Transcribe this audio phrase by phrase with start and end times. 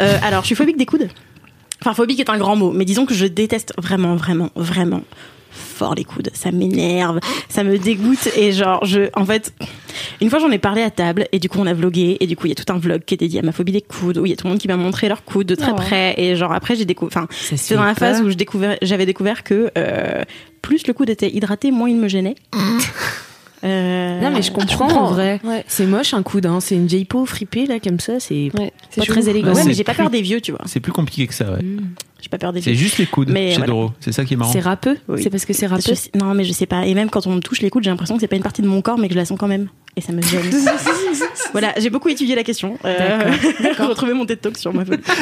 [0.00, 1.08] Euh, alors, je suis phobique des coudes.
[1.80, 5.02] Enfin, phobique est un grand mot, mais disons que je déteste vraiment, vraiment, vraiment
[5.50, 6.30] fort les coudes.
[6.34, 9.52] Ça m'énerve, ça me dégoûte et genre, je, en fait,
[10.20, 12.36] une fois j'en ai parlé à table et du coup on a vlogué et du
[12.36, 14.18] coup il y a tout un vlog qui est dédié à ma phobie des coudes
[14.18, 15.76] où il y a tout le monde qui m'a montré leurs coudes de très Oh.
[15.76, 19.06] près et genre après j'ai découvert, enfin, c'était dans la phase où je découvert, j'avais
[19.06, 20.22] découvert que euh,
[20.62, 22.34] plus le coude était hydraté, moins il me gênait.
[23.64, 25.04] Euh, Non mais je comprends, comprends.
[25.06, 25.40] en vrai.
[25.42, 25.64] Ouais.
[25.68, 26.60] C'est moche un coude, hein.
[26.60, 29.48] c'est une vieille peau fripée là comme ça, c'est Ouais, c'est pas très élégant.
[29.48, 30.60] Ouais, Ouais, mais c'est j'ai pas peur des vieux, tu vois.
[30.66, 31.60] C'est plus compliqué que ça, ouais.
[32.20, 32.78] J'ai pas peur des C'est vieux.
[32.80, 33.72] juste les coudes Mais chez voilà.
[33.72, 33.90] Doro.
[34.00, 34.50] C'est ça qui est marrant.
[34.52, 35.22] C'est râpeux Oui.
[35.22, 36.86] C'est parce que c'est râpeux Je non, mais je sais pas.
[36.86, 38.62] Et même quand on me touche les coudes, j'ai l'impression que c'est pas une partie
[38.62, 39.68] de mon corps, mais que je la sens quand même.
[39.96, 40.42] Et ça me gêne.
[41.52, 42.78] voilà, j'ai beaucoup étudié la question.
[42.84, 43.30] Euh,
[43.78, 45.02] retrouver mon TED Talk sur ma phobie.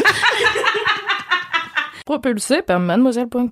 [2.04, 3.48] Propulsé par mademoiselle.com.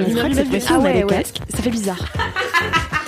[0.00, 0.34] Ah ouais.
[0.34, 0.60] Ça swing.
[0.68, 1.22] Ah ouais, ouais.
[1.48, 1.98] Ça fait bizarre.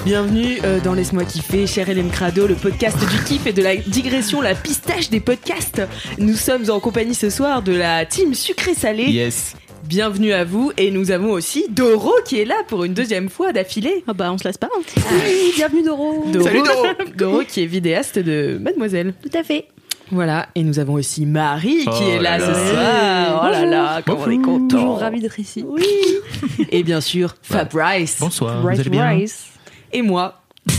[0.05, 3.77] Bienvenue euh, dans Laisse-moi kiffer, cher LM Crado, le podcast du kiff et de la
[3.77, 5.81] digression, la pistache des podcasts.
[6.19, 9.05] Nous sommes en compagnie ce soir de la team sucré-salé.
[9.05, 9.55] Yes.
[9.85, 13.53] Bienvenue à vous et nous avons aussi Doro qui est là pour une deuxième fois
[13.53, 14.05] d'affilée.
[14.09, 14.69] Ah bah, on se lasse pas.
[14.77, 14.83] hein.
[15.25, 16.25] Oui, bienvenue Doro.
[16.33, 16.87] Doro, Salut, Doro.
[17.17, 19.15] Doro qui est vidéaste de Mademoiselle.
[19.23, 19.67] Tout à fait.
[20.13, 23.43] Voilà, et nous avons aussi Marie qui Oh est là là ce soir.
[23.45, 24.77] Oh là là, comme on est content.
[24.77, 25.65] Toujours ravi d'être ici.
[25.67, 25.83] Oui.
[26.71, 28.19] Et bien sûr, Fabrice.
[28.21, 28.61] Bonsoir.
[28.61, 29.47] vous Rice allez bien Rice.
[29.93, 30.43] Et moi,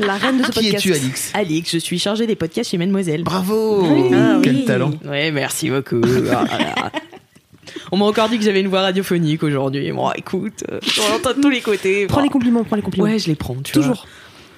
[0.00, 0.74] La reine de ce Qui podcast.
[0.86, 3.22] es-tu, Alix Alix, je suis chargée des podcasts chez Mademoiselle.
[3.24, 4.64] Bravo Ah Quel oui.
[4.64, 6.00] talent Ouais, merci beaucoup.
[6.00, 6.44] Là.
[7.92, 9.90] On m'a encore dit que j'avais une voix radiophonique aujourd'hui.
[9.92, 12.06] Bon, écoute, euh, on entend de tous les côtés.
[12.06, 12.24] Prends Bon.
[12.24, 13.06] les compliments, prends les compliments.
[13.08, 13.94] Ouais, je les prends, tu vois.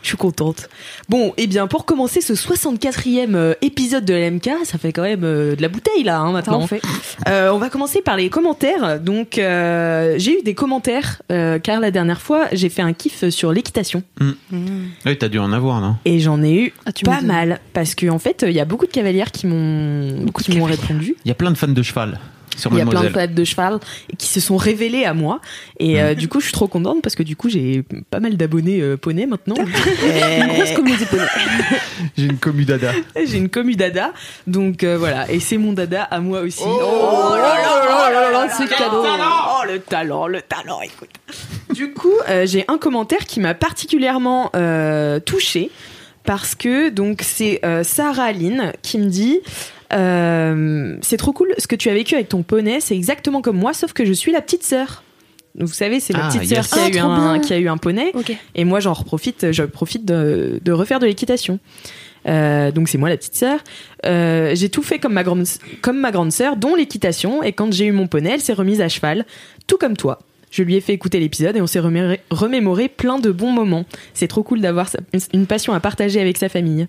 [0.03, 0.69] Je suis contente.
[1.09, 5.25] Bon, et bien pour commencer ce 64e euh, épisode de LMK, ça fait quand même
[5.25, 6.61] euh, de la bouteille là hein, maintenant.
[6.61, 6.81] Parfait.
[7.29, 9.01] Euh, on va commencer par les commentaires.
[9.01, 13.29] Donc euh, j'ai eu des commentaires euh, car la dernière fois j'ai fait un kiff
[13.31, 15.97] sur l'équitation Oui, t'as dû en avoir, non?
[16.05, 18.87] Et j'en ai eu Ah, pas mal parce que en fait il y a beaucoup
[18.87, 21.17] de cavalières qui m'ont qui m'ont répondu.
[21.25, 22.21] Il y a plein de fans de cheval
[22.57, 23.79] sur Il y a plein de fans de cheval
[24.19, 25.41] qui se sont révélés à moi
[25.79, 28.37] et euh, du coup je suis trop contente parce que du coup j'ai pas mal
[28.37, 29.57] d'abonnés euh, poney maintenant.
[29.57, 31.23] Une grosse communauté poney.
[32.17, 32.93] J'ai une commu dada.
[33.17, 34.13] J'ai une commu dada,
[34.47, 36.63] donc euh, voilà, et c'est mon dada à moi aussi.
[36.65, 39.03] Oh là là là là là, c'est cadeau.
[39.05, 41.11] Oh le talent, le talent, écoute.
[41.75, 45.71] Du coup, euh, j'ai un commentaire qui m'a particulièrement euh, touchée
[46.25, 49.41] parce que donc c'est euh, Sarah Lynn qui me dit.
[49.93, 53.57] Euh, c'est trop cool ce que tu as vécu avec ton poney, c'est exactement comme
[53.59, 55.03] moi, sauf que je suis la petite sœur.
[55.59, 56.67] Vous savez, c'est ma Ah, petite yes.
[56.69, 57.41] sœur qui, a Ah, eu trop un- bien.
[57.41, 58.13] qui a eu un poney.
[58.55, 61.59] Et moi, j'en profite, je profite de, de refaire de l'équitation.
[62.29, 63.61] Euh, donc c'est moi la petite sœur.
[64.05, 65.45] Euh, j'ai tout fait comme ma grande
[65.81, 67.43] comme ma grande sœur, dont l'équitation.
[67.43, 69.25] Et quand j'ai eu mon poney, elle s'est remise à cheval,
[69.67, 70.19] tout comme toi.
[70.51, 73.85] Je lui ai fait écouter l'épisode et on s'est remémoré, remémoré plein de bons moments.
[74.13, 74.91] C'est trop cool d'avoir
[75.33, 76.87] une passion à partager avec sa famille.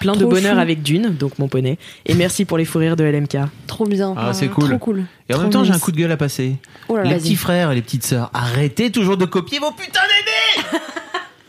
[0.00, 1.78] Plein de bonheur avec Dune, donc mon poney.
[2.04, 3.38] Et merci pour les fous rires de LMK.
[3.66, 4.14] Trop bien.
[4.16, 4.68] Ah, c'est cool.
[4.68, 5.04] Trop cool.
[5.28, 6.56] Et en Trop même temps, j'ai un coup de gueule à passer.
[6.88, 10.00] Oh là les petits frères et les petites sœurs, arrêtez toujours de copier vos putains
[10.00, 10.78] d'aînés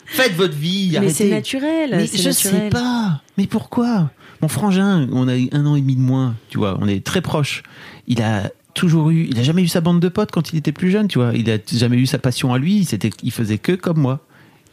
[0.06, 1.14] Faites votre vie, Mais arrêtez.
[1.14, 1.90] c'est naturel.
[1.92, 2.34] Mais je naturel.
[2.34, 3.22] sais pas.
[3.38, 4.10] Mais pourquoi?
[4.42, 7.04] Mon frangin, on a eu un an et demi de moins, tu vois, on est
[7.06, 7.64] très proches.
[8.08, 10.72] Il a toujours eu, il a jamais eu sa bande de potes quand il était
[10.72, 11.34] plus jeune, tu vois.
[11.34, 12.86] Il a jamais eu sa passion à lui.
[12.86, 14.20] C'était, il faisait que comme moi.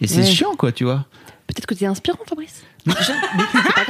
[0.00, 0.26] Et c'est Ouais.
[0.26, 1.06] chiant, quoi, tu vois.
[1.46, 2.62] Peut-être que t'es inspirant, Fabrice.
[2.86, 2.94] Mais,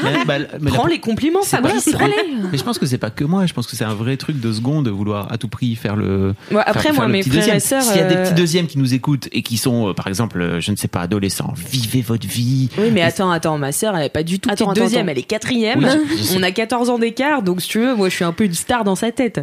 [0.02, 1.90] mais- bah, mais la- Prends les compliments, Fabrice.
[1.92, 1.98] pas-
[2.52, 3.46] Mais je pense que c'est pas que moi.
[3.46, 5.96] Je pense que c'est un vrai truc de seconde de vouloir à tout prix faire
[5.96, 6.34] le.
[6.50, 7.56] Ouais, après, faire- moi, faire le mes petit frères deuxième.
[7.56, 7.82] et sœurs.
[7.82, 10.08] S'il y a des euh, petits deuxièmes qui nous écoutent et qui sont, euh, par
[10.08, 12.68] exemple, euh, je ne sais pas, adolescents, vivez votre vie.
[12.78, 15.12] Oui, mais attends, attends, ma sœur, elle est pas du tout Attends, deuxième, attends.
[15.12, 15.78] elle est quatrième.
[15.78, 16.36] Oui, je- je sais.
[16.38, 18.54] On a 14 ans d'écart, donc si tu veux, moi je suis un peu une
[18.54, 19.40] star dans sa tête.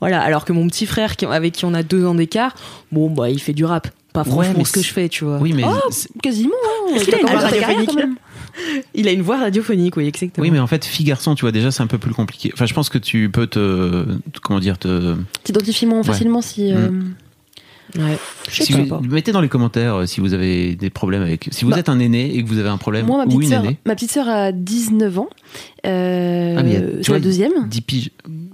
[0.00, 2.54] Voilà, alors que mon petit frère, avec qui on a deux ans d'écart,
[2.92, 3.88] bon, bah, il fait du rap.
[4.14, 5.38] Pas Ouais, franchement mais ce que je fais, tu vois.
[5.40, 5.90] Oui, mais Oh,
[6.22, 6.54] Quasiment.
[6.64, 6.94] Hein.
[6.94, 8.14] Est-ce qu'il a une voix radiophonique, quand même
[8.94, 10.42] Il a une voix radiophonique, oui, exactement.
[10.44, 12.50] oui, mais en fait, fille garçon, tu vois, déjà c'est un peu plus compliqué.
[12.54, 14.06] Enfin, je pense que tu peux te,
[14.42, 15.16] comment dire, te.
[15.42, 16.04] T'identifies moins Ouais.
[16.04, 16.72] facilement si.
[16.72, 16.90] euh,
[17.96, 18.16] Ouais.
[18.48, 19.00] Je Si sais vous, pas.
[19.02, 21.48] mettez dans les commentaires euh, si vous avez des problèmes avec.
[21.52, 23.26] Si vous Bah, êtes un aîné et que vous avez un problème Moi, ma ou
[23.26, 25.28] petite, une sœur, aînée, ma petite sœur a 19 ans.
[25.86, 27.52] Euh, Ah, mais il a- tu vois, la deuxième.
[27.68, 28.10] 10 piges.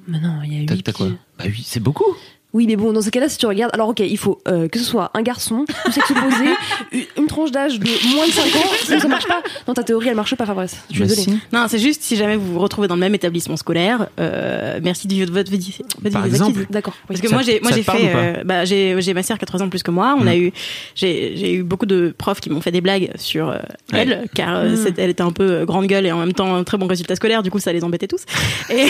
[0.09, 1.17] Mais non, il y a T'as 8 t'as quoi piges.
[1.39, 2.05] Bah oui, c'est beaucoup.
[2.53, 4.79] Oui, mais bon, dans ces cas-là, si tu regardes, alors ok, il faut euh, que
[4.79, 6.47] ce soit un garçon, du sexe opposé,
[6.91, 7.87] une- une tranche d'âge de
[8.17, 9.41] moins de 5 ans, sinon ça marche pas.
[9.69, 10.77] Non, ta théorie, elle marche pas, Fabrice.
[10.89, 11.23] Je suis Bah désolée.
[11.39, 11.39] si.
[11.53, 15.07] Non, c'est juste si jamais vous vous retrouvez dans le même établissement scolaire, euh, merci
[15.07, 15.79] du de votre vie.
[16.13, 16.67] Par exemple.
[16.71, 16.95] D'accord.
[17.03, 17.05] oui.
[17.09, 19.45] Parce que Ça- moi j'ai moi j'ai fait euh, bah, j'ai j'ai ma sœur qui
[19.45, 20.53] a 3 ans de plus que moi on a eu
[20.97, 23.59] j'ai j'ai eu beaucoup de profs qui m'ont fait des blagues sur euh,
[23.93, 24.01] Ouais.
[24.01, 24.77] elle car euh, Mm.
[24.77, 27.15] c'est- elle était un peu grande gueule et en même temps un très bon résultat
[27.17, 28.23] scolaire du coup ça les embêtait tous
[28.71, 28.87] et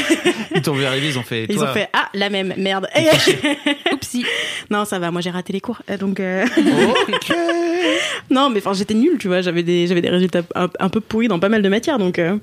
[0.54, 1.44] Ils t'ont vu arriver, ils ont fait.
[1.48, 3.08] ils toi, ont fait ah la même merde Et-
[3.92, 4.24] Oupsie.
[4.70, 6.44] non ça va moi j'ai raté les cours euh, donc euh,
[8.30, 11.00] non mais enfin j'étais nulle tu vois j'avais des j'avais des résultats un, un peu
[11.00, 12.36] pourris dans pas mal de matières donc euh,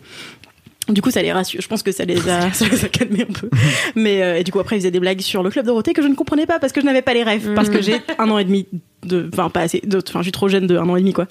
[0.89, 1.62] du coup, ça les rassure.
[1.62, 3.50] Je pense que ça les a, ça les a calmés un peu.
[3.95, 6.01] Mais euh, et du coup, après, ils faisaient des blagues sur le club Dorothée que
[6.01, 7.53] je ne comprenais pas parce que je n'avais pas les rêves.
[7.56, 8.68] Parce que j'ai un an et demi
[9.05, 11.13] de, enfin pas assez, de- enfin je suis trop jeune de un an et demi
[11.13, 11.27] quoi.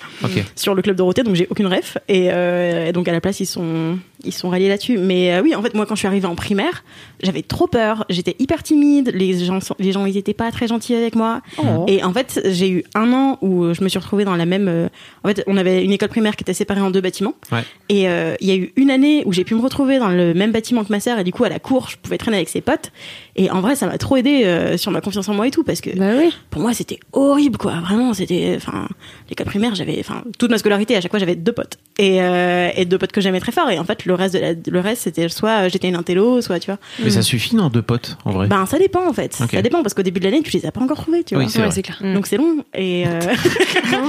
[0.55, 1.99] Sur le club Dorothée, donc j'ai aucune ref.
[2.09, 4.99] Et, euh, et donc à la place, ils sont, ils sont ralliés là-dessus.
[4.99, 6.85] Mais euh, oui, en fait, moi, quand je suis arrivée en primaire,
[7.23, 8.05] j'avais trop peur.
[8.09, 9.11] J'étais hyper timide.
[9.15, 11.41] Les gens, les gens, ils étaient pas très gentils avec moi.
[11.59, 11.85] Oh.
[11.89, 14.69] Et en fait, j'ai eu un an où je me suis retrouvée dans la même.
[14.69, 14.89] euh,
[15.25, 17.35] en fait, on avait une école primaire qui était séparée en deux bâtiments.
[17.53, 17.63] Ouais.
[17.89, 20.35] Et euh, il y a eu une année où j'ai pu me retrouver dans le
[20.35, 21.19] même bâtiment que ma sœur.
[21.19, 22.91] Et du coup, à la cour, je pouvais traîner avec ses potes.
[23.35, 25.65] Et en vrai, ça m'a trop aidé euh, sur ma confiance en moi et tout.
[25.65, 26.31] Parce que Bah oui.
[26.51, 27.66] pour moi, c'était horrible, quoi.
[27.75, 28.55] Vraiment, c'était.
[28.57, 28.89] Enfin,
[29.29, 29.97] l'école primaire, j'avais.
[30.01, 31.79] Enfin, toute ma scolarité, à chaque fois, j'avais deux potes.
[31.99, 33.71] Et, euh, et deux potes que j'aimais très fort.
[33.71, 36.41] Et en fait, le reste, de la- le reste c'était soit euh, j'étais une intello,
[36.43, 36.79] soit, tu vois.
[37.03, 38.47] Mais ça suffit, non, deux potes, en vrai.
[38.49, 39.35] Ben, ça dépend, en fait.
[39.35, 41.45] Ça dépend, parce qu'au début de l'année, tu les as pas encore trouvés, tu vois.
[41.45, 41.75] Oui, c'est Ouais, vrai.
[41.75, 41.99] c'est clair.
[42.03, 42.15] Mm.
[42.15, 42.65] Donc c'est long.
[42.75, 43.07] Et.
[43.07, 43.21] euh,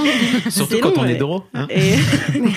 [0.50, 1.16] Surtout quand long, on est ouais.
[1.16, 1.40] drôle.
[1.54, 1.66] hein.
[1.70, 1.94] et...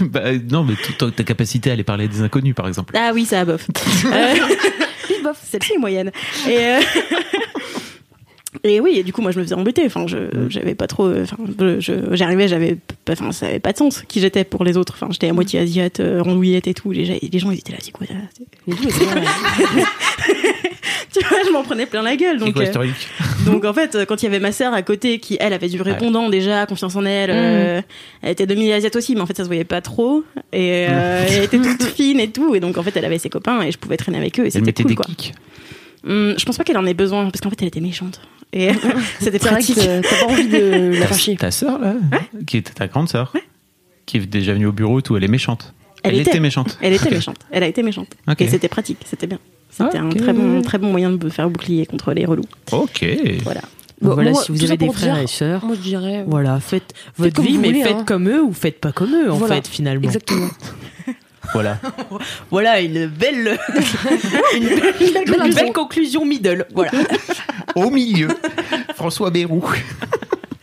[0.00, 2.94] Bah, euh, non, mais ta capacité à aller parler à des inconnus, par exemple.
[2.96, 3.66] Ah oui, ça bof.
[4.06, 4.34] Euh,
[5.22, 6.10] bof, celle-ci est moyenne.
[6.48, 6.80] Et, euh,
[8.64, 9.82] et oui, et du coup, moi, je me faisais embêter.
[9.86, 10.16] Enfin, je,
[10.48, 11.06] j'avais pas trop.
[11.06, 11.36] euh, Enfin,
[12.12, 12.76] j'arrivais, j'avais.
[13.04, 14.94] pas- Enfin, ça avait pas de sens qui j'étais pour les autres.
[14.96, 16.90] Enfin, j'étais à moitié asiate, euh, rondouillette et tout.
[16.92, 18.14] Les, les gens, ils étaient là, c'est quoi ça.
[21.10, 22.36] Tu vois, je m'en prenais plein la gueule.
[22.38, 23.08] C'est Donc, quoi euh, historique
[23.46, 25.68] donc en fait, euh, quand il y avait ma sœur à côté, qui elle avait
[25.68, 27.80] du répondant déjà, confiance en elle, euh,
[28.22, 30.22] elle était demi-asiate aussi, mais en fait ça se voyait pas trop.
[30.52, 32.54] Et euh, elle était toute fine et tout.
[32.54, 34.42] Et donc en fait, elle avait ses copains et je pouvais traîner avec eux.
[34.42, 35.06] Et Elle c'était mettait cool des quoi.
[35.06, 35.34] kicks.
[36.06, 38.20] Hum, je pense pas qu'elle en ait besoin parce qu'en fait elle était méchante
[38.52, 38.70] et
[39.20, 39.76] c'était pratique.
[39.76, 41.36] t'as t'as pas envie de la faire chier.
[41.36, 41.94] Ta sœur, là,
[42.46, 43.32] qui était ta grande sœur,
[44.06, 45.74] qui est déjà venue au bureau, et tout, elle est méchante.
[46.02, 46.30] Elle Elle, était.
[46.30, 46.78] était méchante.
[46.80, 47.38] Elle était méchante.
[47.50, 48.08] Elle a été méchante.
[48.28, 48.40] Ok.
[48.40, 48.98] Et c'était pratique.
[49.04, 49.38] C'était bien.
[49.70, 52.44] C'était un très bon, très bon moyen de faire bouclier contre les relous.
[52.72, 53.04] Ok.
[53.42, 53.60] Voilà.
[54.00, 56.24] Bon, voilà, moi, si vous avez des frères dire- et sœurs, Moi, je dirais.
[56.26, 58.04] voilà, faites votre vie, mais voulez, faites hein.
[58.06, 59.56] comme eux ou faites pas comme eux, en Voilà.
[59.56, 60.04] fait, finalement.
[60.04, 60.46] Exactement.
[61.52, 61.78] Voilà.
[62.50, 63.58] Voilà une belle,
[64.54, 64.94] une belle,
[65.34, 65.54] une intro.
[65.54, 66.66] belle conclusion middle.
[66.74, 66.90] Voilà.
[67.74, 68.28] Au milieu,
[68.94, 69.62] François Bérou.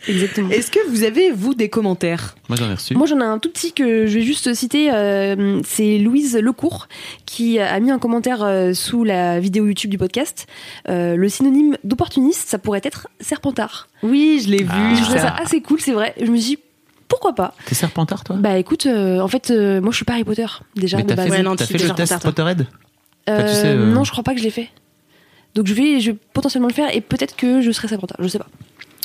[0.08, 0.50] Exactement.
[0.50, 2.36] Est-ce que vous avez vous des commentaires?
[2.48, 2.94] Moi, j'en ai reçu.
[2.94, 4.92] Moi, j'en ai un tout petit que je vais juste citer.
[4.92, 6.86] euh, c'est Louise Lecourt
[7.24, 10.46] qui a mis un commentaire euh, sous la vidéo YouTube du podcast.
[10.88, 13.88] Euh, le synonyme d'opportuniste, ça pourrait être serpentard.
[14.04, 14.68] Oui, je l'ai vu.
[14.70, 14.94] Ah.
[14.94, 15.28] Je trouvais ça.
[15.36, 16.14] ça assez cool, c'est vrai.
[16.20, 16.58] Je me suis dit,
[17.08, 20.14] pourquoi pas T'es serpentard, toi Bah écoute, euh, en fait, euh, moi je suis pas
[20.14, 21.26] Harry Potter déjà Mais de t'as base.
[21.26, 22.66] fait, Ouais, non, t'as tu fait t'es le test serpentard, Potterhead
[23.28, 24.70] Euh, tu sais, euh, Non, je crois pas que je l'ai fait.
[25.54, 28.16] Donc je vais, je vais potentiellement le faire et peut-être que je serai serpentard.
[28.20, 28.46] Je sais pas.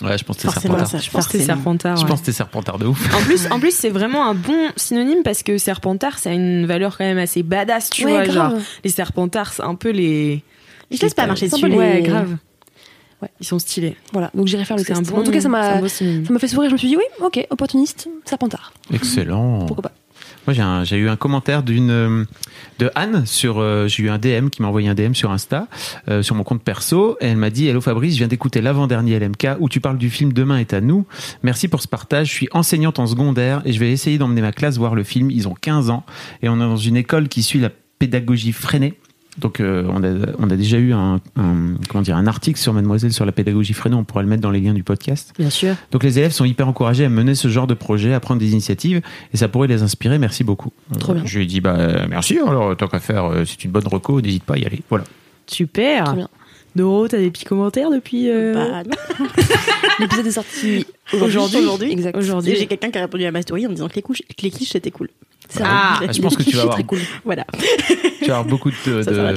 [0.03, 0.87] Ouais, je pense que t'es Forcément, serpentard.
[0.87, 1.55] ça, Je pense que c'est forcément.
[1.57, 1.95] serpentard.
[1.97, 2.07] Je ouais.
[2.09, 3.15] pense que t'es serpentard de ouf.
[3.15, 6.65] En plus, en plus, c'est vraiment un bon synonyme parce que serpentard, ça a une
[6.65, 8.23] valeur quand même assez badass, tu Ouais, vois.
[8.25, 8.51] grave.
[8.53, 10.43] Genre, les serpentards, c'est un peu les.
[10.89, 11.77] Ils te laissent pas marcher c'est un dessus.
[11.77, 12.35] Ouais, grave.
[13.21, 13.29] Ouais.
[13.39, 13.95] Ils sont stylés.
[14.13, 14.99] Voilà, donc j'irai faire le test.
[14.99, 15.19] un bon.
[15.19, 16.69] en tout cas, ça m'a, fait sourire.
[16.69, 18.73] Je me suis dit oui, ok, opportuniste, serpentard.
[18.91, 19.65] Excellent.
[19.67, 19.91] Pourquoi pas
[20.47, 22.25] Moi, j'ai eu un commentaire d'une euh,
[22.79, 23.59] de Anne sur.
[23.59, 25.67] euh, j'ai eu un DM qui m'a envoyé un DM sur Insta,
[26.09, 27.17] euh, sur mon compte perso.
[27.21, 30.09] Et elle m'a dit Hello Fabrice, je viens d'écouter l'avant-dernier LMK où tu parles du
[30.09, 31.05] film Demain est à nous.
[31.43, 32.27] Merci pour ce partage.
[32.29, 35.29] Je suis enseignante en secondaire et je vais essayer d'emmener ma classe voir le film.
[35.29, 36.03] Ils ont 15 ans
[36.41, 38.95] et on est dans une école qui suit la pédagogie freinée.
[39.41, 42.73] Donc, euh, on, a, on a déjà eu un, un- comment dire, un article sur
[42.73, 43.95] Mademoiselle sur la pédagogie freinée.
[43.95, 45.33] On pourra le mettre dans les liens du podcast.
[45.37, 45.75] Bien sûr.
[45.91, 48.51] Donc les élèves sont hyper encouragés à mener ce genre de projet, à prendre des
[48.51, 49.01] initiatives,
[49.33, 50.17] et ça pourrait les inspirer.
[50.19, 50.71] Merci beaucoup.
[50.99, 51.23] Trop Euh, bien.
[51.25, 54.21] Je lui ai dit, bah, euh, merci, alors tant qu'à faire, c'est une bonne reco,
[54.21, 54.81] n'hésite pas à y aller.
[54.89, 55.03] Voilà.
[55.47, 56.03] Super.
[56.05, 56.29] Très bien.
[56.73, 58.29] Doro, t'as des petits commentaires depuis.
[58.29, 58.83] euh, Bah.
[59.99, 61.97] L'épisode est sorti Aujourd'hui, aujourd'hui.
[62.13, 62.51] Aujourd'hui.
[62.51, 64.21] Et j'ai quelqu'un qui a répondu à ma story en me disant que les, couches,
[64.21, 65.09] que les quiches c'était cool.
[65.51, 66.07] C'est Ah, vrai.
[66.09, 66.99] Ah, je pense que tu vas avoir, très cool.
[67.23, 67.45] Voilà.
[68.19, 69.33] tu vas avoir beaucoup de, de, Ça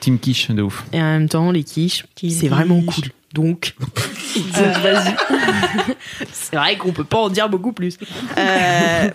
[0.00, 0.84] team quiche de ouf.
[0.92, 2.34] Et en même temps, les quiches, Quiche.
[2.34, 3.04] c'est vraiment cool.
[3.32, 3.74] Donc,
[4.36, 5.14] euh, vas-y.
[6.32, 7.96] c'est vrai qu'on peut pas en dire beaucoup plus.
[8.38, 9.10] Euh,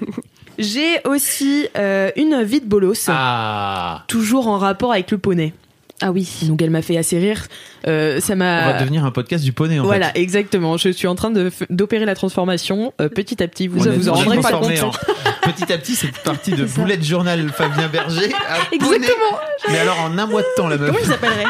[0.57, 5.53] J'ai aussi euh, une vie de bolos, Ah toujours en rapport avec le poney.
[6.01, 6.29] Ah oui.
[6.43, 7.47] Donc elle m'a fait assez rire.
[7.87, 8.71] Euh, ça On m'a.
[8.73, 10.21] va devenir un podcast du poney en Voilà, fait.
[10.21, 10.77] exactement.
[10.77, 13.67] Je suis en train de f- d'opérer la transformation euh, petit à petit.
[13.67, 14.71] Vous On a- vous en on rendrez pas compte.
[14.83, 14.91] en-
[15.51, 18.75] Petit à petit, c'est parti de Boulette Journal Fabien Berger à poney.
[18.95, 19.39] Exactement.
[19.69, 20.87] Mais alors en un mois de temps, la meuf.
[20.87, 21.45] Comment il s'appellerait?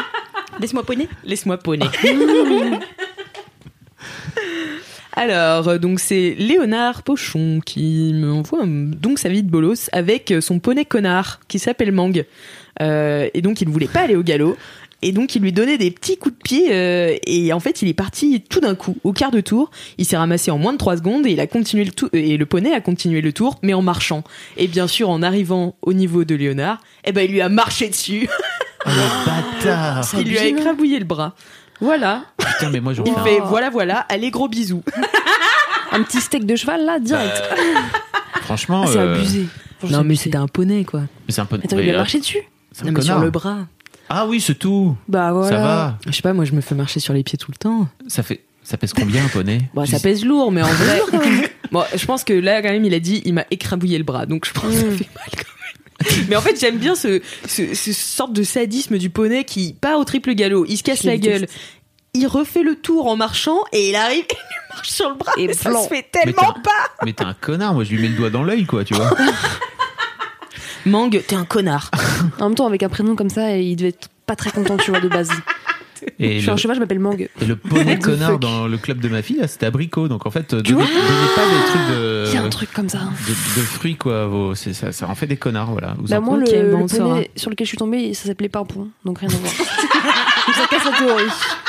[0.58, 1.08] Laisse-moi poney.
[1.24, 1.86] Laisse-moi poney.
[5.12, 9.88] Alors, euh, donc c'est Léonard Pochon qui me envoie un- donc sa vie de bolos
[9.92, 12.12] avec son poney connard qui s'appelle Mang.
[12.80, 14.56] Euh, et donc il ne voulait pas aller au galop.
[15.02, 17.88] Et donc il lui donnait des petits coups de pied euh, et en fait il
[17.88, 19.70] est parti tout d'un coup au quart de tour.
[19.96, 22.36] Il s'est ramassé en moins de 3 secondes et il a continué le tour et
[22.36, 24.24] le poney a continué le tour mais en marchant.
[24.58, 27.88] Et bien sûr en arrivant au niveau de Léonard, eh ben il lui a marché
[27.88, 28.28] dessus.
[28.86, 30.06] Oh, le bâtard.
[30.18, 31.34] il lui a non écrabouillé le bras.
[31.80, 32.24] Voilà.
[32.36, 34.82] Putain, mais moi j'aurais Il fait voilà voilà, allez gros bisous.
[35.92, 37.42] Un petit steak de cheval là, direct.
[38.42, 39.46] Franchement, Ah, c'est euh, abusé.
[39.90, 41.00] Non mais c'était un poney quoi.
[41.00, 41.56] mais c'est un peu.
[41.56, 42.42] Attends, il lui a euh, marché dessus
[42.84, 43.66] Non, mais sur le bras.
[44.08, 44.96] Ah oui, c'est tout.
[45.08, 45.48] Bah voilà.
[45.56, 45.98] Ça va.
[46.06, 47.88] Je sais pas, moi je me fais marcher sur les pieds tout le temps.
[48.08, 48.42] Ça fait.
[48.62, 51.02] Ça pèse combien un poney Bon, Tu ça sais- pèse lourd, mais en vrai.
[51.72, 54.26] bon, je pense que là, quand même, il a dit, il m'a écrabouillé le bras,
[54.26, 54.96] donc je pense que ça Mm.
[54.96, 56.26] fait mal quand même.
[56.28, 59.98] Mais en fait, j'aime bien ce, ce, ce sorte de sadisme du poney qui part
[59.98, 61.46] au triple galop, il se casse la le gueule,
[62.14, 64.34] il refait le tour en marchant et il arrive et
[64.70, 65.32] il marche sur le bras.
[65.36, 67.04] Et Et ça se fait tellement pas.
[67.04, 69.10] Mais t'es un connard, moi je lui mets le doigt dans l'œil, quoi, tu vois.
[70.86, 71.90] Mang, t'es un connard.
[72.38, 74.90] En même temps, avec un prénom comme ça, il devait être pas très content, tu
[74.90, 75.30] vois, de base.
[76.18, 77.20] Et je suis un le, cheval, je m'appelle Mang.
[77.20, 80.08] et le poney connard fuck dans le club de ma fille, là, c'était abricot.
[80.08, 82.24] Donc en fait, euh, Tu donnez, pas des trucs de.
[82.28, 83.00] Il y a un truc comme ça.
[83.00, 86.22] de, de fruits quoi vos- ça, ça en fait des connards voilà Vous Bah, en-
[86.22, 89.32] moi, le, bon, poney sur lequel je suis tombée, ça s'appelait Pimpon, donc rien à
[89.32, 89.52] voir.
[89.52, 91.24] donc ça casse la théorie.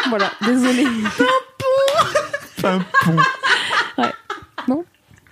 [0.09, 0.85] Voilà, désolé.
[2.61, 3.17] Pimpon.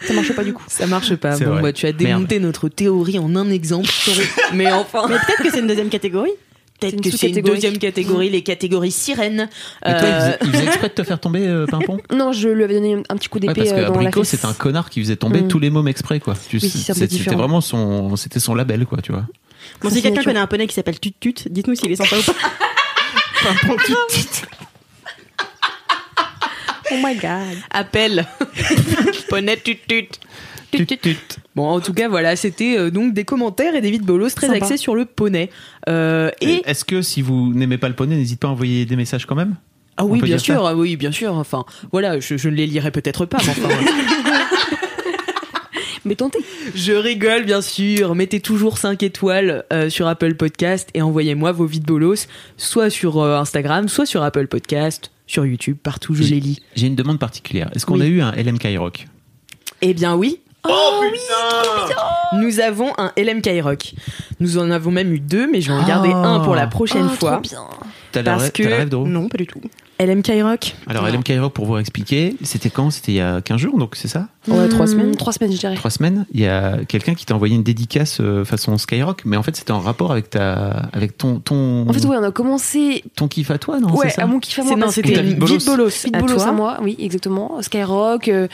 [0.05, 0.63] Ça marche pas du coup.
[0.67, 1.37] Ça marche pas.
[1.37, 1.61] Bon, vrai.
[1.61, 3.89] bah, tu as démonté notre théorie en un exemple.
[4.53, 5.07] mais enfin.
[5.09, 6.31] Mais peut-être que c'est une deuxième catégorie.
[6.79, 9.49] Peut-être que c'est une deuxième catégorie, les catégories sirènes.
[9.85, 11.99] Mais toi, il Euh, faisait, il faisait exprès de te faire tomber euh, Pimpon?
[12.15, 14.53] Non, je lui avais donné un petit coup Ouais, d'épée parce que euh, c'était un
[14.53, 15.47] connard qui faisait tomber Mm.
[15.49, 19.25] tous les mômes exprès quoi Oui, c'était vraiment son c'était son label quoi tu vois
[19.81, 22.23] Bon, si quelqu'un connaît un poney qui s'appelle Tut Tut, dites-nous s'il est sympa ou
[22.23, 22.33] pas.
[23.43, 24.45] Pimpon tu- tu-
[26.91, 27.57] Oh my god.
[27.71, 28.25] Appel.
[29.29, 30.07] Poney tut tut.
[30.71, 31.15] tu- tu- tu-
[31.55, 34.47] Bon, en tout cas, voilà, c'était euh, donc des commentaires et des vides bolos très
[34.47, 34.63] Sympa.
[34.63, 35.49] axés sur le poney.
[35.89, 38.95] Euh, et est-ce que si vous n'aimez pas le poney n'hésitez pas à envoyer des
[38.95, 39.55] messages quand même?
[39.97, 41.33] Ah oui, bien sûr, ah oui, bien sûr.
[41.35, 43.67] Enfin, voilà, je, je ne les lirai peut-être pas, mais enfin,
[46.05, 46.39] Mais tentez.
[46.75, 48.15] je rigole, bien sûr.
[48.15, 53.19] Mettez toujours 5 étoiles euh, sur Apple Podcast et envoyez-moi vos vides bolos, soit sur
[53.21, 56.59] euh, Instagram, soit sur Apple Podcast, sur YouTube, partout je les lis.
[56.75, 58.01] j'ai une demande particulière est-ce qu'on Oui.
[58.01, 59.05] a eu un LMK Rock
[59.81, 61.95] Eh bien oui, oh putain
[62.41, 63.93] nous avons un LMK Rock.
[64.39, 66.17] Nous en avons même eu deux, mais je vais en garder Oh.
[66.17, 67.31] un pour la prochaine Oh, fois.
[67.33, 67.63] Trop bien.
[68.11, 69.61] t'as la, parce rêve- que- rêve, Non, pas du tout.
[69.99, 71.09] LMK Rock alors Non.
[71.09, 72.89] LMK Rock pour vous expliquer c'était quand?
[72.89, 74.27] C'était il y a 15 jours donc c'est ça?
[74.47, 75.15] Ouais, trois Hmm, semaines.
[75.17, 75.75] Trois semaines, je dirais.
[75.75, 79.37] trois semaines, il y a quelqu'un qui t'a envoyé une dédicace euh, façon Skyrock, mais
[79.37, 82.31] en fait c'était en rapport avec ta, avec ton, ton, En fait, ouais, on a
[82.31, 83.93] commencé ton kiff à toi, non?
[83.95, 84.75] Ouais, à mon kiff à moi.
[84.77, 85.69] non, c'était de bolos.
[85.69, 86.47] à bolos toi?
[86.47, 87.61] à moi, oui, exactement.
[87.61, 88.47] Skyrock, euh,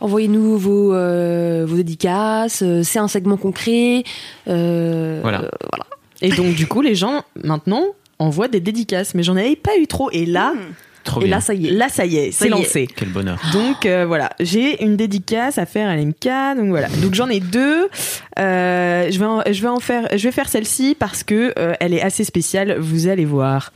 [0.00, 3.38] envoyez-nous vos, euh, vos dédicaces, euh, c'est un segment
[4.48, 5.42] euh, Voilà.
[5.42, 5.86] euh, voilà.
[6.22, 7.84] Et donc, du coup, les gens, maintenant,
[8.18, 9.14] envoient des dédicaces.
[9.14, 10.10] Mais j'en avais pas eu trop.
[10.12, 10.52] Et là,
[11.10, 11.36] Trop Et bien.
[11.36, 11.70] là, ça y est.
[11.72, 12.86] là, ça y est, c'est lancé.
[12.94, 13.38] Quel bonheur.
[13.52, 16.56] Donc euh, voilà, j'ai une dédicace à faire à l'MK.
[16.56, 17.88] Donc voilà, donc j'en ai deux.
[18.38, 21.74] Euh, je vais en, je vais en faire, je vais faire celle-ci parce que euh,
[21.80, 22.76] elle est assez spéciale.
[22.78, 23.72] Vous allez voir.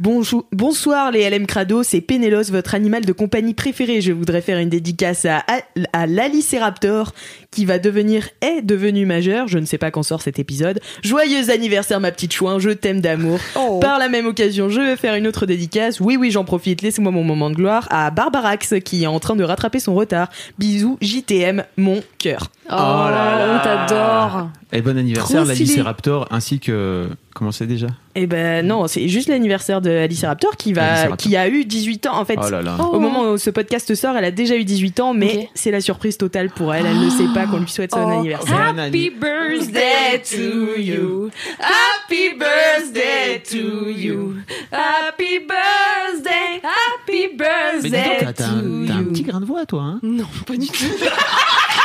[0.00, 4.00] Bonjour, bonsoir les LM Crado, c'est Pénélos, votre animal de compagnie préféré.
[4.00, 5.60] Je voudrais faire une dédicace à, à,
[5.92, 7.12] à l'Alicéraptor
[7.52, 9.46] qui va devenir, est devenu majeur.
[9.46, 10.80] Je ne sais pas quand sort cet épisode.
[11.04, 13.38] Joyeux anniversaire ma petite chouin, je t'aime d'amour.
[13.54, 13.78] Oh.
[13.80, 16.00] Par la même occasion, je vais faire une autre dédicace.
[16.00, 16.82] Oui, oui, j'en profite.
[16.82, 20.28] Laissez-moi mon moment de gloire à Barbarax qui est en train de rattraper son retard.
[20.58, 22.50] Bisous, JTM, mon cœur.
[22.70, 23.60] Oh, là là.
[23.60, 24.48] on t'adore.
[24.72, 25.66] Et bon anniversaire, Trop stylé.
[25.68, 27.08] l'Alice Raptor, ainsi que.
[27.34, 27.88] Comment c'est déjà?
[28.14, 32.06] Eh ben non, c'est juste l'anniversaire de Alice Raptor qui va, qui a eu 18
[32.06, 32.16] ans.
[32.20, 32.76] En fait, Oh là là.
[32.80, 35.80] au moment où ce podcast sort, elle a déjà eu 18 ans, mais c'est la
[35.80, 36.86] surprise totale pour elle.
[36.86, 38.18] Elle ne sait pas qu'on lui souhaite son Oh.
[38.20, 38.74] anniversaire.
[38.78, 41.30] Anni- birthday to you.
[41.58, 44.34] Happy birthday to you.
[44.70, 46.62] Happy birthday.
[46.62, 49.10] Happy Mais dis birthday donc, t'as- t'as un, to t'as un you.
[49.10, 49.98] petit grain de voix, toi, hein?
[50.04, 50.84] Non, pas du tout.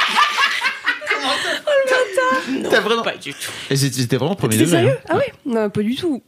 [2.70, 3.04] T'as vraiment.
[3.04, 3.52] Pas du tout.
[3.72, 4.72] J'étais vraiment premier degré.
[4.72, 5.10] sérieux hein.
[5.10, 6.22] Ah ouais Non, pas du tout.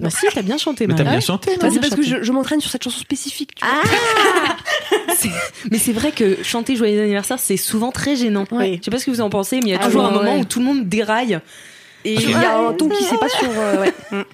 [0.00, 2.60] Bah si, t'as bien chanté, Mais t'as bien chanté, c'est parce que je, je m'entraîne
[2.60, 3.56] sur cette chanson spécifique.
[3.56, 3.82] tu vois.
[5.72, 8.44] Mais c'est vrai que chanter joyeux anniversaire, c'est souvent très gênant.
[8.52, 8.76] Ouais.
[8.78, 10.08] Je sais pas ce que vous en pensez, mais il y a Ah toujours ouais,
[10.08, 10.40] un moment ouais.
[10.40, 11.40] où tout le monde déraille.
[12.04, 12.14] Et.
[12.14, 13.48] Il y a un ton qui sait pas sur.
[13.50, 13.92] euh, ouais.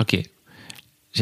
[0.00, 0.18] Ok.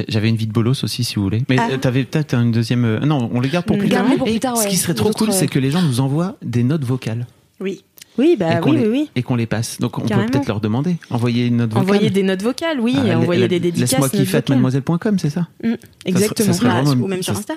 [0.09, 1.43] J'avais une vie de bolos aussi, si vous voulez.
[1.51, 1.69] Mais Ah.
[1.73, 2.85] euh, t'avais peut-être une deuxième.
[2.85, 3.99] euh, Non, on les garde pour plus tard.
[4.01, 6.01] Garde-les pour Et plus tard, Ce qui serait trop cool, c'est que les gens nous
[6.01, 7.27] envoient des notes vocales
[7.61, 7.85] Oui.
[8.19, 9.11] Oui, bah et qu'on oui, les, oui, oui.
[9.17, 9.79] et qu'on les passe.
[9.81, 10.27] Donc on Carrément.
[10.27, 10.97] peut peut-être leur demander.
[11.11, 11.83] Envoyer une note vocale.
[11.83, 13.91] Envoyer des notes vocales, oui, Ah, envoyer la- des dédicaces.
[13.93, 16.53] Laisse-moi kiffer mademoiselle.com, c'est ça Mm, Exactement.
[16.53, 17.55] ça serait vraiment- ou même sur Insta.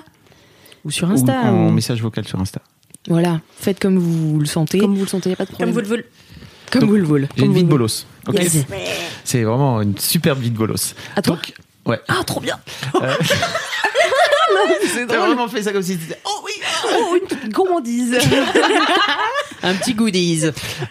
[0.84, 1.32] Ou sur Insta.
[1.32, 2.60] Ou en ou- message vocal sur Insta.
[3.08, 4.78] Voilà, faites comme vous le sentez.
[4.78, 5.74] Comme vous le sentez, y a pas de Comme problème.
[5.74, 6.04] vous le voulez.
[6.72, 7.28] Comme Donc, vous le voulez.
[7.36, 8.06] J'ai une Comme vie de bolos.
[8.26, 8.34] Ok.
[8.34, 8.64] Yes.
[9.24, 10.94] C'est vraiment une superbe vie de bolos.
[11.14, 11.52] À toi Donc,
[11.86, 12.00] ouais.
[12.08, 12.58] Ah, trop bien
[14.94, 15.28] C'est T'as drôle.
[15.28, 16.18] vraiment fait ça comme si c'était.
[16.24, 16.52] Oh oui
[16.84, 18.16] Oh, une petite gourmandise
[19.62, 20.42] Un petit goodies.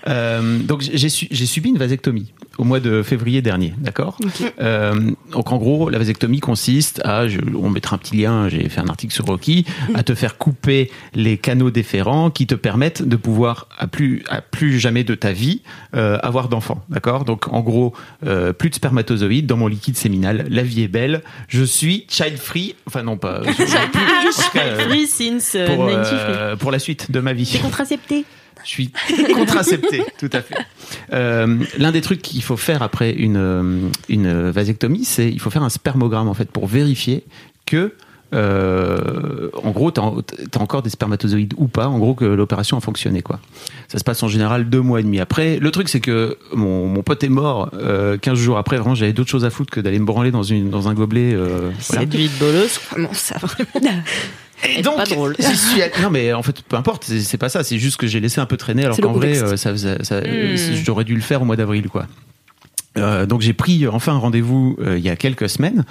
[0.08, 4.18] Euh, donc j'ai su- j'ai subi une vasectomie au mois de février dernier, d'accord
[4.62, 8.70] Euh, Donc en gros, la vasectomie consiste à, je- on mettra un petit lien, j'ai
[8.70, 13.02] fait un article sur Rocky, à te faire couper les canaux déférents qui te permettent
[13.02, 15.62] de pouvoir à plus à plus jamais de ta vie
[15.96, 17.94] euh, avoir d'enfants, d'accord Donc en gros,
[18.26, 22.38] euh, plus de spermatozoïdes dans mon liquide séminal, la vie est belle, je suis child
[22.38, 23.52] free, enfin non pas, je-
[24.54, 26.58] cas, euh, Free since pour, 93.
[26.60, 27.50] pour la suite de ma vie.
[27.52, 28.26] T'es contracepté.
[28.66, 28.92] Je suis
[29.34, 30.56] contracepté, tout à fait.
[31.14, 33.80] Euh, L'un des trucs qu'il faut faire après une, euh,
[34.10, 37.24] une vasectomie, c'est il faut faire un spermogramme en fait pour vérifier
[37.68, 37.94] que,
[38.34, 42.82] euh, en gros, tu as, encore des spermatozoïdes ou pas, en gros que l'opération a
[42.82, 43.40] fonctionné quoi.
[43.88, 45.58] Ça se passe en général deux mois et demi après.
[45.60, 48.78] Le truc c'est que mon, mon pote est mort euh, 15 jours après.
[48.78, 51.34] Vraiment, j'avais d'autres choses à foutre que d'aller me branler dans, une, dans un gobelet.
[51.34, 52.02] euh, voilà.
[52.02, 54.02] Cette vie de bolos, comment ça vraiment
[54.78, 55.36] Et donc, pas drôle.
[55.40, 57.64] j'y suis allé- Non, mais en fait, peu importe, c'est pas ça.
[57.64, 60.22] C'est juste que j'ai laissé un peu traîner, alors qu'en vrai, euh, ça, faisait- ça-
[60.22, 60.26] Hmm.
[60.26, 62.06] euh, j'aurais dû le faire au mois d'avril, quoi.
[62.98, 65.84] Euh, donc j'ai pris enfin un rendez-vous euh, il y a quelques semaines.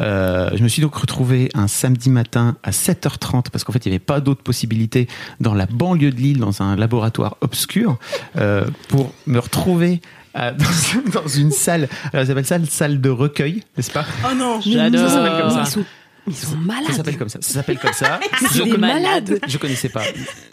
[0.00, 3.90] Euh, je me suis donc retrouvé un samedi matin à 7h30 parce qu'en fait il
[3.90, 5.06] n'y avait pas d'autre possibilité
[5.38, 7.96] dans la banlieue de Lille dans un laboratoire obscur
[8.38, 10.00] euh, pour me retrouver
[10.34, 10.50] à-
[11.14, 11.88] dans, dans une salle.
[12.12, 14.04] Alors, ils appellent ça salle de recueil, n'est-ce pas?
[14.28, 14.60] Oh non.
[14.60, 15.08] J'adore.
[15.08, 15.80] Ça s'appelle comme ça.
[16.28, 17.38] Ils sont, malades Ça s'appelle comme ça.
[17.40, 18.20] Ça s'appelle comme ça.
[18.54, 20.02] Je des malades Je connaissais pas.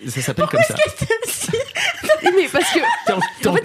[0.07, 0.75] Ça s'appelle comme ça.
[2.35, 3.63] Mais parce que T'es en, en fait,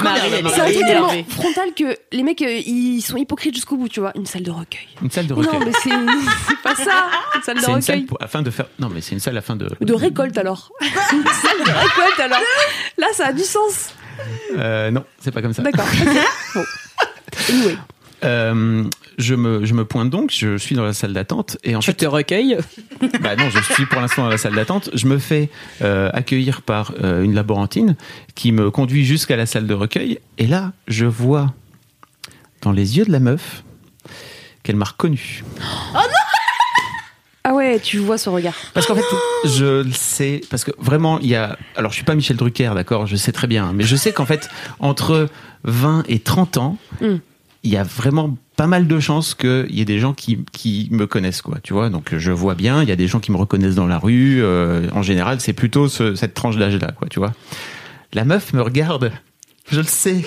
[0.54, 4.00] c'est un truc tellement frontal que les mecs euh, ils sont hypocrites jusqu'au bout, tu
[4.00, 4.12] vois.
[4.14, 4.86] Une salle de recueil.
[5.02, 5.60] Une salle de Non, recueil.
[5.64, 7.08] mais c'est pas ça.
[7.36, 8.06] Une salle de C'est une salle recueil.
[8.06, 8.66] pour- afin de faire.
[8.78, 9.68] Non, mais c'est une salle afin de.
[9.80, 10.70] De récolte alors.
[10.82, 12.38] Une salle de récolte alors.
[12.98, 13.94] Là, ça a du sens.
[14.56, 15.62] Euh, non, c'est pas comme ça.
[15.62, 15.86] D'accord.
[16.54, 16.64] Bon.
[17.48, 17.76] Anyway.
[18.24, 18.84] Euh,
[19.18, 20.30] je me, je me pointe donc.
[20.32, 22.58] Je suis dans la salle d'attente et en Tu fait, te recueilles?
[23.20, 24.90] Bah non, je suis pour l'instant dans la salle d'attente.
[24.94, 25.48] Je me fais
[25.82, 27.96] euh, accueillir par euh, une laborantine
[28.34, 31.54] qui me conduit jusqu'à la salle de recueil et là, je vois
[32.62, 33.62] dans les yeux de la meuf
[34.62, 35.42] qu'elle m'a reconnu.
[37.42, 38.54] Ah ouais, tu vois ce regard.
[38.74, 39.04] Parce qu'en fait,
[39.46, 41.56] je le sais, parce que vraiment, il y a.
[41.74, 44.26] Alors, je suis pas Michel Drucker, d'accord, je sais très bien, mais je sais qu'en
[44.26, 45.26] fait, entre
[45.64, 47.16] 20 et 30 ans, Mm.
[47.62, 50.88] Il y a vraiment pas mal de chances qu'il y ait des gens qui, qui
[50.90, 51.90] me connaissent, quoi, tu vois.
[51.90, 54.42] Donc, je vois bien, il y a des gens qui me reconnaissent dans la rue.
[54.42, 57.32] euh, en général, c'est plutôt ce- cette tranche d'âge-là, quoi, tu vois.
[58.12, 59.12] La meuf me regarde,
[59.70, 60.24] je le sais.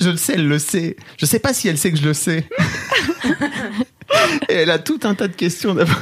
[0.00, 0.96] Je le sais, elle le sait.
[1.18, 2.46] Je sais pas si elle sait que je le sais.
[4.48, 5.96] et elle a tout un tas de questions d'abord.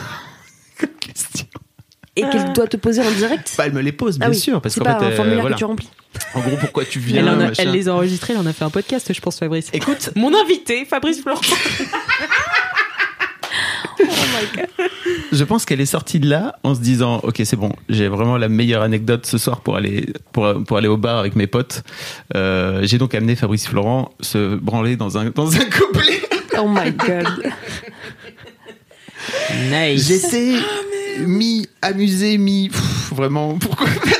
[0.78, 1.46] Comme question.
[2.16, 3.54] Et qu'elle doit te poser en direct.
[3.58, 5.08] Bah, elle me les pose, bien ah oui, sûr, parce c'est qu'en pas fait, un
[5.10, 5.54] euh, formulaire voilà.
[5.56, 5.88] que tu remplis.
[6.34, 7.62] En gros, pourquoi tu viens elle, en a- machin.
[7.64, 9.68] elle les a enregistrés, elle en a fait un podcast, je pense, Fabrice.
[9.72, 11.40] Écoute, Mon invité, Fabrice Florent.
[15.32, 18.36] je pense qu'elle est sortie de là en se disant, ok, c'est bon, j'ai vraiment
[18.38, 21.82] la meilleure anecdote ce soir pour aller pour, pour aller au bar avec mes potes.
[22.34, 26.20] Euh, j'ai donc amené Fabrice Florent se branler dans un dans un couplet.
[26.58, 27.26] Oh my god.
[29.70, 30.06] Nice.
[30.06, 30.54] J'essaie
[31.26, 34.16] mi amusé mi pff, vraiment pourquoi faire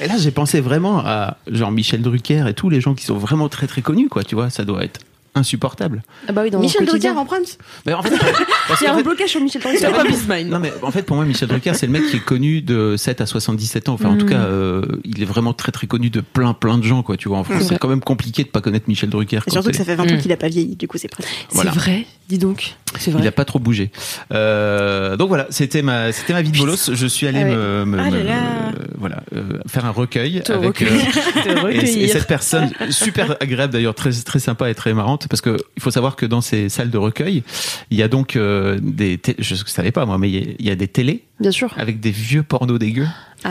[0.00, 3.16] Et là, j'ai pensé vraiment à genre Michel Drucker et tous les gens qui sont
[3.16, 4.24] vraiment très très connus, quoi.
[4.24, 5.00] Tu vois, ça doit être
[5.36, 6.02] insupportable.
[6.28, 7.42] Ah bah oui, dans Michel le Drucker en prime.
[7.86, 8.10] Mais en fait,
[8.68, 9.78] parce Il y a un fait- blocage sur Michel Drucker.
[9.78, 10.48] C'est pas Miss Mine.
[10.48, 12.96] Non mais en fait pour moi Michel Drucker c'est le mec qui est connu de
[12.96, 16.10] 7 à 77 ans enfin en tout cas euh, il est vraiment très très connu
[16.10, 18.48] de plein plein de gens quoi tu vois en France c'est quand même compliqué de
[18.48, 20.18] pas connaître Michel Drucker Et surtout que c'est- ça fait 20 ans Mm.
[20.18, 21.32] qu'il a pas vieilli, du coup c'est pratique.
[21.48, 21.70] C'est Voilà.
[21.72, 22.74] vrai, dis donc.
[22.98, 23.26] C'est il vrai.
[23.26, 23.90] a pas trop bougé
[24.32, 27.54] euh, donc voilà c'était ma c'était ma vie de bolos je suis allé Ah ouais.
[27.56, 28.34] me, me- Ah là me- là.
[28.96, 30.82] voilà euh, faire un recueil Te avec
[31.72, 35.82] et, cette personne super agréable d'ailleurs très très sympa et très marrante parce que il
[35.82, 37.42] faut savoir que dans ces salles de recueil
[37.90, 40.88] il y a donc euh, des je savais pas moi mais il y a des
[40.88, 41.72] télés Bien sûr.
[41.76, 43.06] avec des vieux pornos dégueux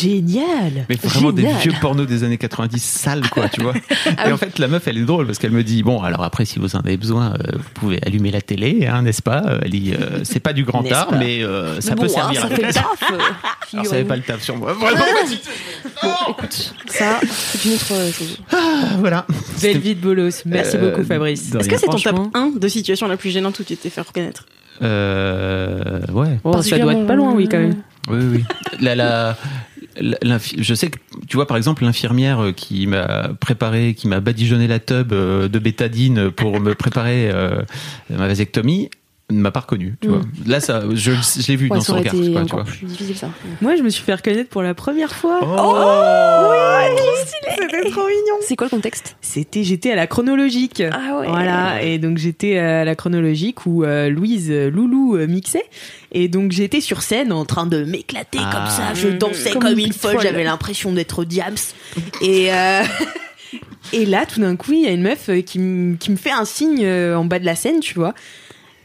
[0.00, 0.86] Génial.
[0.88, 1.54] Mais vraiment Génial.
[1.54, 3.74] des vieux pornos des années 90 sales, quoi, tu vois.
[4.16, 6.22] Ah et en fait, la meuf, elle est drôle parce qu'elle me dit Bon, alors
[6.22, 9.58] après, si vous en avez besoin, euh, vous pouvez allumer la télé, hein, n'est-ce pas?
[9.62, 11.16] Elle dit euh, C'est pas du grand art, pas?
[11.18, 12.40] mais euh, ça Mais peut bon, hein, servir.
[12.42, 12.86] ça fait le taf.
[13.12, 13.18] euh,
[13.72, 14.72] Alors, ça avait pas le taf sur moi.
[14.72, 15.04] Vraiment,
[16.02, 18.38] Bon, écoute, ça, c'est une autre euh, chose.
[18.52, 19.26] Ah, voilà.
[19.60, 20.42] Belle vie de bolos.
[20.46, 21.52] Merci Euh, beaucoup, Fabrice.
[21.54, 24.00] Est-ce que c'est ton top 1 de situation la plus gênante où tu t'es fait
[24.00, 24.46] reconnaître?
[24.82, 26.38] Euh, ouais.
[26.44, 27.76] Oh, ça doit être pas loin, oui, quand même.
[28.08, 28.44] Oui, oui.
[28.80, 29.36] La, la,
[30.00, 34.08] la- l'infi- je sais que, tu vois, par exemple, l'infirmière euh, qui m'a préparé, qui
[34.08, 37.62] m'a badigeonné la tube euh, de bétadine pour me préparer euh,
[38.10, 38.90] ma vasectomie,
[39.30, 39.94] ne m'a pas reconnu.
[40.00, 40.10] Tu Mm.
[40.10, 40.20] vois.
[40.46, 42.12] Là, ça, je, je l'ai vu Ouais, dans son regard.
[42.14, 42.64] quoi, tu vois.
[42.64, 43.30] plus difficile ça.
[43.62, 45.40] Moi, je me suis fait reconnaître pour la première fois.
[45.42, 48.36] Oh, C'était trop mignon.
[48.42, 49.16] C'est quoi le contexte?
[49.20, 50.82] C'était, j'étais à la chronologique.
[50.92, 51.26] Ah ouais.
[51.26, 55.64] Voilà, et donc j'étais à la chronologique où euh, Louise euh, Loulou euh, mixait.
[56.12, 58.50] Et donc j'étais sur scène en train de m'éclater Ah.
[58.52, 58.94] comme ça.
[58.94, 61.54] Je dansais Comme comme, une folle, j'avais l'impression d'être Diams.
[62.22, 62.82] Et, euh,
[63.92, 66.86] et là, tout d'un coup, il y a une meuf qui, me fait un signe
[66.86, 68.14] en bas de la scène, tu vois.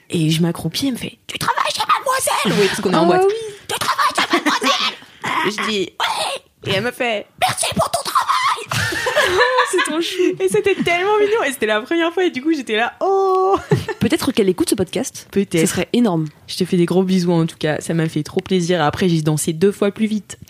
[0.10, 2.60] Et je m'accroupis, elle me fait Tu travailles chez Mademoiselle?
[2.62, 3.26] Oui, parce qu'on est en Ah boîte.
[3.28, 3.34] oui.
[3.68, 4.96] Tu travailles chez Mademoiselle?
[5.48, 8.84] Et je dis Ouais Et elle me fait Merci pour ton travail
[9.72, 10.36] C'est trop chou.
[10.40, 11.44] Et c'était tellement mignon.
[11.48, 12.26] Et c'était la première fois.
[12.26, 13.56] Et du coup, j'étais là Oh
[14.00, 15.26] Peut-être qu'elle écoute ce podcast.
[15.26, 15.68] Ce Peut-être.
[15.70, 16.26] serait énorme.
[16.48, 18.82] Je te fais des gros bisous en tout cas, ça m'a fait trop plaisir.
[18.84, 20.38] Après, j'ai dansé deux fois plus vite.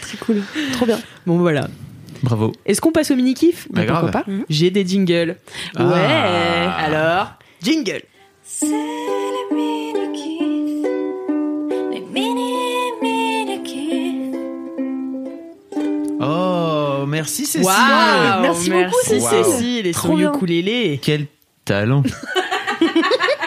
[0.00, 0.42] Très cool.
[0.72, 0.98] Trop bien.
[1.26, 1.68] Bon voilà.
[2.24, 2.52] Bravo.
[2.64, 4.10] Est-ce qu'on passe au mini kiff Bah, grave.
[4.10, 5.36] Pourquoi pas J'ai des jingles.
[5.76, 5.84] Ah.
[5.86, 6.68] Ouais.
[6.86, 7.32] Alors,
[7.62, 8.00] jingle.
[8.42, 10.86] C'est le mini-kiff,
[11.92, 14.34] le mini-mini-kiff.
[16.20, 17.64] Oh, merci Cécile.
[17.66, 19.44] Waouh, Merci beaucoup, merci Cécile.
[19.44, 20.32] Cécile et Trop son bien.
[20.34, 21.26] ukulélé Quel
[21.64, 22.02] talent.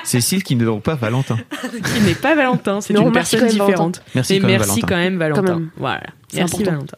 [0.08, 1.38] Cécile qui ne donc pas Valentin.
[1.62, 4.02] qui n'est pas Valentin, c'est une personne différente.
[4.16, 5.42] Merci Mais quand même, merci quand même Valentin.
[5.42, 5.70] Quand même.
[5.76, 6.04] Voilà.
[6.30, 6.72] C'est Merci important.
[6.72, 6.98] Valentin.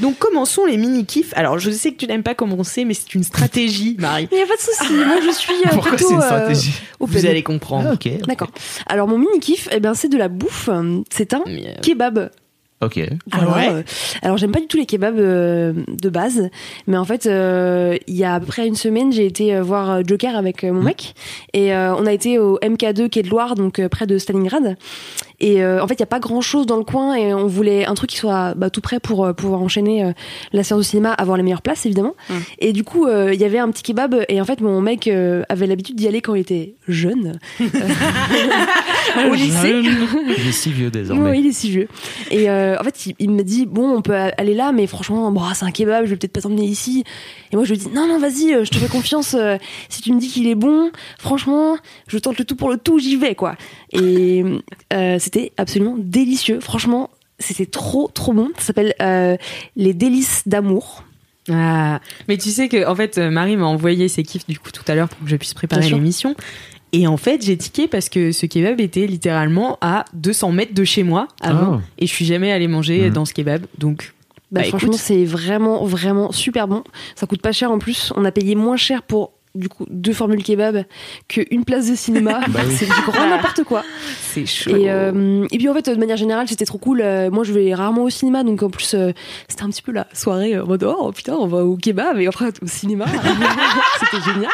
[0.00, 1.32] Donc commençons les mini kiffs.
[1.36, 4.28] Alors je sais que tu n'aimes pas commencer, mais c'est une stratégie, Marie.
[4.32, 4.92] Il n'y a pas de souci.
[4.92, 6.72] Moi, je suis euh, Pourquoi c'est plutôt une euh, stratégie.
[7.00, 7.90] Vous allez comprendre.
[7.90, 8.26] Ah, ok.
[8.26, 8.50] D'accord.
[8.86, 10.70] Alors, mon mini kiff, eh ben, c'est de la bouffe.
[11.10, 12.30] C'est un euh, kebab.
[12.82, 13.00] Ok.
[13.32, 13.82] Alors, ouais euh,
[14.20, 16.50] alors j'aime pas du tout les kebabs euh, de base,
[16.86, 20.06] mais en fait, euh, il y a à peu près une semaine, j'ai été voir
[20.06, 21.14] Joker avec mon mec,
[21.54, 24.76] et euh, on a été au MK2 quai de Loire, donc euh, près de Stalingrad.
[25.40, 27.46] Et euh, en fait, il y a pas grand chose dans le coin, et on
[27.46, 30.12] voulait un truc qui soit bah, tout prêt pour euh, pouvoir enchaîner euh,
[30.52, 32.14] la séance de cinéma, avoir les meilleures places évidemment.
[32.58, 35.06] Et du coup, euh, il y avait un petit kebab, et en fait, mon mec
[35.08, 37.64] euh, avait l'habitude d'y aller quand il était jeune, euh,
[39.30, 39.80] au lycée.
[39.82, 41.30] Il est si vieux désormais.
[41.30, 41.88] Oui, il est si vieux.
[42.30, 45.30] Et euh, en fait, il, il me dit bon, on peut aller là, mais franchement,
[45.30, 47.04] bon, c'est un kebab, je vais peut-être pas t'emmener ici.
[47.52, 49.34] Et moi, je lui dis non, non, vas-y, euh, je te fais confiance.
[49.34, 49.56] euh,
[49.88, 51.76] si tu me dis qu'il est bon, franchement,
[52.08, 53.54] je tente le tout pour le tout, j'y vais, quoi.
[54.00, 54.44] Et
[54.92, 56.60] euh, c'était absolument délicieux.
[56.60, 58.50] Franchement, c'était trop, trop bon.
[58.58, 59.36] Ça s'appelle euh,
[59.76, 61.04] les délices d'amour.
[61.50, 64.72] Ah, mais tu sais que en fait euh, Marie m'a envoyé ses kiffs du coup
[64.72, 66.34] tout à l'heure pour que je puisse préparer l'émission.
[66.92, 70.84] Et en fait, j'ai tiqué parce que ce kebab était littéralement à 200 mètres de
[70.84, 71.76] chez moi avant.
[71.76, 71.80] Oh.
[71.98, 73.12] Et je suis jamais allée manger Mhm.
[73.12, 73.66] dans ce kebab.
[73.78, 74.12] Donc,
[74.52, 76.84] Bah, Bah, franchement, c'est vraiment, vraiment super bon.
[77.16, 78.12] Ça coûte pas cher en plus.
[78.16, 80.84] On a payé moins cher pour du coup deux formules kebab
[81.28, 82.40] qu'une place de cinéma.
[82.48, 82.74] Bah oui.
[82.78, 83.82] C'est du grand n'importe quoi.
[84.22, 84.74] c'est chaud.
[84.76, 87.00] Et, euh, et puis en fait, de manière générale, c'était trop cool.
[87.02, 89.10] Euh, moi, je vais rarement au cinéma, donc en plus, euh,
[89.48, 92.26] c'était un petit peu la soirée en mode oh putain, on va au kebab et
[92.28, 93.06] après au cinéma.
[94.00, 94.50] c'était génial.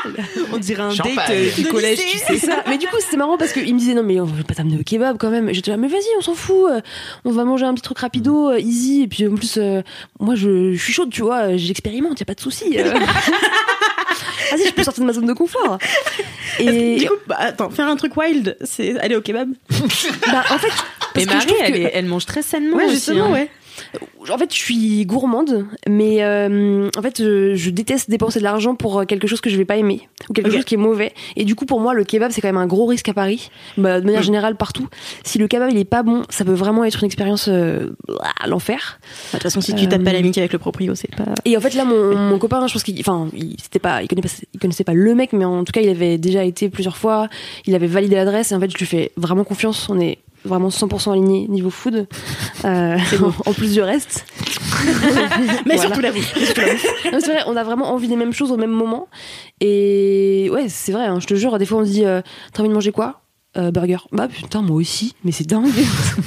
[0.53, 1.17] on dirait un Champagne.
[1.17, 2.37] date euh, du collège, tu sais.
[2.39, 2.63] ça.
[2.69, 4.79] Mais du coup, c'était marrant parce qu'il me disait non, mais on va pas t'amener
[4.79, 5.49] au kebab quand même.
[5.49, 6.71] Et J'étais là, mais vas-y, on s'en fout.
[7.25, 9.03] On va manger un petit truc rapido, easy.
[9.03, 9.83] Et puis en plus, euh,
[10.21, 12.77] moi, je, je suis chaude, tu vois, j'expérimente, y a pas de souci.
[14.51, 15.79] Vas-y, je peux sortir de ma zone de confort.
[16.59, 19.49] Et Du coup, bah, attends, faire un truc wild, c'est aller au kebab.
[20.31, 20.69] bah, en fait,
[21.17, 22.95] Mais parce que je Marie, trouve elle, que- est- elle mange très sainement Ouais, aussi,
[22.95, 23.33] justement, hein.
[23.33, 23.51] ouais.
[24.31, 28.75] En fait, je suis gourmande, mais euh, en fait, je, je déteste dépenser de l'argent
[28.75, 31.13] pour euh, quelque chose que je vais pas aimer ou quelque chose qui est mauvais.
[31.37, 33.51] Et du coup, pour moi, le kebab, c'est quand même un gros risque à Paris,
[33.77, 34.89] bah, de manière générale partout.
[35.25, 37.91] Si le kebab il est pas bon, ça peut vraiment être une expérience euh,
[38.43, 39.01] à l'enfer.
[39.33, 41.35] De toute façon, si tu tapes pas l'amitié avec le proprio, c'est pas.
[41.45, 44.09] Et en fait, là, mon, mon copain, je pense qu'il, enfin, il, c'était pas, il
[44.09, 46.69] connaissait pas, il connaissait pas le mec, mais en tout cas, il avait déjà été
[46.69, 47.29] plusieurs fois.
[47.67, 49.89] Il avait validé l'adresse et en fait, je lui fais vraiment confiance.
[49.91, 52.07] On est vraiment 100% alignés niveau food.
[52.65, 52.99] Euh,
[53.47, 54.25] en plus du reste.
[55.67, 55.81] Mais Voilà.
[55.83, 56.35] surtout la bouffe.
[56.35, 59.09] C'est vrai, on a vraiment envie des mêmes choses au même moment.
[59.61, 62.21] Et ouais, c'est vrai, hein, je te jure, des fois on se dit euh,
[62.53, 63.21] T'as envie de manger quoi?
[63.59, 63.99] Euh, Burger.
[64.13, 65.69] Bah putain, moi aussi, mais c'est dingue.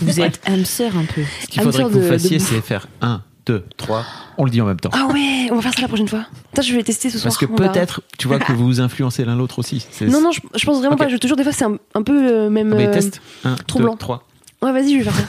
[0.01, 1.21] Vous êtes hamster un peu.
[1.41, 4.03] Ce qu'il faudrait que vous de- fassiez, c'est faire 1, 2, 3.
[4.37, 4.89] On le dit en même temps.
[4.93, 6.25] ah ouais, on va faire ça la prochaine fois.
[6.49, 7.25] Putain, je vais tester ce soir.
[7.25, 7.71] Parce que verra.
[7.71, 9.85] peut-être, tu vois, que vous vous influencez l'un l'autre aussi.
[10.01, 11.07] Non, non, je, je pense vraiment pas.
[11.07, 12.73] Je te jure, des fois c'est un, un peu euh, même.
[12.73, 13.21] Ah, Mais euh, teste.
[13.43, 13.95] 1, trop 2, blanc.
[13.97, 14.23] 3.
[14.65, 15.23] Ouais, vas-y, je vais faire ça.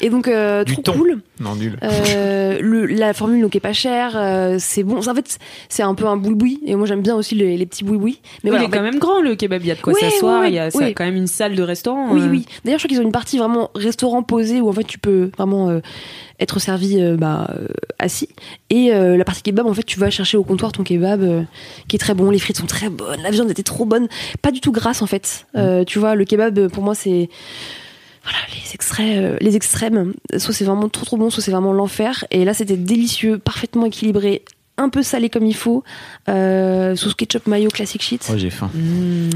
[0.00, 1.20] Et donc, euh, Du trop cool.
[1.38, 1.78] Non, nul.
[1.84, 4.96] Euh, le, la formule donc est pas chère, euh, c'est bon.
[4.98, 6.60] En fait, c'est un peu un boui-boui.
[6.66, 8.20] Et moi, j'aime bien aussi les, les petits boui-boui.
[8.42, 9.80] Mais voilà, il est en fait- quand même grand le kebab, il y a de
[9.80, 10.92] quoi s'asseoir, ouais, il y a ça oui.
[10.94, 12.12] quand même une salle de restaurant.
[12.12, 12.28] Oui, euh.
[12.28, 12.46] oui.
[12.64, 15.30] D'ailleurs, je crois qu'ils ont une partie vraiment restaurant posé où en fait tu peux
[15.36, 15.78] vraiment euh,
[16.40, 17.68] être servi euh, bah, euh,
[18.00, 18.28] assis.
[18.70, 21.42] Et euh, la partie kebab, en fait, tu vas chercher au comptoir ton kebab euh,
[21.86, 22.30] qui est très bon.
[22.30, 23.20] Les frites sont très bonnes.
[23.22, 24.08] La viande était trop bonne.
[24.42, 25.46] Pas du tout grasse, en fait.
[25.56, 27.28] Euh, tu vois, le kebab, pour moi, c'est.
[28.24, 30.14] Voilà, les extraits, euh, les extrêmes.
[30.38, 32.24] Soit c'est vraiment trop trop bon, soit c'est vraiment l'enfer.
[32.30, 34.44] Et là, c'était délicieux, parfaitement équilibré,
[34.78, 35.84] un peu salé comme il faut,
[36.28, 38.26] euh, sauce ketchup mayo classic shit.
[38.32, 38.70] Oh, j'ai faim.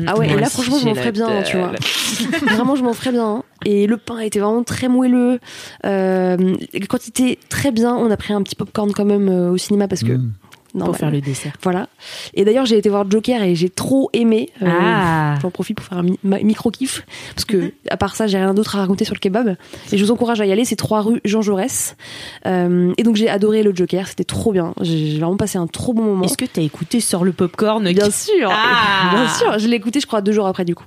[0.07, 1.73] Ah ouais, et là franchement je m'en ferais bien, tu vois.
[2.55, 3.43] Vraiment je m'en ferais bien.
[3.65, 5.39] Et le pain était vraiment très moelleux.
[5.85, 7.95] Euh, la quantité très bien.
[7.95, 10.33] On a pris un petit popcorn quand même euh, au cinéma parce que Mm.
[10.77, 10.93] Normal.
[10.93, 11.53] Pour faire le dessert.
[11.63, 11.89] Voilà.
[12.35, 14.51] Et d'ailleurs j'ai été voir Joker et j'ai trop aimé.
[14.63, 15.35] Euh, Ah.
[15.43, 17.03] J'en profite pour faire un mi- micro kiff
[17.35, 19.57] parce que à part ça j'ai rien d'autre à raconter sur le kebab.
[19.93, 20.65] Et je vous encourage à y aller.
[20.65, 21.97] C'est trois rue Jean Jaurès.
[22.47, 24.07] Euh, et donc j'ai adoré le Joker.
[24.09, 24.75] C'était trop bien.
[24.83, 26.25] J'ai vraiment passé un trop bon moment.
[26.25, 29.11] Est-ce que t'as écouté sur le popcorn Bien sûr, Ah.
[29.13, 29.59] bien sûr.
[29.59, 30.85] Je l'ai écouté, je crois, deux jours après du coup.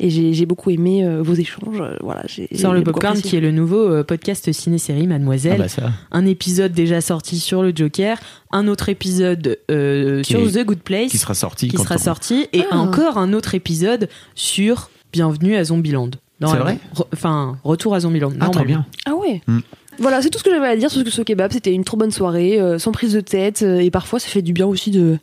[0.00, 1.82] Et j'ai beaucoup aimé euh, vos échanges.
[2.00, 5.54] Voilà, j'ai Sur le popcorn, qui est le nouveau podcast ciné-série Mademoiselle.
[5.56, 5.90] Ah bah ça.
[6.12, 8.18] Un épisode déjà sorti sur le Joker,
[8.54, 11.68] un autre épisode euh, sur est- The Good Place Qui sera sorti.
[11.68, 12.78] qui sera sorti, et Ah.
[12.78, 16.10] encore un autre épisode sur Bienvenue à Zombieland.
[16.40, 16.64] Normalement.
[16.64, 18.32] vrai Re- Enfin, Retour à Zombieland.
[18.40, 18.66] Ah, trop normalement.
[18.66, 18.86] bien.
[19.06, 19.42] Ah ouais.
[19.46, 19.60] Mm.
[20.00, 21.52] Voilà, c'est tout ce que j'avais à dire sur ce, ce kebab.
[21.52, 24.42] C'était une trop bonne soirée, euh, sans prise de tête, euh, et parfois ça fait
[24.42, 25.18] du bien aussi de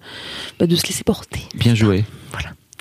[0.60, 1.42] bah, de se laisser porter.
[1.56, 2.06] Bien joué.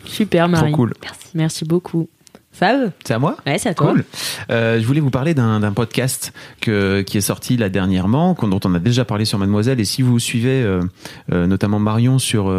[0.05, 0.73] Super, Trop Marie.
[0.73, 0.95] cool.
[1.03, 1.27] Merci.
[1.35, 2.09] Merci beaucoup.
[2.53, 3.91] Fab C'est à moi Ouais, c'est à toi.
[3.93, 4.05] Cool.
[4.51, 8.75] Euh, je voulais vous parler d'un podcast que, qui est sorti là dernièrement, dont on
[8.75, 9.79] a déjà parlé sur Mademoiselle.
[9.81, 10.83] Et si vous suivez euh,
[11.33, 12.53] euh, notamment Marion sur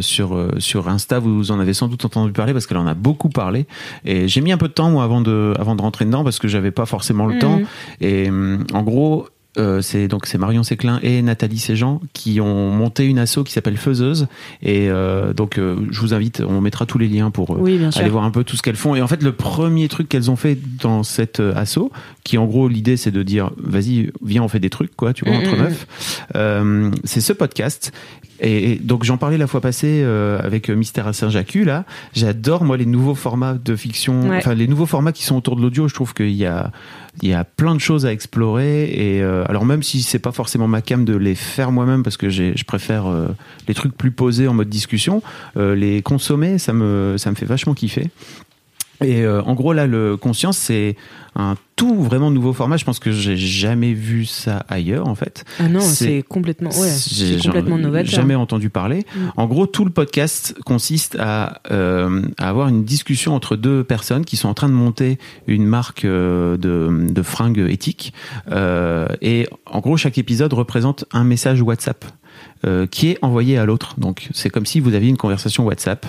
[0.00, 3.28] sur sur Insta, vous en avez sans doute entendu parler parce qu'elle en a beaucoup
[3.30, 3.66] parlé.
[4.04, 6.38] Et j'ai mis un peu de temps moi avant de avant de rentrer dedans parce
[6.38, 7.40] que j'avais pas forcément le Mhm.
[7.40, 7.60] temps.
[8.00, 9.26] Et hum, en gros.
[9.58, 13.52] Euh, c'est donc c'est Marion Séclin et Nathalie Séjean qui ont monté une asso qui
[13.52, 14.26] s'appelle Faiseuse
[14.62, 17.76] et euh, donc euh, je vous invite on mettra tous les liens pour euh, Oui,
[17.78, 18.00] bien sûr.
[18.00, 18.94] aller voir un peu tout ce qu'elles font.
[18.94, 21.92] Et en fait, le premier truc qu'elles ont fait dans cet euh, assaut,
[22.24, 25.24] qui en gros l'idée c'est de dire, vas-y, viens, on fait des trucs, quoi, tu
[25.24, 25.62] vois, Mm, entre mm, mm.
[25.62, 25.86] meufs.
[26.36, 27.92] Euh, c'est ce podcast.
[28.42, 31.84] Et, et donc j'en parlais la fois passée euh, avec euh, Mystère à Saint-Jacques là.
[32.12, 34.38] J'adore moi les nouveaux formats de fiction, Ouais.
[34.38, 35.88] enfin les nouveaux formats qui sont autour de l'audio.
[35.88, 36.70] Je trouve qu'il y a
[37.22, 40.32] il y a plein de choses à explorer et euh, alors même si c'est pas
[40.32, 43.28] forcément ma cam de les faire moi-même parce que j'ai je préfère euh,
[43.68, 45.22] les trucs plus posés en mode discussion,
[45.58, 48.10] euh, les consommer ça me ça me fait vachement kiffer.
[49.04, 50.96] Et euh, en gros là le conscience c'est
[51.34, 52.76] un tout vraiment nouveau format.
[52.76, 55.44] Je pense que j'ai jamais vu ça ailleurs en fait.
[55.58, 58.10] Ah non, C'est- complètement, ouais, J'ai complètement novateur.
[58.10, 59.06] Jamais entendu parler.
[59.16, 59.20] Mm.
[59.38, 64.26] En gros, tout le podcast consiste à, euh, à avoir une discussion entre deux personnes
[64.26, 68.12] qui sont en train de monter une marque euh, de, de fringues éthiques.
[68.50, 72.04] Euh, et en gros, chaque épisode représente un message WhatsApp.
[72.64, 73.98] euh, qui est envoyé à l'autre.
[73.98, 76.06] Donc c'est comme si vous aviez une conversation WhatsApp.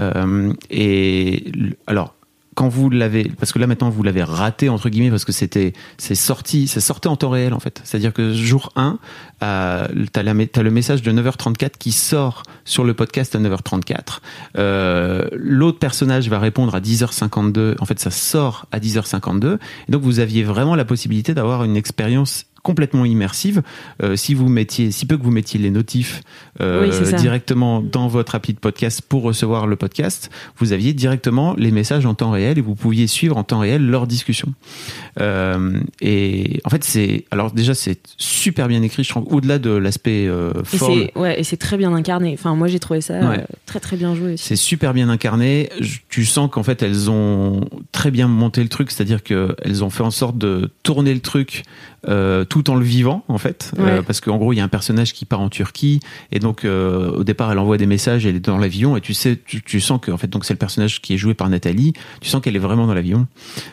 [0.00, 1.44] Euh, et
[1.86, 2.14] alors
[2.54, 5.72] quand vous l'avez, parce que là maintenant vous l'avez raté entre guillemets parce que c'était,
[5.96, 7.80] c'est sorti, ça sortait en temps réel en fait.
[7.84, 8.98] C'est-à-dire que jour 1,
[9.42, 14.18] euh, t'as, le message de 9h34 qui sort sur le podcast à 9h34.
[14.58, 17.76] Euh, l'autre personnage va répondre à 10h52.
[17.80, 19.58] En fait, ça sort à 10h52.
[19.88, 23.62] Et donc vous aviez vraiment la possibilité d'avoir une expérience complètement immersive
[24.02, 26.20] euh, si vous mettiez si peu que vous mettiez les notifs
[26.60, 31.54] euh, Oui, directement dans votre appli de podcast pour recevoir le podcast vous aviez directement
[31.58, 34.54] les messages en temps réel et vous pouviez suivre en temps réel leur discussion
[35.20, 39.70] euh, et en fait c'est alors déjà c'est super bien écrit je trouve au-delà de
[39.70, 40.28] l'aspect
[40.64, 42.32] forme c'est ouais, et c'est très bien incarné.
[42.34, 43.44] Enfin, moi j'ai trouvé ça Ouais.
[43.66, 44.36] très très bien joué.
[44.36, 45.68] c'est super bien incarné.
[45.80, 49.82] Je- Tu sens qu'en fait elles ont très bien monté le truc, c'est-à-dire que elles
[49.84, 51.62] ont fait en sorte de tourner le truc
[52.08, 53.84] euh, tout en le vivant en fait, Ouais.
[53.98, 56.00] Euh, parce qu'en gros il y a un personnage qui part en Turquie
[56.32, 59.14] et donc euh, au départ elle envoie des messages, elle est dans l'avion et tu
[59.14, 61.48] sais, tu, tu sens que en fait donc c'est le personnage qui est joué par
[61.48, 61.92] Nathalie.
[62.20, 63.26] Tu sens qu'elle est vraiment dans l'avion.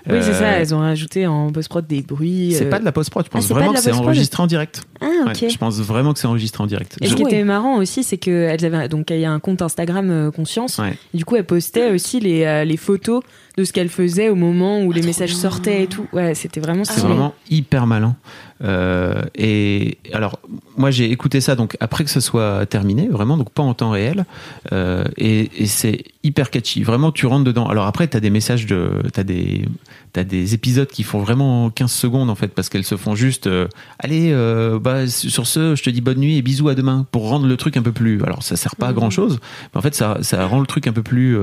[0.07, 0.45] Oui, c'est Euh, ça.
[0.51, 2.53] Elles ont rajouté en post-prod des bruits.
[2.55, 4.47] C'est euh, pas de la post-prod, je pense c'est pas vraiment que c'est enregistré en
[4.47, 4.83] direct.
[5.01, 5.37] Ah, ok.
[5.41, 6.97] Ouais, je pense vraiment que c'est enregistré en direct.
[7.01, 9.39] Et ce Je- qui était marrant aussi, c'est qu'elles avaient donc il y a un
[9.39, 10.77] compte Instagram euh, Conscience.
[10.77, 10.95] Ouais.
[11.13, 13.23] Et du coup, elles postaient aussi les, euh, les photos
[13.59, 16.07] de ce qu'elles faisaient au moment où les messages sortaient et tout.
[16.13, 17.07] Ouais, c'était vraiment C'est stylé.
[17.07, 18.15] vraiment hyper malin.
[18.63, 20.39] Euh, et alors,
[20.77, 23.91] moi, j'ai écouté ça donc après que ce soit terminé, vraiment, donc pas en temps
[23.91, 24.25] réel.
[24.71, 26.83] Euh, et et c'est hyper catchy.
[26.83, 27.67] Vraiment, tu rentres dedans.
[27.67, 29.65] Alors après, t'as des messages de, t'as des,
[30.13, 33.47] t'as des épisodes qui font vraiment 15 secondes en fait parce qu'elles se font juste,
[33.47, 33.67] euh,
[33.99, 37.29] allez, euh, bah sur ce, je te dis bonne nuit et bisous à demain pour
[37.29, 38.21] rendre le truc un peu plus.
[38.23, 39.39] Alors ça sert pas à grand chose,
[39.73, 41.37] mais en fait ça, ça rend le truc un peu plus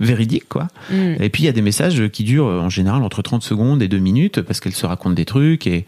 [0.00, 0.68] euh, véridique quoi.
[0.90, 1.22] Mm.
[1.22, 3.88] Et puis il y a des messages qui durent en général entre 30 secondes et
[3.88, 5.86] 2 minutes parce qu'elles se racontent des trucs et,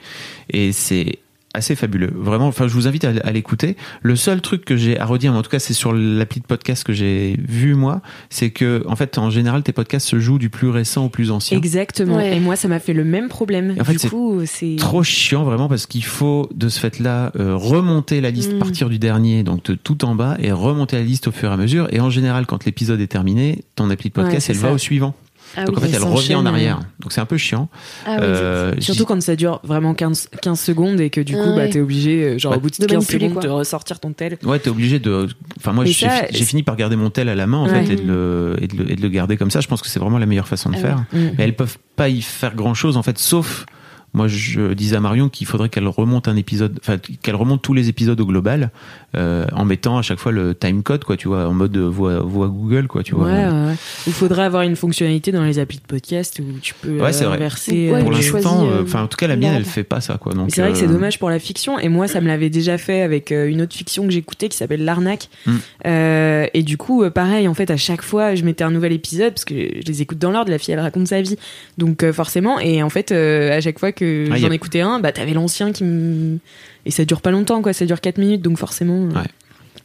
[0.50, 1.18] et c'est
[1.54, 2.10] assez fabuleux.
[2.14, 3.76] Vraiment, enfin, je vous invite à, à l'écouter.
[4.02, 6.46] Le seul truc que j'ai à redire, mais en tout cas, c'est sur l'appli de
[6.46, 10.38] podcast que j'ai vu moi, c'est que, en fait, en général, tes podcasts se jouent
[10.38, 11.58] du plus récent au plus ancien.
[11.58, 12.16] Exactement.
[12.16, 12.36] Ouais.
[12.36, 13.74] Et moi, ça m'a fait le même problème.
[13.76, 16.78] Et en fait, du c'est coup, c'est Trop chiant vraiment parce qu'il faut de ce
[16.78, 18.58] fait-là euh, remonter la liste, Mm.
[18.58, 21.52] partir du dernier, donc de tout en bas, et remonter la liste au fur et
[21.52, 21.88] à mesure.
[21.92, 24.68] Et en général, quand l'épisode est terminé, ton appli de podcast, Ouais, elle ça.
[24.68, 25.14] va au suivant.
[25.56, 25.82] Ah donc oui.
[25.84, 26.80] en fait, elle revient en arrière.
[27.00, 27.68] Donc c'est un peu chiant.
[28.06, 31.40] Ah oui, Euh, Surtout quand ça dure vraiment 15, 15 secondes et que du coup,
[31.42, 31.70] Ah bah, ouais.
[31.70, 33.42] t'es obligé, euh, genre Bah, au bout de de 15 manipuler, secondes, quoi.
[33.42, 34.38] de ressortir ton tel.
[34.44, 35.28] Ouais, t'es obligé de.
[35.58, 37.84] Enfin, moi, j'ai fini par garder mon tel à la main, en Ouais.
[37.84, 39.60] fait, et de, le, et, de le, et de le garder comme ça.
[39.60, 40.96] Je pense que c'est vraiment la meilleure façon de Ah faire.
[41.12, 41.18] Mm.
[41.38, 43.66] Mais elles peuvent pas y faire grand chose, en fait, sauf.
[44.12, 47.74] Moi, je disais à Marion qu'il faudrait qu'elle remonte un épisode, enfin, qu'elle remonte tous
[47.74, 48.70] les épisodes au global,
[49.16, 52.20] euh, en mettant à chaque fois le time code, quoi, tu vois, en mode voix,
[52.20, 53.26] voix Google, quoi, tu vois.
[53.26, 53.74] Ouais, ouais.
[54.06, 57.30] Il faudrait avoir une fonctionnalité dans les applis de podcast où tu peux Ouais, euh,
[57.30, 57.90] inverser.
[57.90, 60.18] Ouais, Pour euh, choisis, l'instant, enfin, en tout cas, la mienne, elle fait pas ça,
[60.18, 60.34] quoi.
[60.34, 61.78] Donc, c'est vrai que c'est dommage pour la fiction.
[61.78, 64.56] Et moi, ça me l'avait déjà fait avec euh, une autre fiction que j'écoutais qui
[64.56, 65.28] s'appelle L'Arnaque.
[65.46, 65.56] Mm.
[65.86, 68.92] Euh, et du coup, euh, pareil, en fait, à chaque fois, je mettais un nouvel
[68.92, 70.50] épisode parce que je les écoute dans l'ordre.
[70.50, 71.36] La fille, elle raconte sa vie.
[71.78, 72.58] Donc, euh, forcément.
[72.58, 75.12] Et en fait, euh, à chaque fois que Ah, y j'en a- écoutais un, bah,
[75.12, 76.38] t'avais l'ancien qui me.
[76.86, 77.72] Et ça dure pas longtemps, quoi.
[77.72, 78.42] Ça dure 4 minutes.
[78.42, 79.26] Donc, forcément, euh, Ouais.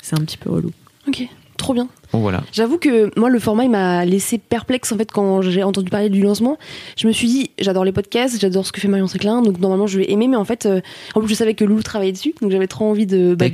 [0.02, 0.72] c'est un petit peu relou.
[1.08, 1.22] Ok,
[1.58, 1.88] trop bien.
[2.14, 2.44] Bon, voilà.
[2.54, 6.10] J'avoue que moi, le format, il m'a laissé perplexe en fait quand j'ai entendu parler
[6.10, 6.58] du lancement.
[6.98, 9.86] Je me suis dit, j'adore les podcasts, j'adore ce que fait Marion Séclin, donc normalement
[9.86, 10.80] je vais aimer, mais en fait, euh,
[11.14, 13.46] en plus je savais que Lou travaillait dessus, donc j'avais trop envie de, bah.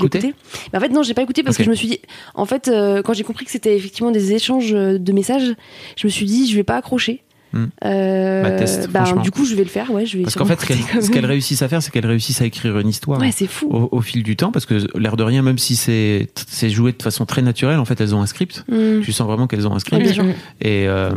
[0.71, 1.99] Mais en fait, non, j'ai pas écouté parce que je me suis dit,
[2.35, 5.55] en fait, euh, quand j'ai compris que c'était effectivement des échanges de messages,
[5.97, 7.23] je me suis dit, je vais pas accrocher.
[7.53, 7.65] Hmm.
[7.85, 10.23] Euh, Bah, teste, bah, du coup, je vais le faire, ouais, je vais.
[10.23, 12.87] Parce qu'en fait, ce qu'elles ce réussissent à faire, c'est qu'elles réussissent à écrire une
[12.87, 13.19] histoire.
[13.19, 13.67] Ouais, fou.
[13.69, 16.29] au, au fil du temps, parce que l'air de rien, même si c'est
[16.69, 18.63] joué de façon très naturelle, en fait, elles ont un script.
[18.69, 19.01] Hmm.
[19.03, 20.07] Tu sens vraiment qu'elles ont un script.
[20.13, 20.23] Sûr.
[20.61, 21.11] Et, euh,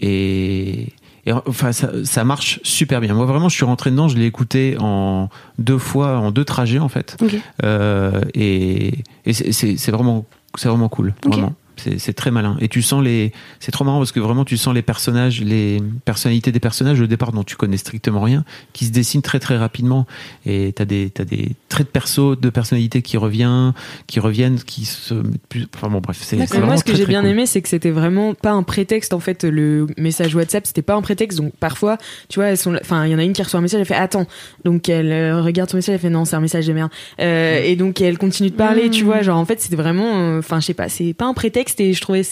[0.00, 0.88] et,
[1.26, 3.14] et enfin, ça, ça marche super bien.
[3.14, 6.78] Moi, vraiment, je suis rentré dedans, je l'ai écouté en deux fois, en deux trajets,
[6.78, 7.16] en fait.
[7.22, 7.36] Ok.
[7.64, 8.94] Euh, et
[9.26, 10.26] et c'est- vraiment,
[10.62, 11.14] vraiment cool.
[11.26, 11.54] Vraiment.
[11.76, 12.56] C'est très malin.
[12.60, 13.32] Et tu sens les.
[13.60, 17.06] C'est trop marrant parce que vraiment, tu sens les personnages, les personnalités des personnages au
[17.06, 20.06] départ dont tu connais strictement rien, qui se dessinent très très rapidement.
[20.46, 23.72] Et t'as des, t'as des traits de perso, de personnalité qui revient,
[24.06, 25.66] qui reviennent, qui se mettent plus.
[25.74, 27.30] Enfin bon, bref, c'est moi, ce que j'ai bien cool.
[27.30, 29.12] aimé, c'est que c'était vraiment pas un prétexte.
[29.12, 31.38] En fait, le message WhatsApp, c'était pas un prétexte.
[31.38, 33.62] Donc, parfois, tu vois, elles sont, enfin, il y en a une qui reçoit un
[33.62, 34.26] message, elle fait attends.
[34.64, 36.90] Donc, elle euh, regarde son message, elle fait non, c'est un message de merde.
[37.20, 39.22] Euh, Et donc, elle continue de parler, tu vois.
[39.22, 41.63] Genre, en fait, c'était vraiment, euh, enfin, je sais pas, c'est pas un prétexte.
[41.78, 42.22] Et je trouvais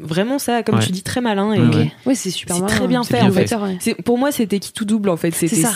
[0.00, 0.84] vraiment ça, comme Ouais.
[0.84, 1.52] tu dis, très malin.
[1.52, 1.74] Et Ouais, Ok.
[1.74, 1.92] ouais.
[2.06, 2.66] Ouais, c'est super malin.
[2.66, 3.20] très bien C'est fait.
[3.30, 4.02] bien en fait.
[4.02, 5.30] pour moi, c'était qui tout double en fait.
[5.32, 5.74] C'est C'était ça.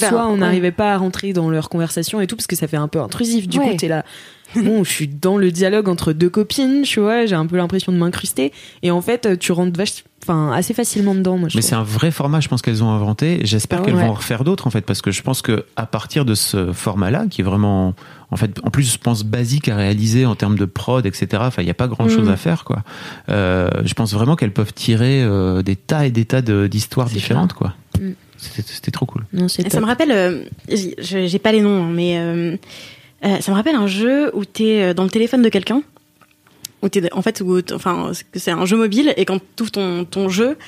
[0.00, 0.38] Ben, soit on ouais.
[0.38, 3.00] n'arrivait pas à rentrer dans leur conversation et tout parce que ça fait un peu
[3.00, 3.48] intrusif.
[3.48, 3.70] Du Ouais.
[3.70, 4.04] coup, t'es là.
[4.54, 7.26] Bon, je suis dans le dialogue entre deux copines, tu vois.
[7.26, 11.14] J'ai un peu l'impression de m'incruster et en fait, tu rentres vache, enfin, assez facilement
[11.14, 11.36] dedans.
[11.36, 13.40] Moi, je Mais c'est un vrai format, je pense qu'elles ont inventé.
[13.42, 14.02] J'espère Ah qu'elles ouais.
[14.04, 16.72] vont en refaire d'autres, en fait, parce que je pense que à partir de ce
[16.72, 17.94] format-là, qui est vraiment,
[18.30, 21.28] en fait, en plus, je pense basique à réaliser en termes de prod, etc.
[21.40, 22.32] Enfin, il n'y a pas grand-chose Mm.
[22.32, 22.82] à faire, quoi.
[23.28, 27.52] Euh, je pense vraiment qu'elles peuvent tirer euh, des tas et des tas d'histoires différentes,
[27.52, 27.74] quoi.
[28.00, 28.10] Mm.
[28.38, 29.24] C'était trop cool.
[29.32, 29.80] Non, ça top.
[29.80, 32.56] me rappelle, euh, j'ai- pas les noms, hein, mais euh,
[33.24, 35.82] euh, ça me rappelle un jeu où t'es euh, dans le téléphone de quelqu'un.
[36.82, 39.62] Où t'es, en fait, où, enfin, c'est que c'est un jeu mobile et quand tu
[39.62, 40.58] ouvres ton, ton jeu,